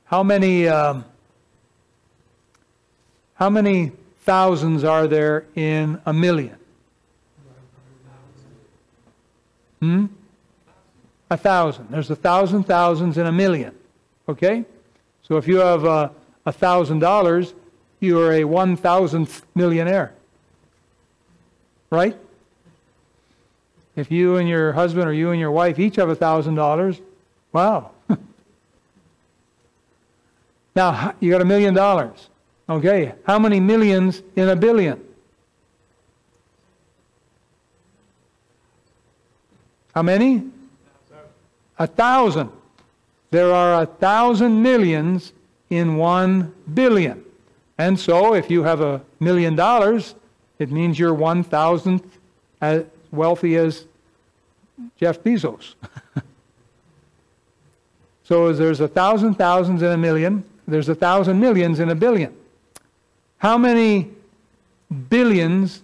how 0.03 0.21
many 0.21 0.67
um, 0.67 1.05
how 3.35 3.49
many 3.49 3.93
thousands 4.23 4.83
are 4.83 5.07
there 5.07 5.45
in 5.55 6.01
a 6.05 6.11
million? 6.11 6.57
Hmm? 9.79 10.07
A 11.29 11.37
thousand. 11.37 11.87
There's 11.89 12.11
a 12.11 12.15
thousand 12.17 12.63
thousands 12.63 13.17
in 13.17 13.25
a 13.25 13.31
million. 13.31 13.73
Okay? 14.27 14.65
So 15.23 15.37
if 15.37 15.47
you 15.47 15.57
have 15.57 15.85
a 15.85 16.11
thousand 16.51 16.99
dollars, 16.99 17.53
you 18.01 18.19
are 18.19 18.33
a 18.33 18.43
one 18.43 18.75
thousandth 18.75 19.45
millionaire. 19.55 20.13
Right? 21.89 22.17
If 23.95 24.11
you 24.11 24.37
and 24.37 24.47
your 24.47 24.71
husband 24.71 25.07
or 25.07 25.13
you 25.13 25.31
and 25.31 25.39
your 25.39 25.51
wife 25.51 25.79
each 25.79 25.97
have 25.97 26.09
a 26.09 26.15
thousand 26.15 26.55
dollars, 26.55 26.99
wow. 27.51 27.91
now 30.75 31.13
you 31.19 31.29
got 31.29 31.41
a 31.41 31.45
million 31.45 31.73
dollars. 31.73 32.29
Okay, 32.69 33.13
how 33.25 33.37
many 33.37 33.59
millions 33.59 34.21
in 34.35 34.47
a 34.47 34.55
billion? 34.55 35.03
How 39.93 40.03
many? 40.03 40.43
A 41.77 41.87
thousand. 41.87 42.49
There 43.31 43.53
are 43.53 43.83
a 43.83 43.85
thousand 43.85 44.61
millions 44.61 45.33
in 45.69 45.97
one 45.97 46.53
billion. 46.73 47.23
And 47.77 47.99
so, 47.99 48.35
if 48.35 48.49
you 48.49 48.63
have 48.63 48.79
a 48.79 49.01
million 49.19 49.55
dollars, 49.55 50.15
it 50.59 50.71
means 50.71 50.99
you're 50.99 51.13
one 51.13 51.43
thousandth 51.43 52.05
as 52.61 52.85
wealthy 53.11 53.55
as 53.55 53.85
Jeff 54.97 55.19
Bezos. 55.19 55.75
so, 58.23 58.47
as 58.47 58.57
there's 58.57 58.79
a 58.79 58.87
thousand 58.87 59.35
thousands 59.35 59.81
in 59.81 59.91
a 59.91 59.97
million, 59.97 60.43
there's 60.67 60.89
a 60.89 60.95
thousand 60.95 61.39
millions 61.39 61.79
in 61.79 61.89
a 61.89 61.95
billion. 61.95 62.35
How 63.37 63.57
many 63.57 64.09
billions 65.09 65.81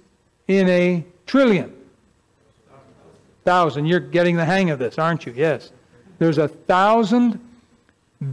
in 0.48 0.70
a 0.70 1.04
trillion? 1.26 1.74
Thousand. 3.44 3.86
You're 3.86 4.00
getting 4.00 4.36
the 4.36 4.46
hang 4.46 4.70
of 4.70 4.80
this, 4.80 4.98
aren't 4.98 5.26
you? 5.26 5.34
Yes. 5.36 5.72
There's 6.20 6.38
a 6.38 6.48
thousand 6.48 7.40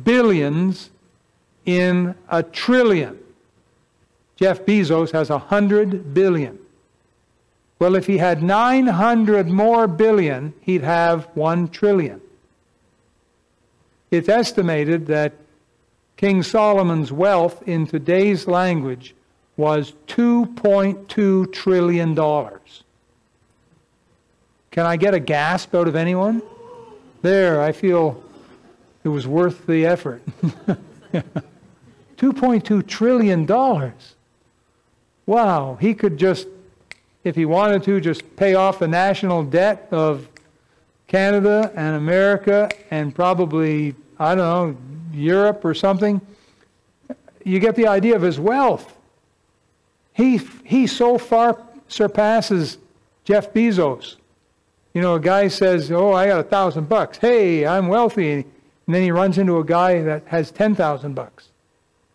billions 0.05 0.91
in 1.67 2.15
a 2.29 2.43
trillion. 2.43 3.19
Jeff 4.37 4.65
Bezos 4.67 5.13
has 5.13 5.31
a 5.31 5.39
hundred 5.39 6.13
billion. 6.15 6.59
Well, 7.85 7.97
if 7.97 8.07
he 8.07 8.17
had 8.17 8.43
900 8.43 9.47
more 9.47 9.87
billion, 9.87 10.55
he'd 10.63 10.81
have 10.81 11.27
one 11.35 11.69
trillion. 11.69 12.23
It's 14.11 14.31
estimated 14.31 15.05
that 15.09 15.35
King 16.17 16.43
Solomon's 16.43 17.13
wealth 17.13 17.63
in 17.69 17.87
today's 17.87 18.49
language 18.49 19.15
was 19.59 19.93
$2.2 20.07 21.53
trillion. 21.53 22.15
Can 24.71 24.87
I 24.87 24.97
get 24.97 25.13
a 25.13 25.21
gasp 25.21 25.75
out 25.75 25.87
of 25.87 25.95
anyone? 25.95 26.41
There, 27.21 27.61
I 27.61 27.73
feel 27.73 28.25
it 29.05 29.11
was 29.11 29.27
worth 29.27 29.67
the 29.67 29.85
effort. 29.85 30.23
$2.2 31.13 32.87
trillion. 32.87 33.93
Wow, 35.27 35.77
he 35.79 35.93
could 35.93 36.17
just, 36.17 36.49
if 37.25 37.35
he 37.35 37.47
wanted 37.47 37.83
to, 37.85 38.01
just 38.01 38.37
pay 38.37 38.55
off 38.55 38.79
the 38.79 38.89
national 38.89 39.43
debt 39.45 39.89
of 39.91 40.29
Canada 41.09 41.73
and 41.75 41.97
America 41.97 42.71
and 42.91 43.15
probably, 43.15 43.95
I 44.19 44.35
don't 44.35 44.39
know, 44.39 44.77
Europe 45.13 45.65
or 45.65 45.75
something. 45.75 46.21
You 47.45 47.59
get 47.59 47.77
the 47.77 47.87
idea 47.87 48.15
of 48.15 48.23
his 48.23 48.39
wealth. 48.39 48.97
He, 50.13 50.41
he 50.65 50.87
so 50.87 51.19
far 51.19 51.63
surpasses 51.89 52.79
Jeff 53.25 53.53
Bezos. 53.53 54.17
You 54.93 55.03
know, 55.03 55.17
a 55.17 55.21
guy 55.21 55.49
says, 55.49 55.91
Oh, 55.91 56.13
I 56.13 56.29
got 56.29 56.41
a 56.41 56.45
thousand 56.45 56.89
bucks. 56.89 57.19
Hey, 57.19 57.67
I'm 57.67 57.89
wealthy. 57.89 58.33
And 58.33 58.95
then 58.95 59.03
he 59.03 59.11
runs 59.11 59.39
into 59.39 59.59
a 59.59 59.65
guy 59.65 60.03
that 60.03 60.27
has 60.27 60.51
10,000 60.51 61.15
bucks. 61.15 61.49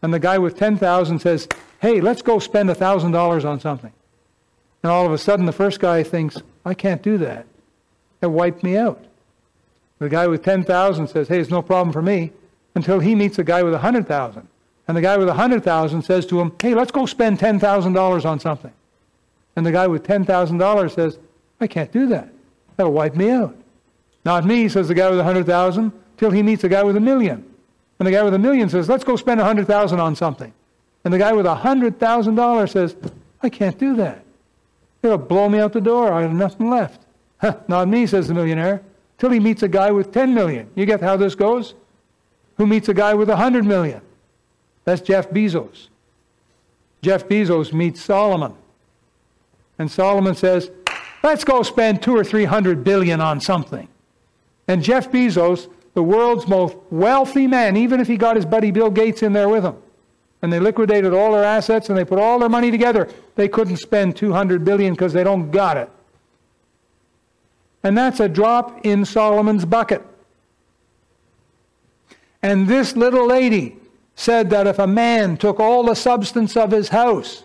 And 0.02 0.14
the 0.14 0.20
guy 0.20 0.38
with 0.38 0.58
10,000 0.58 1.20
says, 1.20 1.48
Hey, 1.82 2.00
let's 2.00 2.22
go 2.22 2.40
spend 2.40 2.70
a 2.70 2.76
$1,000 2.76 3.46
on 3.46 3.60
something. 3.60 3.92
And 4.84 4.92
all 4.92 5.06
of 5.06 5.12
a 5.12 5.18
sudden, 5.18 5.46
the 5.46 5.52
first 5.52 5.80
guy 5.80 6.04
thinks, 6.04 6.38
I 6.66 6.74
can't 6.74 7.02
do 7.02 7.18
that. 7.18 7.46
That 8.22 8.30
wiped 8.30 8.64
me 8.64 8.78
out. 8.78 9.04
The 10.00 10.10
guy 10.10 10.28
with 10.28 10.44
10,000 10.44 11.08
says, 11.08 11.28
Hey, 11.28 11.40
it's 11.40 11.50
no 11.50 11.62
problem 11.62 11.92
for 11.92 12.02
me. 12.02 12.32
Until 12.76 13.00
he 13.00 13.16
meets 13.16 13.40
a 13.40 13.44
guy 13.44 13.64
with 13.64 13.74
100,000. 13.74 14.48
And 14.88 14.98
the 14.98 15.02
guy 15.02 15.18
with 15.18 15.28
100,000 15.28 16.02
says 16.02 16.26
to 16.28 16.40
him, 16.40 16.54
Hey, 16.62 16.74
let's 16.74 16.92
go 16.92 17.06
spend 17.06 17.40
$10,000 17.40 18.26
on 18.26 18.40
something. 18.40 18.72
And 19.56 19.66
the 19.66 19.72
guy 19.72 19.88
with 19.88 20.04
$10,000 20.04 20.96
says, 20.96 21.20
I 21.60 21.68
can't 21.68 21.92
do 21.92 22.08
that. 22.08 22.30
That'll 22.78 22.94
wipe 22.94 23.16
me 23.16 23.30
out. 23.30 23.56
Not 24.24 24.46
me, 24.46 24.70
says 24.70 24.88
the 24.88 24.94
guy 24.94 25.10
with 25.10 25.20
a 25.20 25.24
hundred 25.24 25.46
thousand, 25.46 25.92
till 26.18 26.32
he 26.32 26.44
meets 26.44 26.64
a 26.64 26.70
guy 26.70 26.84
with 26.84 26.96
a 26.96 27.02
million. 27.02 27.46
And 28.00 28.08
the 28.08 28.12
guy 28.12 28.24
with 28.24 28.34
a 28.34 28.40
million 28.40 28.70
says, 28.70 28.88
let's 28.88 29.04
go 29.04 29.16
spend 29.16 29.42
a 29.42 29.44
hundred 29.44 29.68
thousand 29.68 30.00
on 30.00 30.16
something. 30.16 30.54
And 31.04 31.14
the 31.14 31.18
guy 31.18 31.34
with 31.34 31.46
a 31.46 31.56
hundred 31.56 32.00
thousand 32.00 32.36
dollars 32.36 32.72
says, 32.72 32.96
I 33.42 33.50
can't 33.50 33.78
do 33.78 33.96
that. 33.98 34.24
It'll 35.02 35.18
blow 35.18 35.48
me 35.50 35.60
out 35.60 35.74
the 35.74 35.82
door. 35.82 36.12
I 36.12 36.22
have 36.22 36.34
nothing 36.34 36.70
left. 36.70 37.02
Huh, 37.40 37.58
not 37.68 37.88
me, 37.88 38.06
says 38.06 38.28
the 38.28 38.34
millionaire, 38.34 38.82
till 39.18 39.30
he 39.30 39.40
meets 39.40 39.64
a 39.64 39.68
guy 39.68 39.92
with 39.92 40.12
10 40.12 40.34
million. 40.34 40.70
You 40.76 40.86
get 40.86 41.02
how 41.02 41.16
this 41.16 41.36
goes? 41.36 41.74
Who 42.58 42.68
meets 42.68 42.90
a 42.90 42.94
guy 42.94 43.14
with 43.14 43.30
a 43.30 43.34
100 43.34 43.66
million? 43.66 44.02
That's 44.84 45.02
Jeff 45.02 45.30
Bezos. 45.30 45.88
Jeff 47.02 47.28
Bezos 47.28 47.72
meets 47.72 48.02
Solomon. 48.02 48.54
And 49.78 49.90
Solomon 49.90 50.36
says, 50.36 50.70
Let's 51.24 51.44
go 51.44 51.64
spend 51.64 52.02
two 52.02 52.16
or 52.16 52.24
three 52.24 52.46
hundred 52.46 52.84
billion 52.84 53.20
on 53.20 53.42
something. 53.42 53.88
And 54.68 54.84
Jeff 54.84 55.12
Bezos, 55.12 55.70
the 55.94 56.04
world's 56.04 56.48
most 56.48 56.78
wealthy 56.90 57.48
man, 57.48 57.76
even 57.76 58.00
if 58.00 58.08
he 58.08 58.18
got 58.18 58.36
his 58.36 58.46
buddy 58.46 58.72
Bill 58.72 58.90
Gates 58.90 59.24
in 59.24 59.34
there 59.34 59.50
with 59.50 59.64
him, 59.64 59.76
and 60.42 60.52
they 60.52 60.60
liquidated 60.60 61.14
all 61.14 61.34
their 61.34 61.44
assets 61.44 61.90
and 61.90 61.98
they 61.98 62.06
put 62.06 62.20
all 62.20 62.40
their 62.40 62.50
money 62.50 62.72
together, 62.72 63.10
they 63.36 63.48
couldn't 63.48 63.78
spend 63.78 64.16
200 64.16 64.64
billion 64.64 64.94
because 64.94 65.14
they 65.14 65.24
don't 65.24 65.52
got 65.52 65.78
it. 65.78 65.90
And 67.84 67.98
that's 67.98 68.20
a 68.20 68.30
drop 68.30 68.86
in 68.86 69.06
Solomon's 69.06 69.66
bucket. 69.66 70.06
And 72.42 72.68
this 72.68 72.96
little 72.96 73.28
lady 73.28 73.78
said 74.16 74.50
that 74.50 74.68
if 74.68 74.80
a 74.80 74.88
man 74.88 75.38
took 75.38 75.60
all 75.60 75.84
the 75.84 75.96
substance 75.96 76.56
of 76.58 76.72
his 76.72 76.90
house 76.90 77.44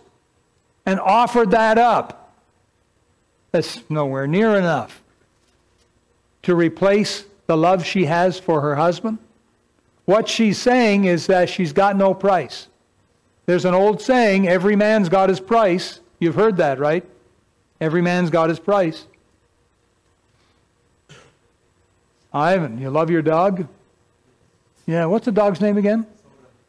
and 0.86 1.00
offered 1.00 1.50
that 1.52 1.78
up, 1.78 2.32
that's 3.52 3.88
nowhere 3.88 4.26
near 4.26 4.56
enough 4.56 5.00
to 6.42 6.54
replace 6.54 7.24
the 7.46 7.56
love 7.56 7.84
she 7.84 8.06
has 8.06 8.38
for 8.38 8.60
her 8.60 8.74
husband? 8.74 9.18
What 10.04 10.28
she's 10.28 10.58
saying 10.58 11.04
is 11.04 11.26
that 11.28 11.48
she's 11.48 11.72
got 11.72 11.96
no 11.96 12.14
price. 12.14 12.68
There's 13.46 13.64
an 13.64 13.74
old 13.74 14.00
saying, 14.00 14.48
every 14.48 14.76
man's 14.76 15.08
got 15.08 15.28
his 15.28 15.40
price. 15.40 16.00
You've 16.18 16.34
heard 16.34 16.56
that, 16.56 16.78
right? 16.78 17.04
Every 17.80 18.00
man's 18.00 18.30
got 18.30 18.48
his 18.48 18.58
price. 18.58 19.06
Ivan, 22.32 22.78
you 22.78 22.90
love 22.90 23.10
your 23.10 23.22
dog? 23.22 23.68
Yeah, 24.86 25.06
what's 25.06 25.26
the 25.26 25.32
dog's 25.32 25.60
name 25.60 25.76
again? 25.76 26.06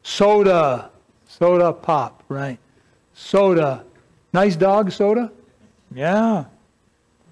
Soda. 0.03 0.89
Soda 1.27 1.73
Pop, 1.73 2.23
right. 2.29 2.59
Soda. 3.13 3.83
Nice 4.33 4.55
dog, 4.55 4.91
Soda? 4.91 5.31
Yeah. 5.93 6.45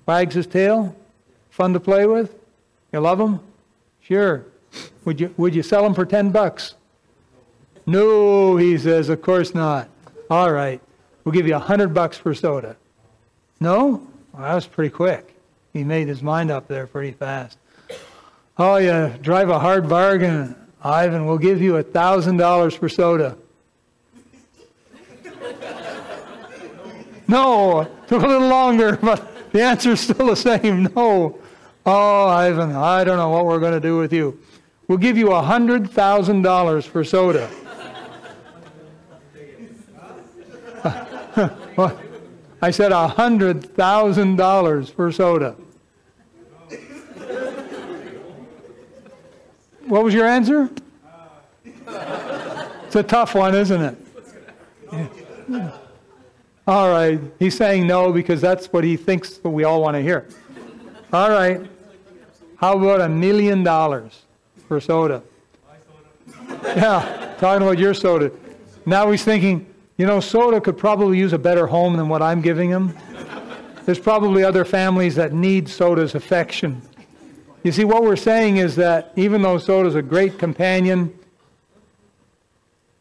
Wags 0.05 0.35
his 0.35 0.47
tail? 0.47 0.95
Fun 1.49 1.73
to 1.73 1.79
play 1.79 2.05
with? 2.05 2.33
You 2.91 2.99
love 2.99 3.19
him? 3.19 3.39
Sure. 4.01 4.45
Would 5.05 5.19
you, 5.19 5.33
would 5.37 5.53
you 5.53 5.63
sell 5.63 5.85
him 5.85 5.93
for 5.93 6.05
10 6.05 6.31
bucks? 6.31 6.75
No, 7.85 8.57
he 8.57 8.77
says, 8.77 9.09
of 9.09 9.21
course 9.21 9.53
not. 9.53 9.89
All 10.29 10.51
right. 10.51 10.81
We'll 11.23 11.33
give 11.33 11.47
you 11.47 11.55
a 11.55 11.59
100 11.59 11.93
bucks 11.93 12.17
for 12.17 12.33
soda. 12.33 12.75
No? 13.59 14.07
Well, 14.33 14.41
that 14.41 14.55
was 14.55 14.65
pretty 14.67 14.89
quick. 14.89 15.35
He 15.73 15.83
made 15.83 16.07
his 16.07 16.21
mind 16.21 16.51
up 16.51 16.67
there 16.67 16.87
pretty 16.87 17.11
fast. 17.11 17.57
Oh, 18.57 18.77
you 18.77 19.13
drive 19.21 19.49
a 19.49 19.57
hard 19.57 19.89
bargain, 19.89 20.55
Ivan. 20.83 21.25
We'll 21.25 21.37
give 21.37 21.61
you 21.61 21.77
a 21.77 21.83
$1,000 21.83 22.77
for 22.77 22.89
soda. 22.89 23.37
no, 27.27 27.89
took 28.07 28.23
a 28.23 28.27
little 28.27 28.47
longer, 28.47 28.97
but 29.01 29.51
the 29.51 29.61
answer's 29.61 30.01
still 30.01 30.27
the 30.27 30.35
same. 30.35 30.83
No. 30.95 31.39
Oh, 31.85 32.27
Ivan, 32.27 32.75
I 32.75 33.03
don't 33.03 33.17
know 33.17 33.29
what 33.29 33.45
we're 33.45 33.59
going 33.59 33.73
to 33.73 33.79
do 33.79 33.97
with 33.97 34.13
you. 34.13 34.39
We'll 34.87 34.97
give 34.97 35.17
you 35.17 35.31
a 35.31 35.41
$100,000 35.41 36.83
for 36.85 37.03
soda. 37.03 37.49
I 42.61 42.71
said 42.71 42.91
a 42.91 43.07
$100,000 43.07 44.93
for 44.93 45.11
soda. 45.11 45.55
What 49.85 50.03
was 50.03 50.13
your 50.13 50.27
answer? 50.27 50.69
It's 52.85 52.95
a 52.95 53.03
tough 53.03 53.35
one, 53.35 53.55
isn't 53.55 53.81
it? 53.81 53.97
All 56.67 56.89
right. 56.89 57.19
He's 57.39 57.57
saying 57.57 57.87
no 57.87 58.13
because 58.13 58.39
that's 58.39 58.67
what 58.67 58.83
he 58.83 58.95
thinks 58.95 59.37
that 59.37 59.49
we 59.49 59.63
all 59.63 59.81
want 59.81 59.95
to 59.95 60.01
hear. 60.01 60.27
All 61.11 61.29
right. 61.29 61.61
How 62.57 62.77
about 62.77 63.01
a 63.01 63.09
million 63.09 63.63
dollars 63.63 64.21
for 64.67 64.79
soda? 64.79 65.23
Yeah, 66.63 67.35
talking 67.39 67.63
about 67.63 67.77
your 67.77 67.93
soda. 67.93 68.31
Now 68.85 69.11
he's 69.11 69.23
thinking, 69.23 69.72
you 69.97 70.05
know, 70.05 70.19
soda 70.19 70.59
could 70.59 70.77
probably 70.77 71.17
use 71.17 71.33
a 71.33 71.37
better 71.37 71.67
home 71.67 71.97
than 71.97 72.09
what 72.09 72.21
I'm 72.21 72.41
giving 72.41 72.69
him. 72.69 72.97
There's 73.85 73.99
probably 73.99 74.43
other 74.43 74.65
families 74.65 75.15
that 75.15 75.33
need 75.33 75.67
soda's 75.67 76.15
affection. 76.15 76.81
You 77.63 77.71
see, 77.71 77.83
what 77.83 78.03
we're 78.03 78.15
saying 78.15 78.57
is 78.57 78.75
that 78.77 79.11
even 79.15 79.41
though 79.41 79.57
soda's 79.57 79.95
a 79.95 80.01
great 80.01 80.39
companion, 80.39 81.17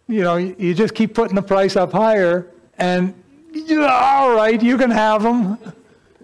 you 0.09 0.23
know, 0.23 0.37
you 0.37 0.75
just 0.75 0.95
keep 0.95 1.15
putting 1.15 1.35
the 1.35 1.43
price 1.43 1.77
up 1.77 1.93
higher, 1.93 2.49
and 2.79 3.15
all 3.71 4.35
right, 4.35 4.61
you 4.63 4.77
can 4.77 4.91
have 4.91 5.23
them. 5.23 5.59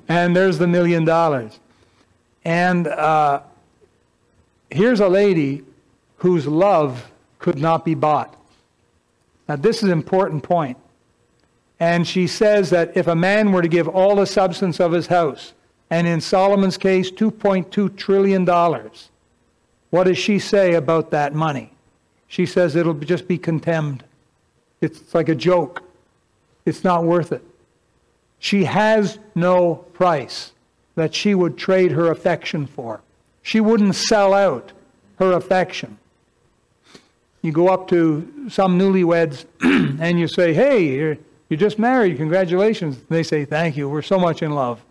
And 0.09 0.35
there's 0.35 0.59
the 0.59 0.67
million 0.67 1.05
dollars. 1.05 1.59
And 2.45 2.87
uh, 2.87 3.43
here's 4.71 5.01
a 5.01 5.09
lady 5.09 5.65
whose 6.17 6.47
love 6.47 7.11
could 7.39 7.59
not 7.59 7.85
be 7.85 7.95
bought. 7.95 8.38
Now, 9.49 9.57
this 9.57 9.79
is 9.79 9.85
an 9.85 9.93
important 9.93 10.43
point. 10.43 10.77
And 11.81 12.07
she 12.07 12.27
says 12.27 12.71
that 12.71 12.97
if 12.97 13.07
a 13.07 13.15
man 13.15 13.53
were 13.53 13.63
to 13.63 13.69
give 13.69 13.89
all 13.89 14.17
the 14.17 14.27
substance 14.27 14.81
of 14.81 14.93
his 14.93 15.07
house, 15.07 15.55
and 15.91 16.07
in 16.07 16.21
Solomon's 16.21 16.77
case, 16.77 17.11
$2.2 17.11 17.97
trillion, 17.97 18.45
what 19.91 20.05
does 20.05 20.19
she 20.19 20.39
say 20.39 20.75
about 20.75 21.11
that 21.11 21.35
money? 21.35 21.73
She 22.27 22.45
says 22.45 22.77
it'll 22.77 22.95
just 22.95 23.27
be 23.27 23.39
contemned. 23.39 24.05
It's 24.81 25.15
like 25.15 25.29
a 25.29 25.35
joke. 25.35 25.83
It's 26.67 26.85
not 26.85 27.05
worth 27.05 27.33
it. 27.33 27.43
She 28.39 28.65
has 28.65 29.19
no 29.35 29.77
price 29.77 30.53
that 30.95 31.15
she 31.15 31.35
would 31.35 31.57
trade 31.57 31.93
her 31.93 32.11
affection 32.11 32.67
for. 32.67 33.01
She 33.43 33.61
wouldn't 33.61 33.95
sell 33.95 34.35
out 34.35 34.73
her 35.19 35.33
affection. 35.33 35.99
You 37.43 37.53
go 37.53 37.69
up 37.69 37.89
to 37.89 38.49
some 38.49 38.79
newlyweds 38.79 39.47
and 40.01 40.19
you 40.19 40.29
say, 40.29 40.53
Hey, 40.53 40.97
you're, 40.97 41.19
you're 41.49 41.59
just 41.59 41.79
married. 41.79 42.17
Congratulations. 42.17 42.99
They 43.09 43.23
say, 43.23 43.45
Thank 43.45 43.77
you. 43.77 43.89
We're 43.89 44.03
so 44.03 44.19
much 44.19 44.43
in 44.43 44.53
love. 44.53 44.83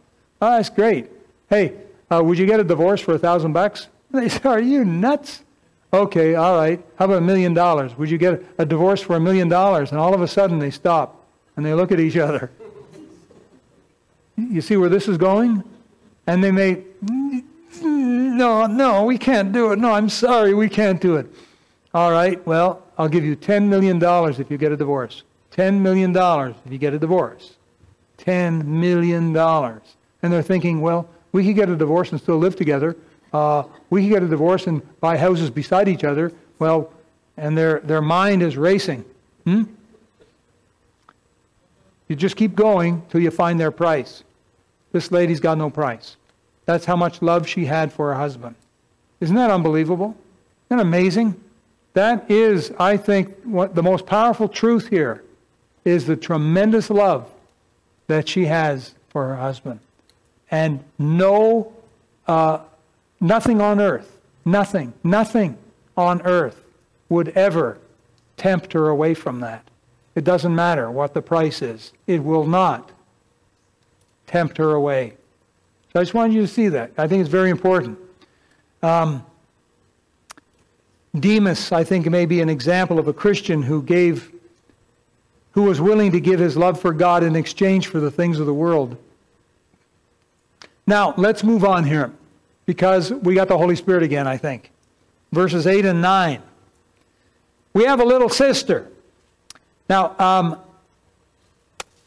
Oh, 0.42 0.52
that's 0.52 0.70
great. 0.70 1.10
Hey, 1.50 1.74
uh, 2.10 2.22
would 2.24 2.38
you 2.38 2.46
get 2.46 2.60
a 2.60 2.64
divorce 2.64 3.02
for 3.02 3.14
a 3.14 3.20
thousand 3.20 3.54
bucks? 3.54 3.88
They 4.12 4.30
say, 4.30 4.42
Are 4.46 4.60
you 4.60 4.86
nuts? 4.86 5.44
Okay, 5.94 6.36
all 6.36 6.56
right. 6.58 6.84
How 6.98 7.06
about 7.06 7.18
a 7.18 7.22
million 7.22 7.54
dollars? 7.54 7.98
Would 7.98 8.10
you 8.10 8.18
get 8.18 8.44
a 8.58 8.66
divorce 8.66 9.02
for 9.02 9.16
a 9.16 9.20
million 9.20 9.48
dollars? 9.50 9.92
And 9.92 10.00
all 10.00 10.14
of 10.14 10.22
a 10.22 10.28
sudden 10.28 10.60
they 10.60 10.72
stop 10.72 11.26
and 11.56 11.66
they 11.66 11.74
look 11.74 11.92
at 11.92 12.00
each 12.00 12.18
other. 12.18 12.52
You 14.38 14.62
see 14.62 14.78
where 14.78 14.90
this 14.90 15.08
is 15.08 15.18
going? 15.18 15.64
And 16.28 16.44
they 16.44 16.52
may, 16.52 16.84
no, 17.82 18.68
no, 18.68 19.04
we 19.06 19.18
can't 19.18 19.52
do 19.52 19.72
it. 19.72 19.80
No, 19.80 19.94
I'm 19.94 20.10
sorry, 20.10 20.54
we 20.54 20.70
can't 20.70 21.02
do 21.02 21.16
it. 21.16 21.28
All 21.94 22.12
right, 22.12 22.46
well, 22.46 22.84
I'll 22.98 23.08
give 23.08 23.24
you 23.24 23.36
$10 23.36 23.68
million 23.68 24.02
if 24.40 24.52
you 24.52 24.58
get 24.58 24.72
a 24.72 24.78
divorce. 24.78 25.24
$10 25.54 25.80
million 25.80 26.16
if 26.16 26.72
you 26.72 26.78
get 26.78 26.94
a 26.94 27.00
divorce. 27.00 27.56
$10 28.20 28.66
million. 28.66 29.36
And 29.36 30.34
they're 30.34 30.42
thinking, 30.42 30.82
well, 30.82 31.10
we 31.32 31.46
could 31.46 31.56
get 31.56 31.70
a 31.70 31.76
divorce 31.76 32.12
and 32.12 32.20
still 32.20 32.38
live 32.38 32.56
together. 32.56 32.96
Uh, 33.34 33.64
we 33.90 34.04
could 34.04 34.10
get 34.10 34.24
a 34.24 34.28
divorce 34.28 34.68
and 34.68 34.82
buy 35.00 35.18
houses 35.18 35.50
beside 35.50 35.88
each 35.88 36.04
other. 36.04 36.32
Well, 36.60 36.92
and 37.38 37.58
their, 37.58 37.80
their 37.82 38.02
mind 38.02 38.42
is 38.42 38.58
racing. 38.58 39.06
Hmm? 39.46 39.64
You 42.08 42.16
just 42.16 42.36
keep 42.36 42.56
going 42.56 43.04
till 43.10 43.22
you 43.22 43.32
find 43.32 43.60
their 43.60 43.72
price. 43.72 44.24
This 44.92 45.12
lady's 45.12 45.40
got 45.40 45.58
no 45.58 45.70
price. 45.70 46.16
That's 46.66 46.86
how 46.86 46.96
much 46.96 47.22
love 47.22 47.48
she 47.48 47.66
had 47.66 47.92
for 47.92 48.10
her 48.10 48.16
husband. 48.20 48.56
Isn't 49.20 49.36
that 49.36 49.52
unbelievable? 49.52 50.16
Isn't 50.70 50.78
that 50.78 50.82
amazing? 50.82 51.40
That 51.98 52.30
is, 52.30 52.72
I 52.78 52.96
think, 52.96 53.36
what 53.42 53.74
the 53.74 53.82
most 53.82 54.06
powerful 54.06 54.48
truth 54.48 54.90
here 54.90 55.24
is 55.84 56.06
the 56.06 56.16
tremendous 56.16 56.92
love 56.92 57.28
that 58.06 58.30
she 58.30 58.46
has 58.46 58.94
for 59.10 59.30
her 59.30 59.36
husband. 59.36 59.80
And 60.52 60.84
no, 61.00 61.74
uh, 62.28 62.60
nothing 63.20 63.62
on 63.62 63.82
earth, 63.82 64.16
nothing, 64.46 64.94
nothing 65.04 65.58
on 65.98 66.22
earth 66.22 66.64
would 67.10 67.30
ever 67.30 67.80
tempt 68.38 68.74
her 68.74 68.90
away 68.90 69.16
from 69.16 69.40
that. 69.40 69.68
It 70.14 70.24
doesn't 70.24 70.54
matter 70.54 70.92
what 70.92 71.16
the 71.16 71.24
price 71.24 71.64
is, 71.64 71.94
it 72.06 72.24
will 72.24 72.46
not 72.46 72.92
tempt 74.28 74.60
her 74.60 74.76
away. 74.76 75.16
So 75.94 76.00
I 76.00 76.04
just 76.04 76.14
wanted 76.14 76.36
you 76.36 76.42
to 76.42 76.48
see 76.48 76.68
that. 76.68 76.92
I 76.96 77.08
think 77.08 77.22
it's 77.22 77.32
very 77.32 77.50
important. 77.50 77.98
Um, 78.84 79.26
Demas, 81.18 81.72
I 81.72 81.84
think, 81.84 82.06
may 82.08 82.26
be 82.26 82.42
an 82.42 82.50
example 82.50 83.00
of 83.00 83.08
a 83.08 83.14
Christian 83.14 83.62
who 83.62 83.82
gave, 83.82 84.32
who 85.52 85.64
was 85.64 85.82
willing 85.82 86.12
to 86.12 86.20
give 86.20 86.40
his 86.40 86.56
love 86.56 86.80
for 86.80 86.94
God 86.94 87.24
in 87.24 87.36
exchange 87.36 87.88
for 87.88 88.00
the 88.00 88.12
things 88.12 88.40
of 88.40 88.46
the 88.46 88.54
world. 88.54 88.98
Now, 90.86 91.14
let's 91.18 91.44
move 91.44 91.66
on 91.66 91.84
here 91.84 92.12
because 92.66 93.12
we 93.12 93.36
got 93.36 93.48
the 93.48 93.58
Holy 93.58 93.76
Spirit 93.76 94.04
again, 94.04 94.28
I 94.28 94.38
think. 94.38 94.72
Verses 95.32 95.68
8 95.68 95.86
and 95.86 96.02
9. 96.02 96.42
We 97.74 97.84
have 97.84 98.00
a 98.00 98.06
little 98.06 98.30
sister. 98.30 98.88
Now, 99.90 100.16
um, 100.20 100.60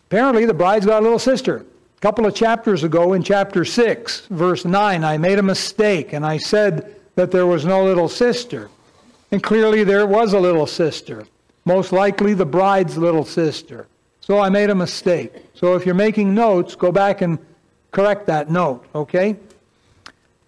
apparently 0.08 0.46
the 0.46 0.54
bride's 0.54 0.86
got 0.86 1.00
a 1.00 1.04
little 1.04 1.18
sister. 1.18 1.64
A 1.96 2.00
couple 2.00 2.26
of 2.26 2.34
chapters 2.34 2.82
ago, 2.82 3.12
in 3.12 3.22
chapter 3.22 3.64
6, 3.64 4.26
verse 4.30 4.64
9, 4.64 5.04
I 5.04 5.18
made 5.18 5.38
a 5.38 5.42
mistake 5.42 6.12
and 6.12 6.24
I 6.24 6.38
said 6.38 6.96
that 7.14 7.30
there 7.30 7.46
was 7.46 7.64
no 7.64 7.84
little 7.84 8.08
sister. 8.08 8.70
And 9.33 9.43
clearly 9.43 9.85
there 9.85 10.07
was 10.07 10.33
a 10.33 10.40
little 10.40 10.66
sister, 10.66 11.27
most 11.64 11.93
likely 11.93 12.35
the 12.35 12.47
bride's 12.47 12.97
little 12.97 13.25
sister. 13.25 13.87
So 14.21 14.38
I 14.38 14.49
made 14.49 14.71
a 14.71 14.75
mistake. 14.75 15.33
So 15.55 15.75
if 15.75 15.87
you're 15.87 15.95
making 15.95 16.35
notes, 16.35 16.75
go 16.75 16.93
back 16.93 17.21
and 17.21 17.38
correct 17.90 18.27
that 18.27 18.51
note, 18.51 18.85
okay? 18.95 19.37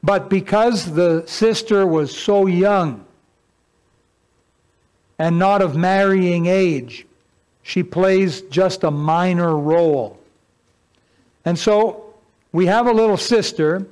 But 0.03 0.29
because 0.29 0.93
the 0.93 1.25
sister 1.27 1.87
was 1.87 2.17
so 2.17 2.47
young 2.47 3.05
and 5.19 5.39
not 5.39 5.63
of 5.63 5.77
marrying 5.77 6.47
age, 6.47 7.07
she 7.63 7.83
plays 7.83 8.43
just 8.43 8.83
a 8.83 8.91
minor 8.91 9.57
role. 9.57 10.19
And 11.45 11.59
so 11.59 12.15
we 12.51 12.67
have 12.67 12.87
a 12.87 12.93
little 12.93 13.17
sister, 13.17 13.87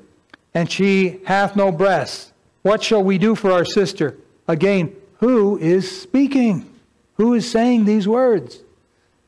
and 0.55 0.71
she 0.71 1.21
hath 1.25 1.55
no 1.57 1.71
breasts. 1.71 2.33
What 2.63 2.83
shall 2.83 3.03
we 3.03 3.17
do 3.19 3.35
for 3.35 3.53
our 3.53 3.65
sister? 3.65 4.17
Again, 4.51 4.97
who 5.19 5.59
is 5.59 6.03
speaking? 6.03 6.69
Who 7.15 7.35
is 7.35 7.49
saying 7.49 7.85
these 7.85 8.09
words? 8.09 8.59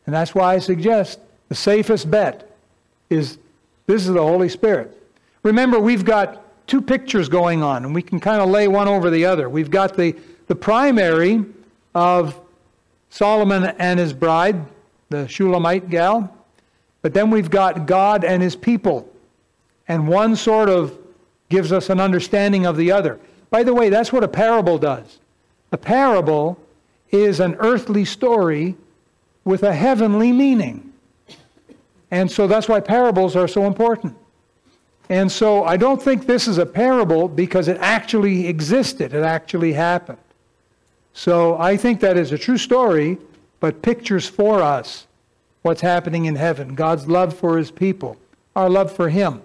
And 0.04 0.12
that's 0.12 0.34
why 0.34 0.54
I 0.54 0.58
suggest 0.58 1.20
the 1.48 1.54
safest 1.54 2.10
bet 2.10 2.50
is 3.08 3.38
this 3.86 4.02
is 4.04 4.12
the 4.12 4.20
Holy 4.20 4.48
Spirit. 4.48 5.00
Remember, 5.44 5.78
we've 5.78 6.04
got 6.04 6.42
two 6.66 6.82
pictures 6.82 7.28
going 7.28 7.62
on, 7.62 7.84
and 7.84 7.94
we 7.94 8.02
can 8.02 8.18
kind 8.18 8.42
of 8.42 8.48
lay 8.48 8.66
one 8.66 8.88
over 8.88 9.10
the 9.10 9.24
other. 9.24 9.48
We've 9.48 9.70
got 9.70 9.96
the, 9.96 10.16
the 10.48 10.56
primary 10.56 11.44
of 11.94 12.40
Solomon 13.10 13.64
and 13.78 14.00
his 14.00 14.12
bride, 14.12 14.60
the 15.08 15.28
Shulamite 15.28 15.88
gal, 15.88 16.36
but 17.00 17.14
then 17.14 17.30
we've 17.30 17.50
got 17.50 17.86
God 17.86 18.24
and 18.24 18.42
his 18.42 18.56
people. 18.56 19.08
And 19.86 20.08
one 20.08 20.34
sort 20.34 20.68
of 20.68 20.98
gives 21.48 21.70
us 21.70 21.90
an 21.90 22.00
understanding 22.00 22.66
of 22.66 22.76
the 22.76 22.90
other. 22.90 23.20
By 23.52 23.62
the 23.62 23.74
way, 23.74 23.90
that's 23.90 24.10
what 24.14 24.24
a 24.24 24.28
parable 24.28 24.78
does. 24.78 25.18
A 25.72 25.76
parable 25.76 26.58
is 27.10 27.38
an 27.38 27.54
earthly 27.58 28.06
story 28.06 28.76
with 29.44 29.62
a 29.62 29.74
heavenly 29.74 30.32
meaning. 30.32 30.94
And 32.10 32.30
so 32.30 32.46
that's 32.46 32.66
why 32.66 32.80
parables 32.80 33.36
are 33.36 33.46
so 33.46 33.66
important. 33.66 34.16
And 35.10 35.30
so 35.30 35.64
I 35.64 35.76
don't 35.76 36.02
think 36.02 36.24
this 36.24 36.48
is 36.48 36.56
a 36.56 36.64
parable 36.64 37.28
because 37.28 37.68
it 37.68 37.76
actually 37.80 38.46
existed, 38.46 39.12
it 39.12 39.22
actually 39.22 39.74
happened. 39.74 40.18
So 41.12 41.58
I 41.58 41.76
think 41.76 42.00
that 42.00 42.16
is 42.16 42.32
a 42.32 42.38
true 42.38 42.56
story, 42.56 43.18
but 43.60 43.82
pictures 43.82 44.26
for 44.26 44.62
us 44.62 45.06
what's 45.60 45.82
happening 45.82 46.24
in 46.24 46.36
heaven 46.36 46.74
God's 46.74 47.06
love 47.06 47.36
for 47.36 47.58
his 47.58 47.70
people, 47.70 48.16
our 48.56 48.70
love 48.70 48.90
for 48.90 49.10
him. 49.10 49.42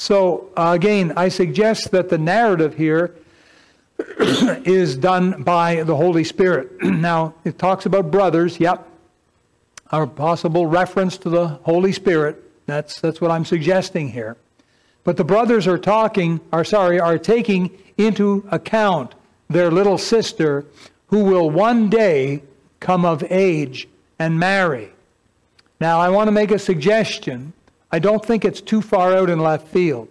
So 0.00 0.48
uh, 0.56 0.72
again, 0.74 1.12
I 1.14 1.28
suggest 1.28 1.90
that 1.90 2.08
the 2.08 2.16
narrative 2.16 2.74
here 2.74 3.14
is 4.18 4.96
done 4.96 5.42
by 5.42 5.82
the 5.82 5.94
Holy 5.94 6.24
Spirit. 6.24 6.82
now, 6.82 7.34
it 7.44 7.58
talks 7.58 7.84
about 7.84 8.10
brothers, 8.10 8.58
yep. 8.58 8.88
A 9.92 10.06
possible 10.06 10.66
reference 10.66 11.18
to 11.18 11.28
the 11.28 11.48
Holy 11.48 11.92
Spirit. 11.92 12.42
That's, 12.64 12.98
that's 12.98 13.20
what 13.20 13.30
I'm 13.30 13.44
suggesting 13.44 14.08
here. 14.08 14.38
But 15.04 15.18
the 15.18 15.24
brothers 15.24 15.66
are 15.66 15.76
talking, 15.76 16.40
are 16.50 16.64
sorry, 16.64 16.98
are 16.98 17.18
taking 17.18 17.70
into 17.98 18.48
account 18.50 19.14
their 19.50 19.70
little 19.70 19.98
sister 19.98 20.64
who 21.08 21.24
will 21.24 21.50
one 21.50 21.90
day 21.90 22.42
come 22.80 23.04
of 23.04 23.22
age 23.30 23.86
and 24.18 24.38
marry. 24.38 24.92
Now, 25.78 26.00
I 26.00 26.08
want 26.08 26.28
to 26.28 26.32
make 26.32 26.52
a 26.52 26.58
suggestion. 26.58 27.52
I 27.92 27.98
don't 27.98 28.24
think 28.24 28.44
it's 28.44 28.60
too 28.60 28.82
far 28.82 29.14
out 29.14 29.30
in 29.30 29.40
left 29.40 29.68
field, 29.68 30.08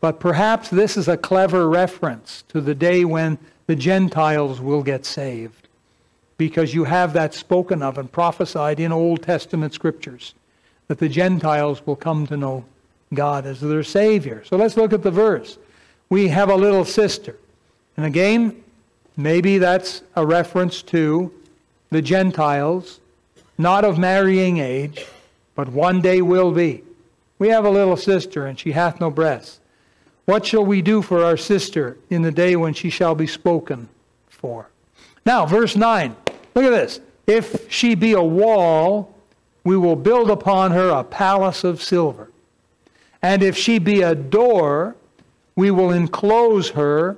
but 0.00 0.18
perhaps 0.18 0.68
this 0.68 0.96
is 0.96 1.08
a 1.08 1.16
clever 1.16 1.68
reference 1.68 2.42
to 2.48 2.60
the 2.60 2.74
day 2.74 3.04
when 3.04 3.38
the 3.66 3.76
Gentiles 3.76 4.60
will 4.60 4.82
get 4.82 5.06
saved, 5.06 5.68
because 6.38 6.74
you 6.74 6.84
have 6.84 7.12
that 7.12 7.34
spoken 7.34 7.82
of 7.82 7.98
and 7.98 8.10
prophesied 8.10 8.80
in 8.80 8.90
Old 8.90 9.22
Testament 9.22 9.74
scriptures 9.74 10.34
that 10.88 10.98
the 10.98 11.08
Gentiles 11.08 11.86
will 11.86 11.94
come 11.94 12.26
to 12.26 12.36
know 12.36 12.64
God 13.14 13.46
as 13.46 13.60
their 13.60 13.84
Savior. 13.84 14.42
So 14.44 14.56
let's 14.56 14.76
look 14.76 14.92
at 14.92 15.02
the 15.02 15.10
verse. 15.10 15.58
We 16.08 16.26
have 16.28 16.50
a 16.50 16.56
little 16.56 16.84
sister. 16.84 17.36
And 17.96 18.06
again, 18.06 18.60
maybe 19.16 19.58
that's 19.58 20.02
a 20.16 20.26
reference 20.26 20.82
to 20.82 21.32
the 21.90 22.02
Gentiles, 22.02 22.98
not 23.56 23.84
of 23.84 23.98
marrying 23.98 24.58
age, 24.58 25.06
but 25.54 25.68
one 25.68 26.00
day 26.00 26.22
will 26.22 26.50
be. 26.50 26.82
We 27.40 27.48
have 27.48 27.64
a 27.64 27.70
little 27.70 27.96
sister, 27.96 28.44
and 28.44 28.58
she 28.58 28.72
hath 28.72 29.00
no 29.00 29.10
breasts. 29.10 29.60
What 30.26 30.44
shall 30.44 30.64
we 30.64 30.82
do 30.82 31.00
for 31.00 31.24
our 31.24 31.38
sister 31.38 31.96
in 32.10 32.20
the 32.20 32.30
day 32.30 32.54
when 32.54 32.74
she 32.74 32.90
shall 32.90 33.14
be 33.14 33.26
spoken 33.26 33.88
for? 34.28 34.68
Now, 35.24 35.46
verse 35.46 35.74
9. 35.74 36.14
Look 36.54 36.64
at 36.64 36.70
this. 36.70 37.00
If 37.26 37.72
she 37.72 37.94
be 37.94 38.12
a 38.12 38.22
wall, 38.22 39.14
we 39.64 39.76
will 39.76 39.96
build 39.96 40.30
upon 40.30 40.72
her 40.72 40.90
a 40.90 41.02
palace 41.02 41.64
of 41.64 41.82
silver. 41.82 42.30
And 43.22 43.42
if 43.42 43.56
she 43.56 43.78
be 43.78 44.02
a 44.02 44.14
door, 44.14 44.94
we 45.56 45.70
will 45.70 45.92
enclose 45.92 46.70
her 46.70 47.16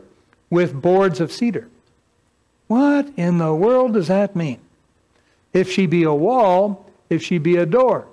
with 0.51 0.81
boards 0.81 1.21
of 1.21 1.33
cedar. 1.33 1.69
What 2.69 3.13
in 3.17 3.39
the 3.39 3.55
world 3.55 3.95
does 3.95 4.07
that 4.07 4.37
mean? 4.37 4.61
If 5.53 5.71
she 5.71 5.87
be 5.87 6.05
a 6.05 6.15
wall, 6.15 6.89
if 7.11 7.23
she 7.25 7.39
be 7.39 7.57
a 7.57 7.67
door. 7.67 8.07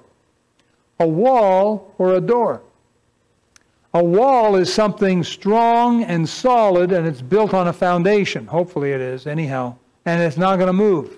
A 1.00 1.08
wall 1.08 1.94
or 1.98 2.16
a 2.16 2.22
door. 2.22 2.62
A 3.94 4.04
wall 4.04 4.56
is 4.56 4.72
something 4.72 5.24
strong 5.24 6.04
and 6.04 6.28
solid 6.28 6.92
and 6.92 7.08
it's 7.08 7.22
built 7.22 7.54
on 7.54 7.68
a 7.68 7.74
foundation. 7.74 8.46
Hopefully 8.46 8.92
it 8.92 9.02
is, 9.02 9.26
anyhow. 9.26 9.76
And 10.06 10.22
it's 10.22 10.38
not 10.38 10.58
going 10.58 10.68
to 10.68 10.74
move. 10.74 11.18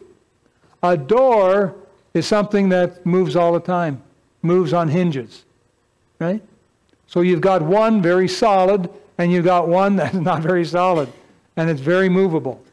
A 0.83 0.95
door 0.95 1.75
is 2.13 2.25
something 2.25 2.69
that 2.69 3.05
moves 3.05 3.35
all 3.35 3.53
the 3.53 3.59
time, 3.59 4.01
moves 4.41 4.73
on 4.73 4.87
hinges. 4.87 5.43
Right? 6.19 6.41
So 7.07 7.21
you've 7.21 7.41
got 7.41 7.61
one 7.61 8.01
very 8.01 8.27
solid, 8.27 8.89
and 9.17 9.31
you've 9.31 9.45
got 9.45 9.67
one 9.67 9.95
that's 9.97 10.15
not 10.15 10.41
very 10.41 10.65
solid, 10.65 11.11
and 11.57 11.69
it's 11.69 11.81
very 11.81 12.09
movable. 12.09 12.63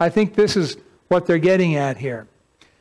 I 0.00 0.08
think 0.08 0.34
this 0.34 0.56
is 0.56 0.76
what 1.08 1.26
they're 1.26 1.38
getting 1.38 1.76
at 1.76 1.96
here. 1.96 2.26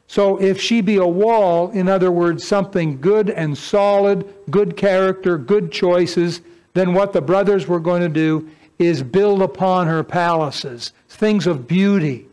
So 0.07 0.41
if 0.41 0.59
she 0.59 0.81
be 0.81 0.95
a 0.95 1.07
wall, 1.07 1.69
in 1.71 1.89
other 1.89 2.11
words, 2.11 2.47
something 2.47 2.99
good 3.01 3.29
and 3.29 3.57
solid, 3.57 4.33
good 4.49 4.77
character, 4.77 5.37
good 5.37 5.71
choices, 5.71 6.41
then 6.73 6.93
what 6.93 7.11
the 7.11 7.21
brothers 7.21 7.67
were 7.67 7.81
going 7.81 8.01
to 8.01 8.09
do 8.09 8.49
is 8.79 9.03
build 9.03 9.41
upon 9.41 9.87
her 9.87 10.03
palaces, 10.03 10.93
things 11.09 11.45
of 11.45 11.67
beauty. 11.67 12.25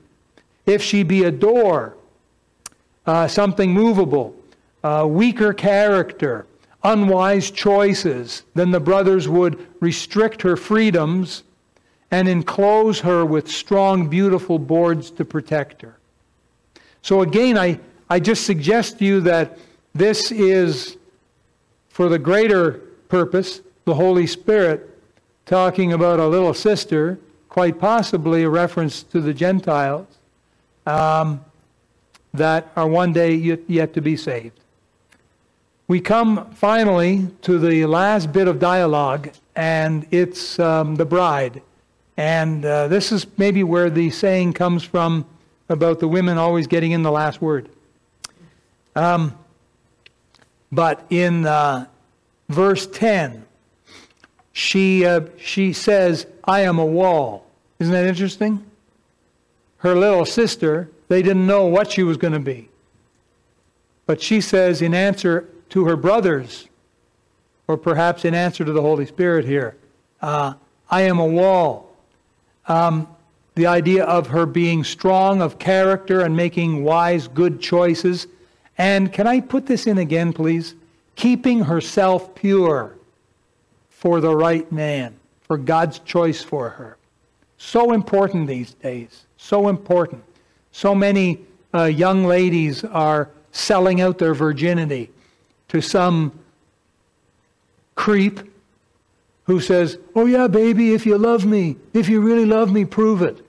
If 0.66 0.82
she 0.82 1.02
be 1.02 1.24
a 1.24 1.32
door, 1.32 1.96
uh, 3.06 3.26
something 3.26 3.72
movable, 3.72 4.36
uh, 4.82 5.06
weaker 5.08 5.52
character, 5.52 6.46
unwise 6.84 7.50
choices, 7.50 8.44
then 8.54 8.70
the 8.70 8.80
brothers 8.80 9.28
would 9.28 9.66
restrict 9.80 10.42
her 10.42 10.56
freedoms 10.56 11.42
and 12.10 12.28
enclose 12.28 13.00
her 13.00 13.24
with 13.24 13.48
strong, 13.48 14.08
beautiful 14.08 14.58
boards 14.58 15.10
to 15.10 15.24
protect 15.24 15.82
her. 15.82 15.96
So, 17.04 17.20
again, 17.20 17.58
I, 17.58 17.78
I 18.08 18.18
just 18.18 18.46
suggest 18.46 18.98
to 19.00 19.04
you 19.04 19.20
that 19.20 19.58
this 19.94 20.32
is, 20.32 20.96
for 21.90 22.08
the 22.08 22.18
greater 22.18 22.80
purpose, 23.10 23.60
the 23.84 23.92
Holy 23.92 24.26
Spirit 24.26 24.88
talking 25.44 25.92
about 25.92 26.18
a 26.18 26.26
little 26.26 26.54
sister, 26.54 27.18
quite 27.50 27.78
possibly 27.78 28.44
a 28.44 28.48
reference 28.48 29.02
to 29.02 29.20
the 29.20 29.34
Gentiles, 29.34 30.06
um, 30.86 31.44
that 32.32 32.72
are 32.74 32.88
one 32.88 33.12
day 33.12 33.34
yet, 33.34 33.60
yet 33.68 33.92
to 33.92 34.00
be 34.00 34.16
saved. 34.16 34.58
We 35.88 36.00
come 36.00 36.52
finally 36.52 37.28
to 37.42 37.58
the 37.58 37.84
last 37.84 38.32
bit 38.32 38.48
of 38.48 38.58
dialogue, 38.58 39.28
and 39.54 40.06
it's 40.10 40.58
um, 40.58 40.94
the 40.94 41.04
bride. 41.04 41.60
And 42.16 42.64
uh, 42.64 42.88
this 42.88 43.12
is 43.12 43.26
maybe 43.36 43.62
where 43.62 43.90
the 43.90 44.08
saying 44.08 44.54
comes 44.54 44.84
from 44.84 45.26
about 45.68 46.00
the 46.00 46.08
women 46.08 46.38
always 46.38 46.66
getting 46.66 46.92
in 46.92 47.02
the 47.02 47.10
last 47.10 47.40
word. 47.40 47.68
Um, 48.94 49.36
but 50.70 51.04
in 51.10 51.46
uh, 51.46 51.86
verse 52.48 52.86
10, 52.86 53.44
she, 54.52 55.04
uh, 55.04 55.22
she 55.38 55.72
says, 55.72 56.26
I 56.44 56.60
am 56.60 56.78
a 56.78 56.86
wall. 56.86 57.46
Isn't 57.78 57.92
that 57.92 58.06
interesting? 58.06 58.64
Her 59.78 59.94
little 59.94 60.24
sister, 60.24 60.90
they 61.08 61.22
didn't 61.22 61.46
know 61.46 61.66
what 61.66 61.90
she 61.90 62.02
was 62.02 62.16
going 62.16 62.32
to 62.32 62.40
be. 62.40 62.68
But 64.06 64.20
she 64.20 64.40
says, 64.40 64.82
in 64.82 64.94
answer, 64.94 65.48
to 65.70 65.86
her 65.86 65.96
brothers, 65.96 66.68
or 67.66 67.76
perhaps 67.76 68.24
in 68.24 68.34
answer 68.34 68.64
to 68.64 68.72
the 68.72 68.80
Holy 68.80 69.06
Spirit 69.06 69.44
here. 69.44 69.76
Uh, 70.20 70.54
I 70.90 71.02
am 71.02 71.18
a 71.18 71.26
wall. 71.26 71.94
Um, 72.66 73.08
the 73.54 73.66
idea 73.66 74.04
of 74.04 74.26
her 74.28 74.46
being 74.46 74.82
strong 74.82 75.40
of 75.40 75.58
character 75.58 76.22
and 76.22 76.36
making 76.36 76.82
wise, 76.82 77.28
good 77.28 77.60
choices. 77.60 78.26
And 78.78 79.12
can 79.12 79.26
I 79.26 79.40
put 79.40 79.66
this 79.66 79.86
in 79.86 79.98
again, 79.98 80.32
please? 80.32 80.74
Keeping 81.14 81.60
herself 81.60 82.34
pure 82.34 82.96
for 83.88 84.20
the 84.20 84.34
right 84.34 84.70
man, 84.72 85.14
for 85.42 85.56
God's 85.56 86.00
choice 86.00 86.42
for 86.42 86.70
her. 86.70 86.96
So 87.58 87.92
important 87.92 88.48
these 88.48 88.74
days. 88.74 89.24
So 89.36 89.68
important. 89.68 90.24
So 90.72 90.94
many 90.94 91.40
uh, 91.72 91.84
young 91.84 92.24
ladies 92.24 92.82
are 92.84 93.30
selling 93.52 94.00
out 94.00 94.18
their 94.18 94.34
virginity 94.34 95.10
to 95.68 95.80
some 95.80 96.32
creep 97.94 98.40
who 99.44 99.60
says, 99.60 99.98
Oh, 100.14 100.26
yeah, 100.26 100.48
baby, 100.48 100.94
if 100.94 101.06
you 101.06 101.16
love 101.16 101.44
me, 101.44 101.76
if 101.92 102.08
you 102.08 102.20
really 102.20 102.46
love 102.46 102.72
me, 102.72 102.84
prove 102.84 103.22
it. 103.22 103.43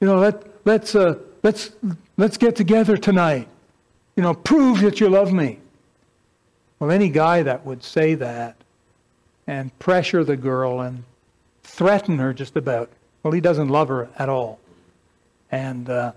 You 0.00 0.06
know, 0.06 0.18
let, 0.18 0.44
let's, 0.64 0.94
uh, 0.94 1.18
let's, 1.42 1.70
let's 2.16 2.36
get 2.36 2.56
together 2.56 2.96
tonight. 2.96 3.48
You 4.16 4.22
know, 4.22 4.34
prove 4.34 4.80
that 4.80 5.00
you 5.00 5.08
love 5.08 5.32
me. 5.32 5.58
Well, 6.78 6.90
any 6.90 7.08
guy 7.08 7.42
that 7.42 7.66
would 7.66 7.82
say 7.82 8.14
that 8.14 8.56
and 9.46 9.76
pressure 9.78 10.22
the 10.22 10.36
girl 10.36 10.80
and 10.80 11.04
threaten 11.62 12.18
her 12.18 12.32
just 12.32 12.56
about. 12.56 12.90
Well, 13.22 13.32
he 13.32 13.40
doesn't 13.40 13.68
love 13.68 13.88
her 13.88 14.08
at 14.18 14.28
all. 14.28 14.60
And 15.50 15.88
uh, 15.88 16.12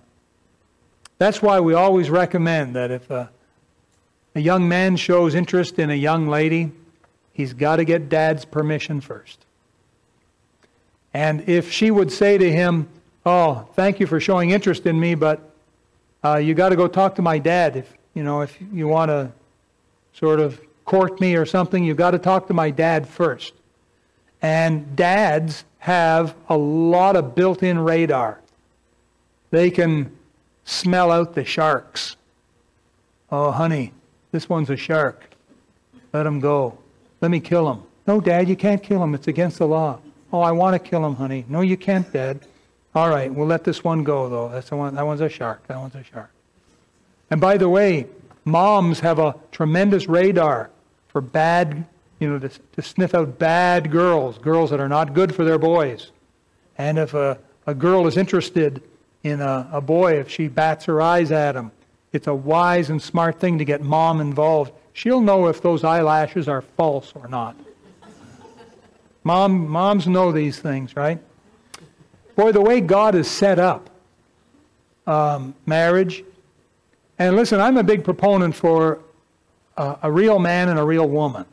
that's 1.17 1.41
why 1.41 1.59
we 1.59 1.73
always 1.73 2.09
recommend 2.09 2.75
that 2.75 2.91
if 2.91 3.09
a, 3.09 3.29
a 4.35 4.39
young 4.39 4.67
man 4.67 4.97
shows 4.97 5.33
interest 5.33 5.79
in 5.79 5.89
a 5.89 5.95
young 5.95 6.27
lady, 6.27 6.71
he's 7.33 7.53
got 7.53 7.77
to 7.77 7.85
get 7.85 8.09
dad's 8.09 8.45
permission 8.45 9.01
first. 9.01 9.45
And 11.13 11.47
if 11.49 11.71
she 11.71 11.91
would 11.91 12.11
say 12.11 12.37
to 12.37 12.51
him, 12.51 12.87
Oh, 13.25 13.67
thank 13.75 13.99
you 13.99 14.07
for 14.07 14.19
showing 14.19 14.49
interest 14.49 14.85
in 14.85 14.99
me, 14.99 15.15
but 15.15 15.39
uh, 16.23 16.37
you 16.37 16.53
got 16.53 16.69
to 16.69 16.75
go 16.75 16.87
talk 16.87 17.15
to 17.15 17.21
my 17.21 17.37
dad. 17.37 17.75
If 17.75 17.93
you 18.13 18.23
know, 18.23 18.41
if 18.41 18.57
you 18.73 18.87
want 18.87 19.09
to 19.09 19.31
sort 20.13 20.39
of 20.39 20.59
court 20.85 21.21
me 21.21 21.35
or 21.35 21.45
something, 21.45 21.83
you've 21.83 21.97
got 21.97 22.11
to 22.11 22.19
talk 22.19 22.47
to 22.47 22.53
my 22.53 22.69
dad 22.69 23.07
first. 23.07 23.53
And 24.41 24.95
dads 24.95 25.63
have 25.79 26.35
a 26.49 26.57
lot 26.57 27.15
of 27.15 27.35
built-in 27.35 27.79
radar. 27.79 28.39
They 29.51 29.69
can 29.69 30.11
smell 30.65 31.11
out 31.11 31.35
the 31.35 31.45
sharks. 31.45 32.15
Oh, 33.31 33.51
honey, 33.51 33.93
this 34.31 34.49
one's 34.49 34.69
a 34.69 34.75
shark. 34.75 35.29
Let 36.11 36.25
him 36.25 36.39
go. 36.39 36.77
Let 37.21 37.31
me 37.31 37.39
kill 37.39 37.71
him. 37.71 37.83
No, 38.07 38.19
Dad, 38.19 38.49
you 38.49 38.55
can't 38.55 38.81
kill 38.81 39.01
him. 39.03 39.13
It's 39.13 39.27
against 39.27 39.59
the 39.59 39.67
law. 39.67 39.99
Oh, 40.33 40.41
I 40.41 40.51
want 40.51 40.73
to 40.73 40.89
kill 40.89 41.05
him, 41.05 41.15
honey. 41.15 41.45
No, 41.47 41.61
you 41.61 41.77
can't, 41.77 42.11
Dad. 42.11 42.39
All 42.93 43.09
right, 43.09 43.33
we'll 43.33 43.47
let 43.47 43.63
this 43.63 43.83
one 43.83 44.03
go, 44.03 44.27
though. 44.27 44.49
That's 44.49 44.69
the 44.69 44.75
one. 44.75 44.95
That 44.95 45.05
one's 45.05 45.21
a 45.21 45.29
shark. 45.29 45.65
That 45.67 45.77
one's 45.77 45.95
a 45.95 46.03
shark. 46.03 46.29
And 47.29 47.39
by 47.39 47.57
the 47.57 47.69
way, 47.69 48.07
moms 48.43 48.99
have 48.99 49.17
a 49.17 49.35
tremendous 49.51 50.07
radar 50.07 50.69
for 51.07 51.21
bad, 51.21 51.85
you 52.19 52.29
know, 52.29 52.39
to, 52.39 52.49
to 52.49 52.81
sniff 52.81 53.15
out 53.15 53.39
bad 53.39 53.91
girls, 53.91 54.37
girls 54.37 54.69
that 54.71 54.81
are 54.81 54.89
not 54.89 55.13
good 55.13 55.33
for 55.33 55.45
their 55.45 55.57
boys. 55.57 56.11
And 56.77 56.99
if 56.99 57.13
a, 57.13 57.37
a 57.65 57.73
girl 57.73 58.07
is 58.07 58.17
interested 58.17 58.83
in 59.23 59.39
a, 59.39 59.69
a 59.71 59.79
boy, 59.79 60.19
if 60.19 60.29
she 60.29 60.49
bats 60.49 60.85
her 60.85 61.01
eyes 61.01 61.31
at 61.31 61.55
him, 61.55 61.71
it's 62.11 62.27
a 62.27 62.35
wise 62.35 62.89
and 62.89 63.01
smart 63.01 63.39
thing 63.39 63.57
to 63.59 63.65
get 63.65 63.81
mom 63.81 64.19
involved. 64.19 64.73
She'll 64.91 65.21
know 65.21 65.47
if 65.47 65.61
those 65.61 65.85
eyelashes 65.85 66.49
are 66.49 66.61
false 66.61 67.13
or 67.15 67.29
not. 67.29 67.55
Mom, 69.23 69.69
moms 69.69 70.07
know 70.07 70.31
these 70.31 70.59
things, 70.59 70.95
right? 70.95 71.19
Boy, 72.35 72.51
the 72.51 72.61
way 72.61 72.81
God 72.81 73.13
has 73.13 73.29
set 73.29 73.59
up 73.59 73.89
um, 75.05 75.53
marriage, 75.65 76.23
and 77.19 77.35
listen, 77.35 77.59
I'm 77.59 77.77
a 77.77 77.83
big 77.83 78.03
proponent 78.03 78.55
for 78.55 78.99
uh, 79.77 79.95
a 80.01 80.11
real 80.11 80.39
man 80.39 80.69
and 80.69 80.79
a 80.79 80.83
real 80.83 81.07
woman. 81.07 81.45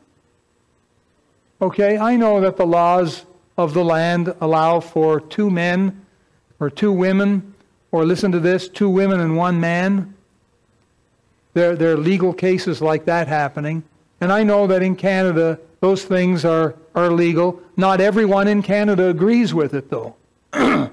Okay, 1.61 1.97
I 1.97 2.15
know 2.15 2.39
that 2.41 2.57
the 2.57 2.65
laws 2.65 3.25
of 3.57 3.73
the 3.73 3.83
land 3.83 4.33
allow 4.39 4.79
for 4.79 5.19
two 5.19 5.49
men 5.49 6.05
or 6.59 6.69
two 6.69 6.91
women, 6.91 7.53
or 7.91 8.05
listen 8.05 8.31
to 8.31 8.39
this, 8.39 8.67
two 8.67 8.89
women 8.89 9.19
and 9.19 9.35
one 9.35 9.59
man. 9.59 10.13
There, 11.53 11.75
there 11.75 11.93
are 11.93 11.97
legal 11.97 12.33
cases 12.33 12.81
like 12.81 13.05
that 13.05 13.27
happening. 13.27 13.83
And 14.21 14.31
I 14.31 14.43
know 14.43 14.67
that 14.67 14.83
in 14.83 14.95
Canada, 14.95 15.59
those 15.79 16.03
things 16.03 16.45
are, 16.45 16.75
are 16.95 17.09
legal. 17.09 17.61
Not 17.77 18.01
everyone 18.01 18.47
in 18.47 18.61
Canada 18.61 19.09
agrees 19.09 19.53
with 19.53 19.73
it, 19.73 19.89
though. 19.89 20.15
You 20.53 20.89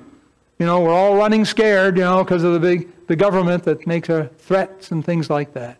know, 0.58 0.80
we're 0.80 0.92
all 0.92 1.16
running 1.16 1.44
scared, 1.44 1.96
you 1.96 2.04
know, 2.04 2.22
because 2.24 2.42
of 2.44 2.52
the 2.52 2.60
big 2.60 2.88
the 3.06 3.16
government 3.16 3.64
that 3.64 3.86
makes 3.86 4.10
our 4.10 4.26
threats 4.26 4.90
and 4.90 5.04
things 5.04 5.30
like 5.30 5.52
that. 5.54 5.78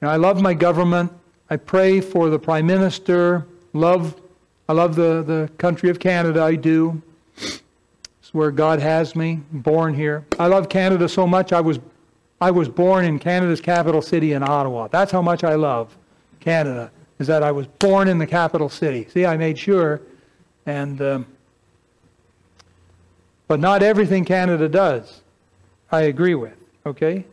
Now, 0.00 0.10
I 0.10 0.16
love 0.16 0.40
my 0.40 0.54
government. 0.54 1.12
I 1.50 1.56
pray 1.56 2.00
for 2.00 2.30
the 2.30 2.38
Prime 2.38 2.66
Minister. 2.66 3.46
Love, 3.72 4.20
I 4.68 4.74
love 4.74 4.94
the, 4.96 5.22
the 5.22 5.50
country 5.58 5.88
of 5.88 5.98
Canada. 5.98 6.42
I 6.42 6.56
do. 6.56 7.02
It's 7.36 8.34
where 8.34 8.50
God 8.50 8.80
has 8.80 9.16
me, 9.16 9.40
born 9.50 9.94
here. 9.94 10.24
I 10.38 10.46
love 10.46 10.68
Canada 10.68 11.08
so 11.08 11.26
much. 11.26 11.52
I 11.52 11.60
was, 11.60 11.80
I 12.40 12.50
was 12.50 12.68
born 12.68 13.04
in 13.06 13.18
Canada's 13.18 13.60
capital 13.60 14.02
city 14.02 14.34
in 14.34 14.42
Ottawa. 14.42 14.88
That's 14.88 15.10
how 15.10 15.22
much 15.22 15.42
I 15.44 15.54
love 15.54 15.96
Canada. 16.40 16.90
Is 17.18 17.26
that 17.26 17.42
I 17.42 17.50
was 17.50 17.66
born 17.66 18.06
in 18.06 18.18
the 18.18 18.26
capital 18.26 18.68
city. 18.68 19.08
See, 19.10 19.26
I 19.26 19.36
made 19.36 19.58
sure, 19.58 20.02
and 20.66 21.00
um, 21.00 21.26
but 23.48 23.58
not 23.58 23.82
everything 23.82 24.24
Canada 24.24 24.68
does, 24.68 25.22
I 25.90 26.02
agree 26.02 26.36
with. 26.36 26.56
Okay, 26.86 27.24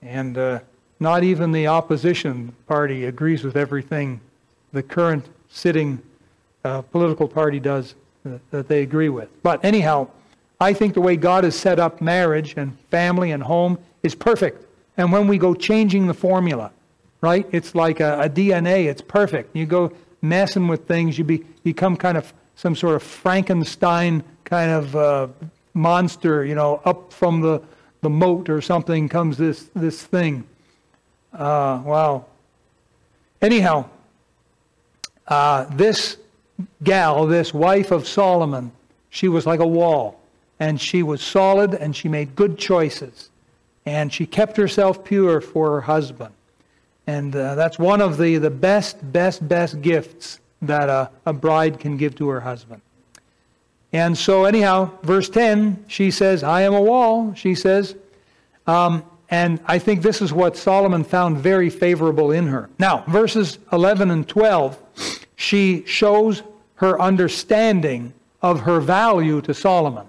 and. 0.00 0.38
Uh, 0.38 0.60
not 1.02 1.24
even 1.24 1.50
the 1.50 1.66
opposition 1.66 2.54
party 2.68 3.06
agrees 3.06 3.42
with 3.42 3.56
everything 3.56 4.20
the 4.72 4.82
current 4.82 5.28
sitting 5.50 6.00
uh, 6.64 6.80
political 6.80 7.26
party 7.26 7.58
does 7.58 7.96
uh, 8.24 8.38
that 8.52 8.68
they 8.68 8.82
agree 8.82 9.08
with. 9.08 9.28
But 9.42 9.64
anyhow, 9.64 10.08
I 10.60 10.72
think 10.72 10.94
the 10.94 11.00
way 11.00 11.16
God 11.16 11.42
has 11.42 11.56
set 11.56 11.80
up 11.80 12.00
marriage 12.00 12.54
and 12.56 12.78
family 12.90 13.32
and 13.32 13.42
home 13.42 13.78
is 14.04 14.14
perfect. 14.14 14.64
And 14.96 15.10
when 15.10 15.26
we 15.26 15.38
go 15.38 15.54
changing 15.54 16.06
the 16.06 16.14
formula, 16.14 16.70
right? 17.20 17.48
It's 17.50 17.74
like 17.74 17.98
a, 17.98 18.20
a 18.22 18.30
DNA. 18.30 18.86
It's 18.86 19.02
perfect. 19.02 19.56
You 19.56 19.66
go 19.66 19.92
messing 20.22 20.68
with 20.68 20.86
things, 20.86 21.18
you 21.18 21.24
be, 21.24 21.38
become 21.64 21.96
kind 21.96 22.16
of 22.16 22.32
some 22.56 22.74
sort 22.74 22.94
of 22.94 23.02
Frankenstein 23.02 24.22
kind 24.44 24.70
of 24.70 24.96
uh, 24.96 25.28
monster. 25.74 26.44
You 26.44 26.54
know, 26.54 26.80
up 26.84 27.12
from 27.12 27.40
the 27.40 27.62
the 28.00 28.10
moat 28.10 28.48
or 28.48 28.60
something 28.60 29.08
comes 29.08 29.36
this 29.36 29.70
this 29.74 30.02
thing. 30.02 30.44
Uh, 31.32 31.82
wow. 31.84 32.26
Anyhow, 33.40 33.88
uh, 35.26 35.64
this 35.74 36.18
gal, 36.82 37.26
this 37.26 37.54
wife 37.54 37.90
of 37.90 38.06
Solomon, 38.06 38.72
she 39.10 39.28
was 39.28 39.46
like 39.46 39.60
a 39.60 39.66
wall. 39.66 40.20
And 40.60 40.80
she 40.80 41.02
was 41.02 41.22
solid 41.22 41.74
and 41.74 41.94
she 41.94 42.08
made 42.08 42.36
good 42.36 42.58
choices. 42.58 43.30
And 43.84 44.12
she 44.12 44.26
kept 44.26 44.56
herself 44.56 45.04
pure 45.04 45.40
for 45.40 45.72
her 45.72 45.80
husband. 45.80 46.32
And 47.06 47.34
uh, 47.34 47.56
that's 47.56 47.78
one 47.78 48.00
of 48.00 48.16
the, 48.16 48.38
the 48.38 48.50
best, 48.50 49.12
best, 49.12 49.46
best 49.48 49.82
gifts 49.82 50.38
that 50.62 50.88
a, 50.88 51.10
a 51.26 51.32
bride 51.32 51.78
can 51.78 51.96
give 51.96 52.14
to 52.16 52.28
her 52.28 52.40
husband. 52.40 52.80
And 53.92 54.16
so, 54.16 54.44
anyhow, 54.44 54.90
verse 55.02 55.28
10, 55.28 55.84
she 55.88 56.10
says, 56.10 56.42
I 56.42 56.62
am 56.62 56.72
a 56.72 56.80
wall. 56.80 57.34
She 57.34 57.54
says, 57.54 57.94
um, 58.66 59.04
and 59.28 59.60
I 59.66 59.78
think 59.78 60.02
this 60.02 60.22
is 60.22 60.32
what 60.32 60.56
Solomon 60.56 61.04
found 61.04 61.38
very 61.38 61.68
favorable 61.68 62.30
in 62.32 62.46
her. 62.46 62.70
Now, 62.78 63.04
verses 63.08 63.58
11 63.72 64.10
and 64.10 64.26
12, 64.26 64.78
she 65.36 65.84
shows 65.86 66.42
her 66.76 67.00
understanding 67.00 68.12
of 68.40 68.60
her 68.60 68.80
value 68.80 69.40
to 69.42 69.54
Solomon. 69.54 70.06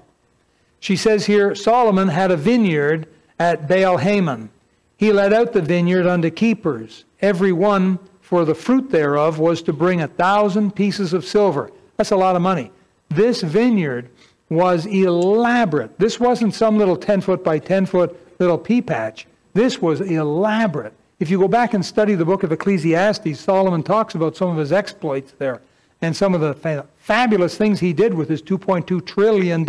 She 0.79 0.95
says 0.95 1.25
here 1.25 1.55
Solomon 1.55 2.09
had 2.09 2.31
a 2.31 2.37
vineyard 2.37 3.07
at 3.39 3.67
Baal 3.67 3.97
Hamon. 3.97 4.49
He 4.97 5.11
let 5.13 5.33
out 5.33 5.53
the 5.53 5.61
vineyard 5.61 6.05
unto 6.05 6.29
keepers. 6.29 7.05
Every 7.21 7.51
one 7.51 7.99
for 8.23 8.45
the 8.45 8.55
fruit 8.55 8.89
thereof 8.89 9.37
was 9.37 9.61
to 9.61 9.73
bring 9.73 10.01
a 10.01 10.07
thousand 10.07 10.73
pieces 10.73 11.11
of 11.11 11.25
silver. 11.25 11.69
That's 11.97 12.11
a 12.11 12.15
lot 12.15 12.37
of 12.37 12.41
money. 12.41 12.71
This 13.09 13.41
vineyard 13.41 14.09
was 14.49 14.85
elaborate. 14.85 15.99
This 15.99 16.21
wasn't 16.21 16.55
some 16.55 16.77
little 16.77 16.95
10 16.95 17.19
foot 17.19 17.43
by 17.43 17.59
10 17.59 17.85
foot 17.85 18.17
little 18.39 18.57
pea 18.57 18.81
patch. 18.81 19.27
This 19.53 19.81
was 19.81 19.99
elaborate. 19.99 20.93
If 21.19 21.29
you 21.29 21.37
go 21.37 21.49
back 21.49 21.73
and 21.73 21.85
study 21.85 22.15
the 22.15 22.23
book 22.23 22.43
of 22.43 22.51
Ecclesiastes, 22.53 23.39
Solomon 23.39 23.83
talks 23.83 24.15
about 24.15 24.37
some 24.37 24.49
of 24.49 24.57
his 24.57 24.71
exploits 24.71 25.33
there 25.37 25.61
and 26.01 26.15
some 26.15 26.33
of 26.33 26.39
the 26.39 26.53
fa- 26.53 26.87
fabulous 26.97 27.57
things 27.57 27.81
he 27.81 27.91
did 27.91 28.13
with 28.13 28.29
his 28.29 28.41
$2.2 28.41 29.05
trillion. 29.05 29.65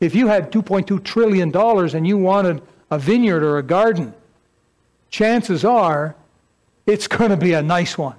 If 0.00 0.14
you 0.14 0.28
had 0.28 0.50
$2.2 0.50 1.04
trillion 1.04 1.54
and 1.54 2.06
you 2.06 2.16
wanted 2.16 2.62
a 2.90 2.98
vineyard 2.98 3.42
or 3.42 3.58
a 3.58 3.62
garden, 3.62 4.14
chances 5.10 5.62
are 5.62 6.16
it's 6.86 7.06
going 7.06 7.30
to 7.30 7.36
be 7.36 7.54
a 7.54 7.62
nice 7.62 7.96
one. 7.96 8.16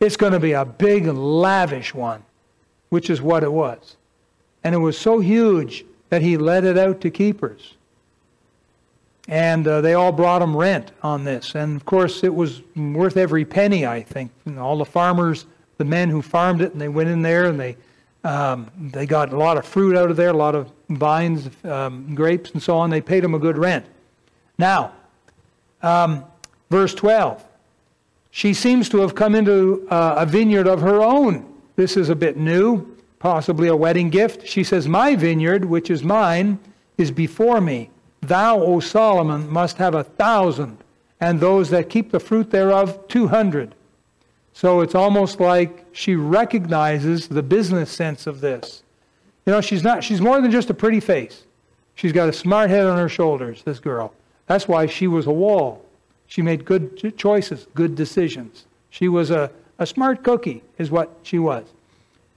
It's 0.00 0.16
going 0.16 0.32
to 0.32 0.40
be 0.40 0.52
a 0.52 0.64
big, 0.64 1.06
lavish 1.06 1.94
one, 1.94 2.22
which 2.90 3.08
is 3.08 3.22
what 3.22 3.42
it 3.42 3.52
was. 3.52 3.96
And 4.62 4.74
it 4.74 4.78
was 4.78 4.98
so 4.98 5.20
huge 5.20 5.84
that 6.10 6.22
he 6.22 6.36
let 6.36 6.64
it 6.64 6.76
out 6.76 7.00
to 7.02 7.10
keepers. 7.10 7.74
And 9.28 9.66
uh, 9.66 9.80
they 9.80 9.94
all 9.94 10.12
brought 10.12 10.42
him 10.42 10.56
rent 10.56 10.92
on 11.02 11.24
this. 11.24 11.54
And 11.54 11.76
of 11.76 11.84
course, 11.84 12.22
it 12.22 12.34
was 12.34 12.62
worth 12.76 13.16
every 13.16 13.44
penny, 13.44 13.86
I 13.86 14.02
think. 14.02 14.30
All 14.58 14.78
the 14.78 14.84
farmers, 14.84 15.46
the 15.78 15.84
men 15.84 16.10
who 16.10 16.22
farmed 16.22 16.60
it, 16.60 16.72
and 16.72 16.80
they 16.80 16.88
went 16.88 17.08
in 17.08 17.22
there 17.22 17.46
and 17.46 17.58
they, 17.58 17.76
um, 18.22 18.70
they 18.92 19.06
got 19.06 19.32
a 19.32 19.36
lot 19.36 19.56
of 19.56 19.64
fruit 19.64 19.96
out 19.96 20.10
of 20.10 20.16
there, 20.16 20.30
a 20.30 20.36
lot 20.36 20.54
of 20.54 20.70
vines, 20.90 21.48
um, 21.64 22.14
grapes, 22.14 22.50
and 22.50 22.62
so 22.62 22.76
on. 22.76 22.90
They 22.90 23.00
paid 23.00 23.24
him 23.24 23.34
a 23.34 23.38
good 23.38 23.58
rent. 23.58 23.86
Now, 24.58 24.92
um, 25.82 26.24
verse 26.70 26.94
12. 26.94 27.44
She 28.36 28.52
seems 28.52 28.90
to 28.90 28.98
have 28.98 29.14
come 29.14 29.34
into 29.34 29.88
uh, 29.88 30.16
a 30.18 30.26
vineyard 30.26 30.68
of 30.68 30.82
her 30.82 31.00
own. 31.00 31.50
This 31.76 31.96
is 31.96 32.10
a 32.10 32.14
bit 32.14 32.36
new, 32.36 32.86
possibly 33.18 33.66
a 33.66 33.74
wedding 33.74 34.10
gift. 34.10 34.46
She 34.46 34.62
says, 34.62 34.86
My 34.86 35.14
vineyard, 35.16 35.64
which 35.64 35.88
is 35.88 36.04
mine, 36.04 36.58
is 36.98 37.10
before 37.10 37.62
me. 37.62 37.88
Thou, 38.20 38.60
O 38.60 38.78
Solomon, 38.78 39.48
must 39.48 39.78
have 39.78 39.94
a 39.94 40.04
thousand, 40.04 40.76
and 41.18 41.40
those 41.40 41.70
that 41.70 41.88
keep 41.88 42.10
the 42.10 42.20
fruit 42.20 42.50
thereof 42.50 43.08
two 43.08 43.28
hundred. 43.28 43.74
So 44.52 44.82
it's 44.82 44.94
almost 44.94 45.40
like 45.40 45.86
she 45.92 46.14
recognizes 46.14 47.28
the 47.28 47.42
business 47.42 47.90
sense 47.90 48.26
of 48.26 48.42
this. 48.42 48.82
You 49.46 49.54
know, 49.54 49.62
she's 49.62 49.82
not 49.82 50.04
she's 50.04 50.20
more 50.20 50.42
than 50.42 50.50
just 50.50 50.68
a 50.68 50.74
pretty 50.74 51.00
face. 51.00 51.44
She's 51.94 52.12
got 52.12 52.28
a 52.28 52.34
smart 52.34 52.68
head 52.68 52.84
on 52.84 52.98
her 52.98 53.08
shoulders, 53.08 53.62
this 53.62 53.78
girl. 53.78 54.12
That's 54.46 54.68
why 54.68 54.84
she 54.84 55.06
was 55.06 55.26
a 55.26 55.32
wall. 55.32 55.85
She 56.26 56.42
made 56.42 56.64
good 56.64 57.16
choices, 57.16 57.66
good 57.74 57.94
decisions. 57.94 58.66
She 58.90 59.08
was 59.08 59.30
a, 59.30 59.50
a 59.78 59.86
smart 59.86 60.22
cookie, 60.22 60.62
is 60.78 60.90
what 60.90 61.16
she 61.22 61.38
was. 61.38 61.64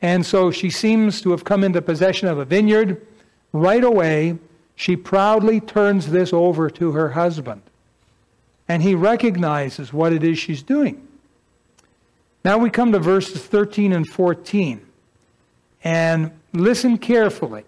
And 0.02 0.26
so 0.26 0.52
she 0.52 0.70
seems 0.70 1.22
to 1.22 1.32
have 1.32 1.44
come 1.44 1.64
into 1.64 1.82
possession 1.82 2.28
of 2.28 2.38
a 2.38 2.46
vineyard. 2.46 3.06
Right 3.52 3.84
away, 3.84 4.38
she 4.76 4.96
proudly 4.96 5.60
turns 5.60 6.12
this 6.12 6.32
over 6.32 6.70
to 6.70 6.92
her 6.92 7.10
husband. 7.10 7.62
And 8.68 8.84
he 8.84 8.96
recognizes 8.96 9.92
what 9.92 10.14
it 10.14 10.24
is 10.24 10.38
she's 10.38 10.62
doing. 10.62 11.06
Now 12.46 12.58
we 12.58 12.70
come 12.70 12.92
to 12.92 13.00
verses 13.00 13.44
13 13.44 13.92
and 13.92 14.08
14. 14.08 14.86
And 15.84 16.32
listen 16.54 16.98
carefully. 16.98 17.64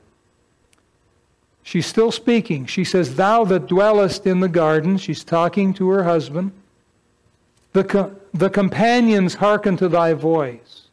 She's 1.63 1.85
still 1.85 2.11
speaking. 2.11 2.65
She 2.65 2.83
says, 2.83 3.15
Thou 3.15 3.43
that 3.45 3.67
dwellest 3.67 4.25
in 4.25 4.39
the 4.39 4.49
garden, 4.49 4.97
she's 4.97 5.23
talking 5.23 5.73
to 5.75 5.89
her 5.89 6.03
husband. 6.03 6.51
The, 7.73 7.83
co- 7.83 8.15
the 8.33 8.49
companions 8.49 9.35
hearken 9.35 9.77
to 9.77 9.87
thy 9.87 10.13
voice. 10.13 10.87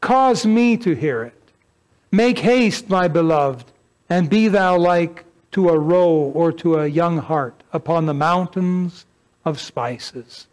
Cause 0.00 0.44
me 0.44 0.76
to 0.78 0.94
hear 0.94 1.22
it. 1.22 1.40
Make 2.12 2.38
haste, 2.38 2.88
my 2.88 3.08
beloved, 3.08 3.72
and 4.08 4.30
be 4.30 4.48
thou 4.48 4.76
like 4.76 5.24
to 5.52 5.68
a 5.70 5.78
roe 5.78 6.32
or 6.34 6.52
to 6.52 6.76
a 6.76 6.86
young 6.86 7.18
hart 7.18 7.62
upon 7.72 8.06
the 8.06 8.14
mountains 8.14 9.06
of 9.44 9.60
spices. 9.60 10.46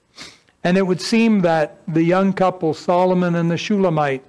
And 0.63 0.77
it 0.77 0.87
would 0.87 1.01
seem 1.01 1.41
that 1.41 1.81
the 1.87 2.03
young 2.03 2.33
couple, 2.33 2.73
Solomon 2.73 3.35
and 3.35 3.49
the 3.49 3.57
Shulamite, 3.57 4.23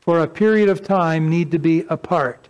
for 0.00 0.20
a 0.20 0.28
period 0.28 0.68
of 0.68 0.82
time 0.82 1.28
need 1.28 1.50
to 1.50 1.58
be 1.58 1.84
apart. 1.88 2.48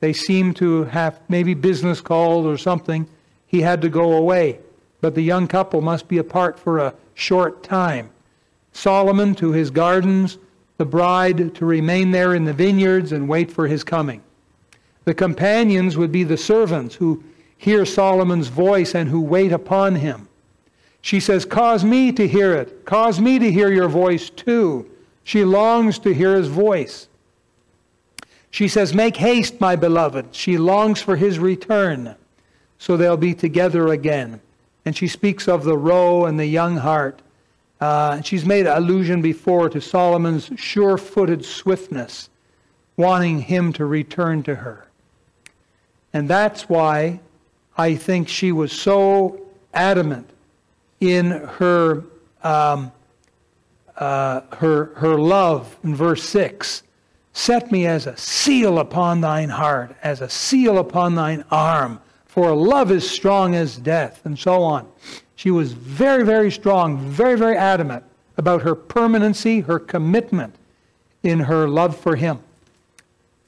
They 0.00 0.12
seem 0.12 0.54
to 0.54 0.84
have 0.84 1.20
maybe 1.28 1.54
business 1.54 2.00
calls 2.00 2.46
or 2.46 2.56
something. 2.56 3.06
He 3.46 3.60
had 3.60 3.82
to 3.82 3.88
go 3.88 4.12
away. 4.12 4.60
But 5.00 5.14
the 5.14 5.22
young 5.22 5.46
couple 5.46 5.80
must 5.80 6.08
be 6.08 6.18
apart 6.18 6.58
for 6.58 6.78
a 6.78 6.94
short 7.14 7.62
time. 7.62 8.10
Solomon 8.72 9.34
to 9.36 9.52
his 9.52 9.70
gardens, 9.70 10.38
the 10.78 10.84
bride 10.84 11.54
to 11.54 11.66
remain 11.66 12.10
there 12.10 12.34
in 12.34 12.44
the 12.44 12.52
vineyards 12.52 13.12
and 13.12 13.28
wait 13.28 13.50
for 13.50 13.66
his 13.66 13.84
coming. 13.84 14.22
The 15.04 15.14
companions 15.14 15.96
would 15.96 16.12
be 16.12 16.24
the 16.24 16.36
servants 16.36 16.94
who 16.94 17.22
hear 17.58 17.84
Solomon's 17.84 18.48
voice 18.48 18.94
and 18.94 19.08
who 19.08 19.20
wait 19.20 19.52
upon 19.52 19.96
him. 19.96 20.28
She 21.02 21.20
says, 21.20 21.44
Cause 21.44 21.84
me 21.84 22.12
to 22.12 22.26
hear 22.26 22.54
it. 22.54 22.84
Cause 22.84 23.20
me 23.20 23.38
to 23.38 23.50
hear 23.50 23.70
your 23.70 23.88
voice 23.88 24.30
too. 24.30 24.90
She 25.24 25.44
longs 25.44 25.98
to 26.00 26.14
hear 26.14 26.34
his 26.34 26.48
voice. 26.48 27.08
She 28.50 28.68
says, 28.68 28.94
Make 28.94 29.16
haste, 29.16 29.60
my 29.60 29.76
beloved. 29.76 30.34
She 30.34 30.58
longs 30.58 31.00
for 31.00 31.16
his 31.16 31.38
return, 31.38 32.16
so 32.78 32.96
they'll 32.96 33.16
be 33.16 33.34
together 33.34 33.88
again. 33.88 34.40
And 34.84 34.96
she 34.96 35.08
speaks 35.08 35.48
of 35.48 35.64
the 35.64 35.76
roe 35.76 36.24
and 36.24 36.38
the 36.38 36.46
young 36.46 36.76
hart. 36.76 37.22
Uh, 37.80 38.20
she's 38.22 38.44
made 38.44 38.66
allusion 38.66 39.22
before 39.22 39.68
to 39.70 39.80
Solomon's 39.80 40.50
sure 40.56 40.98
footed 40.98 41.44
swiftness, 41.44 42.28
wanting 42.96 43.40
him 43.40 43.72
to 43.74 43.86
return 43.86 44.42
to 44.42 44.56
her. 44.56 44.86
And 46.12 46.28
that's 46.28 46.68
why 46.68 47.20
I 47.78 47.94
think 47.94 48.28
she 48.28 48.52
was 48.52 48.72
so 48.72 49.40
adamant 49.72 50.28
in 51.00 51.30
her, 51.30 52.04
um, 52.42 52.90
uh, 53.96 54.40
her, 54.56 54.86
her 54.96 55.16
love 55.16 55.78
in 55.84 55.94
verse 55.94 56.22
6 56.24 56.82
Set 57.32 57.70
me 57.70 57.86
as 57.86 58.06
a 58.06 58.16
seal 58.16 58.78
upon 58.78 59.20
thine 59.20 59.50
heart, 59.50 59.94
as 60.02 60.20
a 60.20 60.28
seal 60.28 60.78
upon 60.78 61.14
thine 61.14 61.44
arm, 61.50 62.00
for 62.26 62.54
love 62.54 62.90
is 62.90 63.08
strong 63.08 63.54
as 63.54 63.76
death, 63.76 64.24
and 64.24 64.38
so 64.38 64.62
on. 64.62 64.88
She 65.36 65.50
was 65.50 65.72
very, 65.72 66.24
very 66.24 66.50
strong, 66.50 66.98
very, 66.98 67.36
very 67.36 67.56
adamant 67.56 68.04
about 68.36 68.62
her 68.62 68.74
permanency, 68.74 69.60
her 69.60 69.78
commitment 69.78 70.54
in 71.22 71.40
her 71.40 71.68
love 71.68 71.96
for 71.96 72.16
him. 72.16 72.40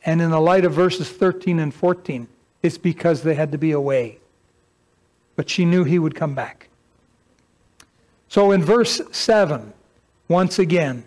And 0.05 0.21
in 0.21 0.31
the 0.31 0.41
light 0.41 0.65
of 0.65 0.73
verses 0.73 1.09
13 1.11 1.59
and 1.59 1.73
14, 1.73 2.29
it's 2.63 2.79
because 2.79 3.23
they 3.23 3.35
had 3.35 3.53
to 3.53 3.59
be 3.59 3.73
away. 3.73 4.19
But 5.37 5.49
she 5.49 5.65
knew 5.65 5.85
he 5.85 5.99
would 5.99 6.15
come 6.15 6.35
back. 6.35 6.69
So 8.29 8.53
in 8.53 8.63
verse 8.63 9.01
7, 9.13 9.73
once 10.29 10.59
again, 10.59 11.05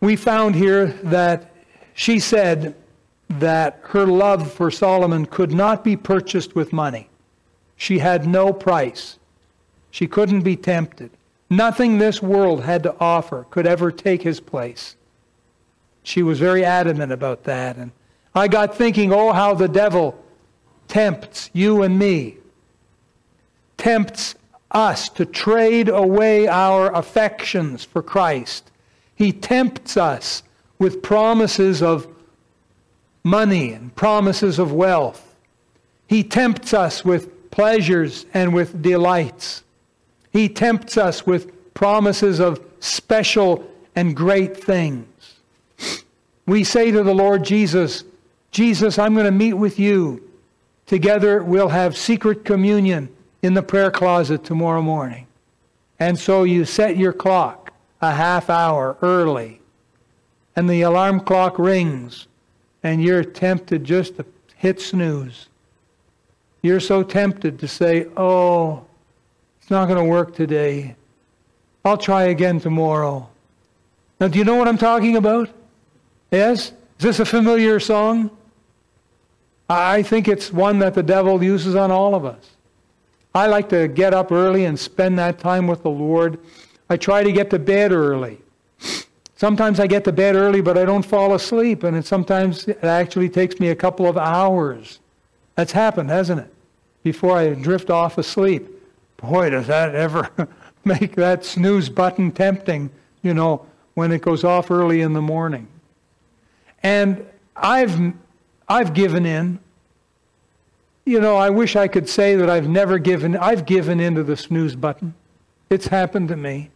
we 0.00 0.16
found 0.16 0.54
here 0.54 0.86
that 1.04 1.50
she 1.94 2.18
said 2.18 2.74
that 3.28 3.80
her 3.84 4.06
love 4.06 4.52
for 4.52 4.70
Solomon 4.70 5.26
could 5.26 5.52
not 5.52 5.82
be 5.82 5.96
purchased 5.96 6.54
with 6.54 6.72
money. 6.72 7.08
She 7.76 7.98
had 7.98 8.26
no 8.26 8.52
price. 8.52 9.18
She 9.90 10.06
couldn't 10.06 10.42
be 10.42 10.56
tempted. 10.56 11.10
Nothing 11.48 11.98
this 11.98 12.22
world 12.22 12.64
had 12.64 12.82
to 12.82 12.94
offer 13.00 13.46
could 13.50 13.66
ever 13.66 13.90
take 13.90 14.22
his 14.22 14.40
place. 14.40 14.96
She 16.02 16.22
was 16.22 16.38
very 16.38 16.64
adamant 16.64 17.12
about 17.12 17.44
that. 17.44 17.76
And 17.76 17.92
I 18.34 18.48
got 18.48 18.76
thinking, 18.76 19.12
oh, 19.12 19.32
how 19.32 19.54
the 19.54 19.68
devil 19.68 20.22
tempts 20.88 21.50
you 21.52 21.82
and 21.82 21.98
me, 21.98 22.36
tempts 23.76 24.34
us 24.70 25.08
to 25.10 25.24
trade 25.24 25.88
away 25.88 26.46
our 26.46 26.94
affections 26.94 27.84
for 27.84 28.02
Christ 28.02 28.70
he 29.16 29.32
tempts 29.32 29.96
us 29.96 30.42
with 30.78 31.02
promises 31.02 31.82
of 31.82 32.06
money 33.24 33.72
and 33.72 33.94
promises 33.96 34.58
of 34.58 34.72
wealth. 34.72 35.34
He 36.06 36.22
tempts 36.22 36.72
us 36.72 37.04
with 37.04 37.50
pleasures 37.50 38.26
and 38.34 38.54
with 38.54 38.82
delights. 38.82 39.64
He 40.30 40.48
tempts 40.48 40.96
us 40.96 41.26
with 41.26 41.74
promises 41.74 42.38
of 42.38 42.60
special 42.80 43.68
and 43.96 44.14
great 44.14 44.56
things. 44.56 45.06
We 46.46 46.62
say 46.62 46.90
to 46.90 47.02
the 47.02 47.14
Lord 47.14 47.42
Jesus, 47.42 48.04
Jesus, 48.50 48.98
I'm 48.98 49.14
going 49.14 49.24
to 49.24 49.32
meet 49.32 49.54
with 49.54 49.78
you. 49.78 50.22
Together 50.84 51.42
we'll 51.42 51.68
have 51.68 51.96
secret 51.96 52.44
communion 52.44 53.08
in 53.42 53.54
the 53.54 53.62
prayer 53.62 53.90
closet 53.90 54.44
tomorrow 54.44 54.82
morning. 54.82 55.26
And 55.98 56.18
so 56.18 56.44
you 56.44 56.64
set 56.64 56.96
your 56.96 57.12
clock 57.12 57.65
a 58.00 58.12
half 58.12 58.50
hour 58.50 58.96
early 59.02 59.60
and 60.54 60.68
the 60.68 60.82
alarm 60.82 61.20
clock 61.20 61.58
rings 61.58 62.26
and 62.82 63.02
you're 63.02 63.24
tempted 63.24 63.84
just 63.84 64.16
to 64.16 64.26
hit 64.56 64.80
snooze. 64.80 65.48
You're 66.62 66.80
so 66.80 67.02
tempted 67.02 67.58
to 67.58 67.68
say, 67.68 68.06
Oh, 68.16 68.84
it's 69.60 69.70
not 69.70 69.86
going 69.86 69.98
to 69.98 70.10
work 70.10 70.34
today. 70.34 70.96
I'll 71.84 71.98
try 71.98 72.24
again 72.24 72.60
tomorrow. 72.60 73.28
Now, 74.20 74.28
do 74.28 74.38
you 74.38 74.44
know 74.44 74.56
what 74.56 74.68
I'm 74.68 74.78
talking 74.78 75.16
about? 75.16 75.50
Yes? 76.30 76.72
Is 76.98 77.04
this 77.04 77.20
a 77.20 77.24
familiar 77.24 77.78
song? 77.78 78.30
I 79.68 80.02
think 80.02 80.28
it's 80.28 80.52
one 80.52 80.78
that 80.78 80.94
the 80.94 81.02
devil 81.02 81.42
uses 81.42 81.74
on 81.74 81.90
all 81.90 82.14
of 82.14 82.24
us. 82.24 82.56
I 83.34 83.46
like 83.48 83.68
to 83.70 83.88
get 83.88 84.14
up 84.14 84.32
early 84.32 84.64
and 84.64 84.78
spend 84.78 85.18
that 85.18 85.38
time 85.38 85.66
with 85.66 85.82
the 85.82 85.90
Lord 85.90 86.38
I 86.88 86.96
try 86.96 87.22
to 87.22 87.32
get 87.32 87.50
to 87.50 87.58
bed 87.58 87.92
early. 87.92 88.40
Sometimes 89.36 89.80
I 89.80 89.86
get 89.86 90.04
to 90.04 90.12
bed 90.12 90.34
early, 90.34 90.62
but 90.62 90.78
I 90.78 90.84
don't 90.84 91.04
fall 91.04 91.34
asleep, 91.34 91.82
and 91.82 91.96
it 91.96 92.06
sometimes 92.06 92.68
it 92.68 92.82
actually 92.82 93.28
takes 93.28 93.60
me 93.60 93.68
a 93.68 93.76
couple 93.76 94.06
of 94.06 94.16
hours. 94.16 95.00
That's 95.56 95.72
happened, 95.72 96.10
hasn't 96.10 96.40
it? 96.40 96.54
Before 97.02 97.36
I 97.36 97.50
drift 97.50 97.90
off 97.90 98.18
asleep. 98.18 98.68
Boy, 99.18 99.50
does 99.50 99.66
that 99.66 99.94
ever 99.94 100.30
make 100.84 101.16
that 101.16 101.44
snooze 101.44 101.88
button 101.88 102.32
tempting, 102.32 102.90
you 103.22 103.34
know, 103.34 103.66
when 103.94 104.12
it 104.12 104.22
goes 104.22 104.44
off 104.44 104.70
early 104.70 105.00
in 105.00 105.12
the 105.12 105.22
morning. 105.22 105.68
And 106.82 107.26
I've 107.56 108.14
I've 108.68 108.94
given 108.94 109.26
in. 109.26 109.58
You 111.04 111.20
know, 111.20 111.36
I 111.36 111.50
wish 111.50 111.76
I 111.76 111.88
could 111.88 112.08
say 112.08 112.36
that 112.36 112.50
I've 112.50 112.68
never 112.68 112.98
given 112.98 113.36
I've 113.36 113.66
given 113.66 114.00
into 114.00 114.22
the 114.22 114.36
snooze 114.36 114.76
button. 114.76 115.14
It's 115.68 115.88
happened 115.88 116.28
to 116.28 116.36
me. 116.36 116.70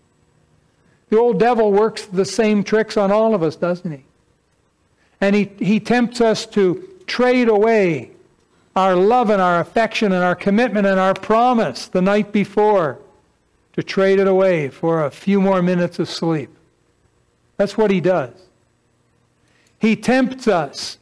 The 1.11 1.18
old 1.18 1.38
devil 1.38 1.72
works 1.72 2.06
the 2.06 2.24
same 2.24 2.64
tricks 2.64 2.96
on 2.96 3.11
all 3.11 3.34
of 3.34 3.42
us, 3.42 3.56
doesn't 3.56 3.90
he? 3.90 4.04
And 5.20 5.36
he, 5.36 5.50
he 5.58 5.80
tempts 5.80 6.20
us 6.20 6.46
to 6.46 6.88
trade 7.06 7.48
away 7.48 8.12
our 8.76 8.94
love 8.94 9.30
and 9.30 9.42
our 9.42 9.61
affection 9.61 10.12
and 10.12 10.22
our 10.22 10.36
commitment 10.36 10.86
and 10.86 10.98
our 10.98 11.12
promise 11.12 11.88
the 11.88 12.00
night 12.00 12.32
before, 12.32 12.98
to 13.72 13.82
trade 13.82 14.18
it 14.18 14.28
away 14.28 14.68
for 14.68 15.04
a 15.04 15.11
few 15.11 15.40
more 15.40 15.61
minutes 15.61 15.98
of 15.98 16.08
sleep. 16.08 16.50
That's 17.56 17.76
what 17.76 17.90
he 17.90 18.00
does. 18.00 18.32
He 19.78 19.96
tempts 19.96 20.46
us 20.46 20.98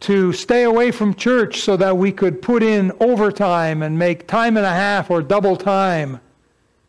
to 0.00 0.32
stay 0.32 0.62
away 0.62 0.92
from 0.92 1.14
church 1.14 1.60
so 1.60 1.76
that 1.76 1.96
we 1.96 2.12
could 2.12 2.40
put 2.40 2.62
in 2.62 2.92
overtime 3.00 3.82
and 3.82 3.98
make 3.98 4.26
time 4.26 4.56
and 4.56 4.64
a 4.64 4.70
half 4.70 5.10
or 5.10 5.22
double 5.22 5.56
time 5.56 6.20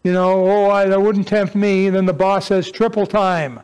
You 0.03 0.13
know, 0.13 0.49
oh, 0.49 0.69
I, 0.71 0.85
that 0.85 1.01
wouldn't 1.01 1.27
tempt 1.27 1.53
me. 1.53 1.89
Then 1.89 2.05
the 2.05 2.13
boss 2.13 2.47
says 2.47 2.71
triple 2.71 3.05
time. 3.05 3.59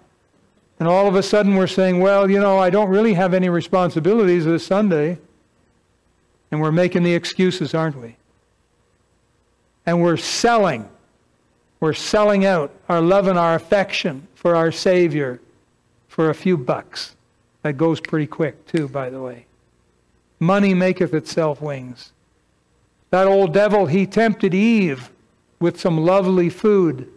And 0.79 0.88
all 0.88 1.07
of 1.07 1.15
a 1.15 1.23
sudden 1.23 1.55
we're 1.55 1.67
saying, 1.67 1.99
well, 1.99 2.29
you 2.29 2.39
know, 2.39 2.59
I 2.59 2.69
don't 2.69 2.89
really 2.89 3.15
have 3.15 3.33
any 3.33 3.49
responsibilities 3.49 4.45
this 4.45 4.65
Sunday. 4.65 5.17
And 6.51 6.61
we're 6.61 6.71
making 6.71 7.03
the 7.03 7.13
excuses, 7.13 7.73
aren't 7.73 7.99
we? 7.99 8.15
And 9.85 10.01
we're 10.01 10.17
selling. 10.17 10.88
We're 11.79 11.93
selling 11.93 12.45
out 12.45 12.71
our 12.88 13.01
love 13.01 13.27
and 13.27 13.39
our 13.39 13.55
affection 13.55 14.27
for 14.35 14.55
our 14.55 14.71
Savior 14.71 15.39
for 16.07 16.29
a 16.29 16.35
few 16.35 16.57
bucks. 16.57 17.15
That 17.63 17.77
goes 17.77 17.99
pretty 17.99 18.27
quick, 18.27 18.65
too, 18.67 18.88
by 18.88 19.09
the 19.09 19.21
way. 19.21 19.45
Money 20.39 20.73
maketh 20.73 21.13
itself 21.13 21.61
wings. 21.61 22.11
That 23.09 23.27
old 23.27 23.53
devil, 23.53 23.88
he 23.88 24.05
tempted 24.05 24.53
Eve 24.53 25.09
with 25.60 25.80
some 25.80 25.97
lovely 25.97 26.49
food. 26.49 27.12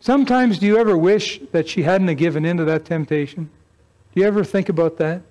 Sometimes 0.00 0.58
do 0.58 0.66
you 0.66 0.78
ever 0.78 0.96
wish 0.96 1.40
that 1.52 1.68
she 1.68 1.82
hadn't 1.82 2.14
given 2.16 2.44
in 2.44 2.56
to 2.56 2.64
that 2.64 2.84
temptation? 2.84 3.50
Do 4.14 4.20
you 4.20 4.26
ever 4.26 4.44
think 4.44 4.68
about 4.68 4.96
that? 4.98 5.22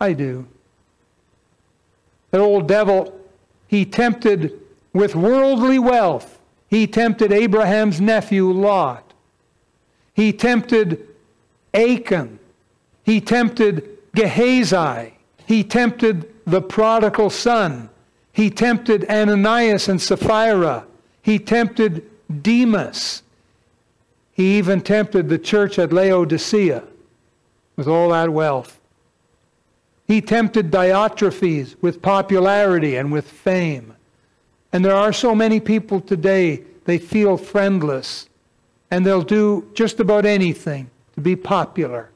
I 0.00 0.12
do. 0.12 0.46
That 2.30 2.40
old 2.40 2.68
devil, 2.68 3.18
he 3.66 3.84
tempted 3.84 4.60
with 4.92 5.14
worldly 5.14 5.78
wealth. 5.78 6.38
He 6.68 6.86
tempted 6.86 7.32
Abraham's 7.32 8.00
nephew 8.00 8.50
Lot. 8.50 9.14
He 10.14 10.32
tempted 10.32 11.06
Achan. 11.72 12.38
He 13.04 13.20
tempted 13.20 13.98
Gehazi. 14.14 15.14
He 15.46 15.64
tempted 15.64 16.34
the 16.44 16.60
prodigal 16.60 17.30
son. 17.30 17.88
He 18.38 18.50
tempted 18.50 19.04
Ananias 19.10 19.88
and 19.88 20.00
Sapphira. 20.00 20.86
He 21.22 21.40
tempted 21.40 22.08
Demas. 22.40 23.24
He 24.30 24.58
even 24.58 24.80
tempted 24.80 25.28
the 25.28 25.40
church 25.40 25.76
at 25.76 25.92
Laodicea 25.92 26.84
with 27.74 27.88
all 27.88 28.10
that 28.10 28.32
wealth. 28.32 28.78
He 30.06 30.20
tempted 30.20 30.70
Diotrephes 30.70 31.74
with 31.82 32.00
popularity 32.00 32.94
and 32.94 33.10
with 33.10 33.28
fame. 33.28 33.96
And 34.72 34.84
there 34.84 34.94
are 34.94 35.12
so 35.12 35.34
many 35.34 35.58
people 35.58 36.00
today, 36.00 36.62
they 36.84 36.98
feel 36.98 37.38
friendless, 37.38 38.28
and 38.88 39.04
they'll 39.04 39.22
do 39.22 39.68
just 39.74 39.98
about 39.98 40.24
anything 40.24 40.90
to 41.16 41.20
be 41.20 41.34
popular 41.34 42.08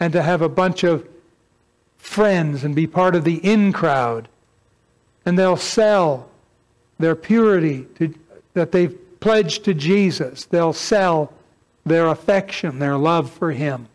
and 0.00 0.12
to 0.12 0.24
have 0.24 0.42
a 0.42 0.48
bunch 0.48 0.82
of 0.82 1.08
friends 1.98 2.64
and 2.64 2.74
be 2.74 2.88
part 2.88 3.14
of 3.14 3.22
the 3.22 3.36
in 3.48 3.72
crowd. 3.72 4.26
And 5.24 5.38
they'll 5.38 5.56
sell 5.56 6.28
their 6.98 7.14
purity 7.14 7.86
to, 7.96 8.14
that 8.54 8.72
they've 8.72 8.96
pledged 9.20 9.64
to 9.64 9.74
Jesus. 9.74 10.44
They'll 10.46 10.72
sell 10.72 11.32
their 11.84 12.06
affection, 12.08 12.78
their 12.78 12.96
love 12.96 13.30
for 13.30 13.52
Him, 13.52 13.88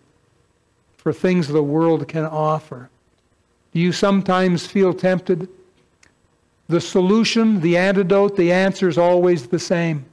for 0.97 1.13
things 1.13 1.47
the 1.47 1.63
world 1.63 2.07
can 2.07 2.25
offer. 2.25 2.89
Do 3.73 3.79
you 3.79 3.91
sometimes 3.91 4.65
feel 4.65 4.93
tempted? 4.93 5.49
The 6.67 6.81
solution, 6.81 7.61
the 7.61 7.77
antidote, 7.77 8.35
the 8.35 8.51
answer 8.51 8.89
is 8.89 8.97
always 8.97 9.47
the 9.47 9.59
same. 9.59 10.05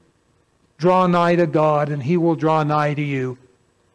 Draw 0.79 1.09
nigh 1.09 1.37
to 1.37 1.47
God, 1.47 1.89
and 1.89 2.03
He 2.03 2.17
will 2.17 2.37
draw 2.37 2.63
nigh 2.63 2.95
to 2.95 3.03
you. 3.03 3.39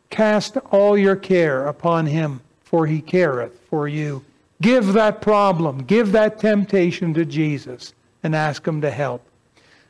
Cast 0.09 0.57
all 0.71 0.97
your 0.97 1.15
care 1.15 1.67
upon 1.67 2.07
him, 2.07 2.41
for 2.63 2.87
he 2.87 3.01
careth 3.01 3.59
for 3.69 3.87
you. 3.87 4.23
Give 4.61 4.93
that 4.93 5.21
problem, 5.21 5.83
give 5.83 6.11
that 6.11 6.39
temptation 6.39 7.13
to 7.13 7.23
Jesus, 7.23 7.93
and 8.23 8.35
ask 8.35 8.67
him 8.67 8.81
to 8.81 8.91
help. 8.91 9.23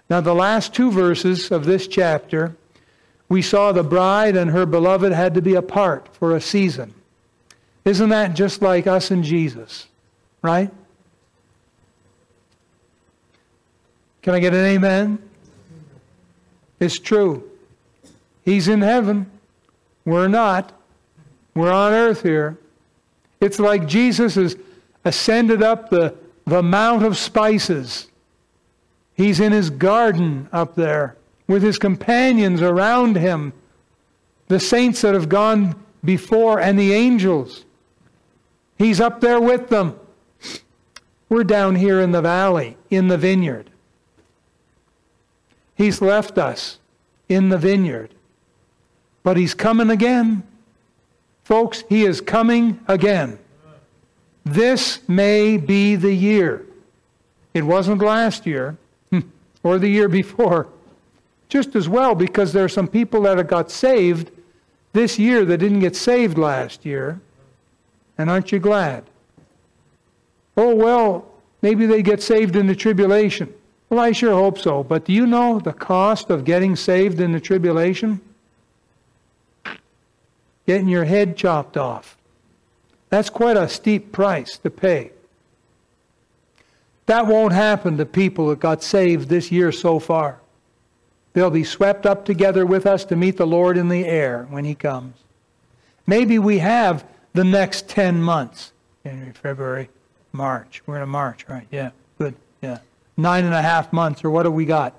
Now, 0.09 0.22
the 0.22 0.36
last 0.36 0.74
two 0.74 0.91
verses 0.91 1.51
of 1.51 1.65
this 1.65 1.88
chapter, 1.88 2.55
we 3.28 3.41
saw 3.41 3.72
the 3.72 3.84
bride 3.84 4.36
and 4.36 4.51
her 4.51 4.65
beloved 4.65 5.11
had 5.11 5.34
to 5.36 5.41
be 5.41 5.55
apart 5.55 6.09
for 6.13 6.36
a 6.36 6.41
season. 6.41 6.93
Isn't 7.86 8.09
that 8.09 8.36
just 8.36 8.61
like 8.61 8.86
us 8.86 9.09
and 9.09 9.24
Jesus? 9.24 9.88
Right? 10.41 10.72
Can 14.22 14.36
I 14.36 14.39
get 14.39 14.53
an 14.53 14.65
amen? 14.65 15.20
It's 16.80 16.99
true. 16.99 17.49
He's 18.43 18.67
in 18.67 18.82
heaven. 18.82 19.32
We're 20.05 20.28
not. 20.28 20.72
We're 21.55 21.72
on 21.72 21.93
earth 21.93 22.22
here. 22.22 22.59
It's 23.42 23.60
like 23.60 23.88
Jesus 23.88 24.36
has 24.36 24.58
ascended 25.06 25.64
up 25.64 25.90
the, 25.90 26.16
the 26.46 26.62
Mount 26.62 27.04
of 27.04 27.18
Spices. 27.18 28.08
He's 29.14 29.40
in 29.40 29.52
his 29.52 29.70
garden 29.70 30.50
up 30.52 30.76
there 30.76 31.16
with 31.48 31.64
his 31.64 31.78
companions 31.78 32.62
around 32.62 33.16
him, 33.16 33.54
the 34.48 34.60
saints 34.60 35.02
that 35.02 35.14
have 35.14 35.30
gone 35.30 35.76
before, 36.04 36.60
and 36.60 36.78
the 36.78 36.94
angels. 36.94 37.66
He's 38.78 39.02
up 39.02 39.20
there 39.20 39.42
with 39.42 39.70
them. 39.70 40.00
We're 41.28 41.44
down 41.44 41.76
here 41.76 42.00
in 42.00 42.12
the 42.12 42.22
valley, 42.22 42.78
in 42.90 43.08
the 43.08 43.18
vineyard. 43.18 43.70
He's 45.76 46.02
left 46.02 46.38
us 46.38 46.80
in 47.28 47.50
the 47.50 47.58
vineyard. 47.58 48.14
But 49.24 49.38
he's 49.38 49.54
coming 49.54 49.90
again. 49.90 50.44
Folks, 51.44 51.84
he 51.90 52.06
is 52.06 52.22
coming 52.22 52.80
again. 52.88 53.40
This 54.46 55.08
may 55.08 55.58
be 55.58 55.96
the 55.96 56.14
year. 56.14 56.66
It 57.54 57.64
wasn't 57.64 58.02
last 58.02 58.46
year 58.46 58.78
hmm, 59.10 59.22
or 59.64 59.80
the 59.80 59.90
year 59.90 60.08
before. 60.08 60.68
Just 61.50 61.76
as 61.76 61.90
well, 61.90 62.14
because 62.14 62.54
there 62.54 62.64
are 62.64 62.70
some 62.70 62.88
people 62.88 63.22
that 63.24 63.38
have 63.38 63.48
got 63.48 63.72
saved 63.72 64.32
this 64.94 65.18
year 65.18 65.46
that 65.46 65.58
didn't 65.58 65.80
get 65.80 65.96
saved 65.96 66.38
last 66.38 66.86
year. 66.86 67.20
And 68.18 68.30
aren't 68.30 68.52
you 68.52 68.60
glad? 68.60 69.04
Oh, 70.56 70.76
well, 70.76 71.26
maybe 71.62 71.86
they 71.86 72.02
get 72.02 72.22
saved 72.22 72.56
in 72.56 72.68
the 72.68 72.76
tribulation. 72.76 73.54
Well, 73.90 74.00
I 74.00 74.12
sure 74.12 74.34
hope 74.34 74.60
so. 74.60 74.84
But 74.84 75.06
do 75.06 75.14
you 75.14 75.26
know 75.26 75.60
the 75.60 75.74
cost 75.74 76.30
of 76.30 76.46
getting 76.46 76.76
saved 76.76 77.20
in 77.20 77.32
the 77.32 77.40
tribulation? 77.40 78.22
Getting 80.70 80.88
your 80.88 81.05
head 81.05 81.36
chopped 81.36 81.78
off. 81.78 82.15
That's 83.09 83.32
quite 83.32 83.57
a 83.57 83.67
steep 83.67 84.11
price 84.11 84.55
to 84.59 84.70
pay. 84.70 85.09
That 87.07 87.26
won't 87.26 87.53
happen 87.53 87.97
to 87.97 88.05
people 88.05 88.49
that 88.49 88.59
got 88.59 88.84
saved 88.84 89.30
this 89.30 89.51
year 89.51 89.72
so 89.72 89.97
far. 89.97 90.39
They'll 91.34 91.49
be 91.49 91.63
swept 91.63 92.05
up 92.05 92.24
together 92.24 92.67
with 92.67 92.86
us 92.86 93.03
to 93.05 93.15
meet 93.15 93.38
the 93.38 93.47
Lord 93.47 93.78
in 93.78 93.89
the 93.89 94.05
air 94.05 94.45
when 94.51 94.63
He 94.63 94.76
comes. 94.76 95.15
Maybe 96.05 96.38
we 96.38 96.59
have 96.59 97.03
the 97.34 97.43
next 97.43 97.89
10 97.89 98.22
months 98.22 98.72
January, 99.03 99.34
February, 99.34 99.89
March. 100.34 100.84
We're 100.86 100.97
in 100.97 101.01
a 101.01 101.07
March, 101.07 101.47
right? 101.49 101.65
Yeah, 101.72 101.89
good. 102.20 102.36
Yeah. 102.61 102.78
Nine 103.17 103.43
and 103.43 103.55
a 103.55 103.63
half 103.63 103.91
months, 103.91 104.24
or 104.24 104.30
what 104.30 104.45
have 104.45 104.53
we 104.53 104.65
got 104.65 104.93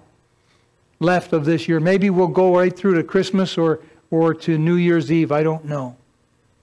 left 0.99 1.33
of 1.33 1.45
this 1.45 1.69
year? 1.69 1.79
Maybe 1.79 2.11
we'll 2.11 2.27
go 2.27 2.57
right 2.57 2.77
through 2.77 2.97
to 2.97 3.05
Christmas 3.05 3.57
or 3.57 3.79
or 4.11 4.35
to 4.35 4.59
New 4.59 4.75
Year's 4.75 5.11
Eve. 5.11 5.33
I 5.33 5.43
don't 5.43 5.65
know. 5.65 5.97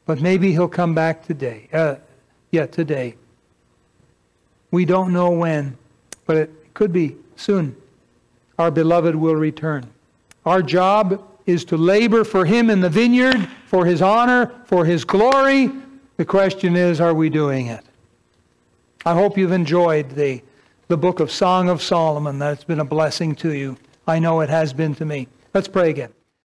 But 0.05 0.21
maybe 0.21 0.51
he'll 0.51 0.67
come 0.67 0.93
back 0.93 1.25
today. 1.25 1.67
Uh, 1.71 1.95
yeah, 2.51 2.65
today. 2.65 3.15
We 4.71 4.85
don't 4.85 5.13
know 5.13 5.31
when, 5.31 5.77
but 6.25 6.37
it 6.37 6.73
could 6.73 6.91
be 6.91 7.15
soon. 7.35 7.75
Our 8.57 8.71
beloved 8.71 9.15
will 9.15 9.35
return. 9.35 9.89
Our 10.45 10.61
job 10.61 11.23
is 11.45 11.63
to 11.65 11.77
labor 11.77 12.23
for 12.23 12.45
him 12.45 12.69
in 12.69 12.81
the 12.81 12.89
vineyard, 12.89 13.49
for 13.65 13.85
his 13.85 14.01
honor, 14.01 14.51
for 14.65 14.85
his 14.85 15.05
glory. 15.05 15.71
The 16.17 16.25
question 16.25 16.75
is, 16.75 16.99
are 16.99 17.13
we 17.13 17.29
doing 17.29 17.67
it? 17.67 17.83
I 19.05 19.13
hope 19.13 19.37
you've 19.37 19.51
enjoyed 19.51 20.09
the, 20.11 20.41
the 20.87 20.97
book 20.97 21.19
of 21.19 21.31
Song 21.31 21.69
of 21.69 21.81
Solomon. 21.81 22.39
That's 22.39 22.63
been 22.63 22.79
a 22.79 22.85
blessing 22.85 23.35
to 23.35 23.53
you. 23.53 23.77
I 24.07 24.19
know 24.19 24.41
it 24.41 24.49
has 24.49 24.73
been 24.73 24.95
to 24.95 25.05
me. 25.05 25.27
Let's 25.53 25.67
pray 25.67 25.89
again. 25.89 26.11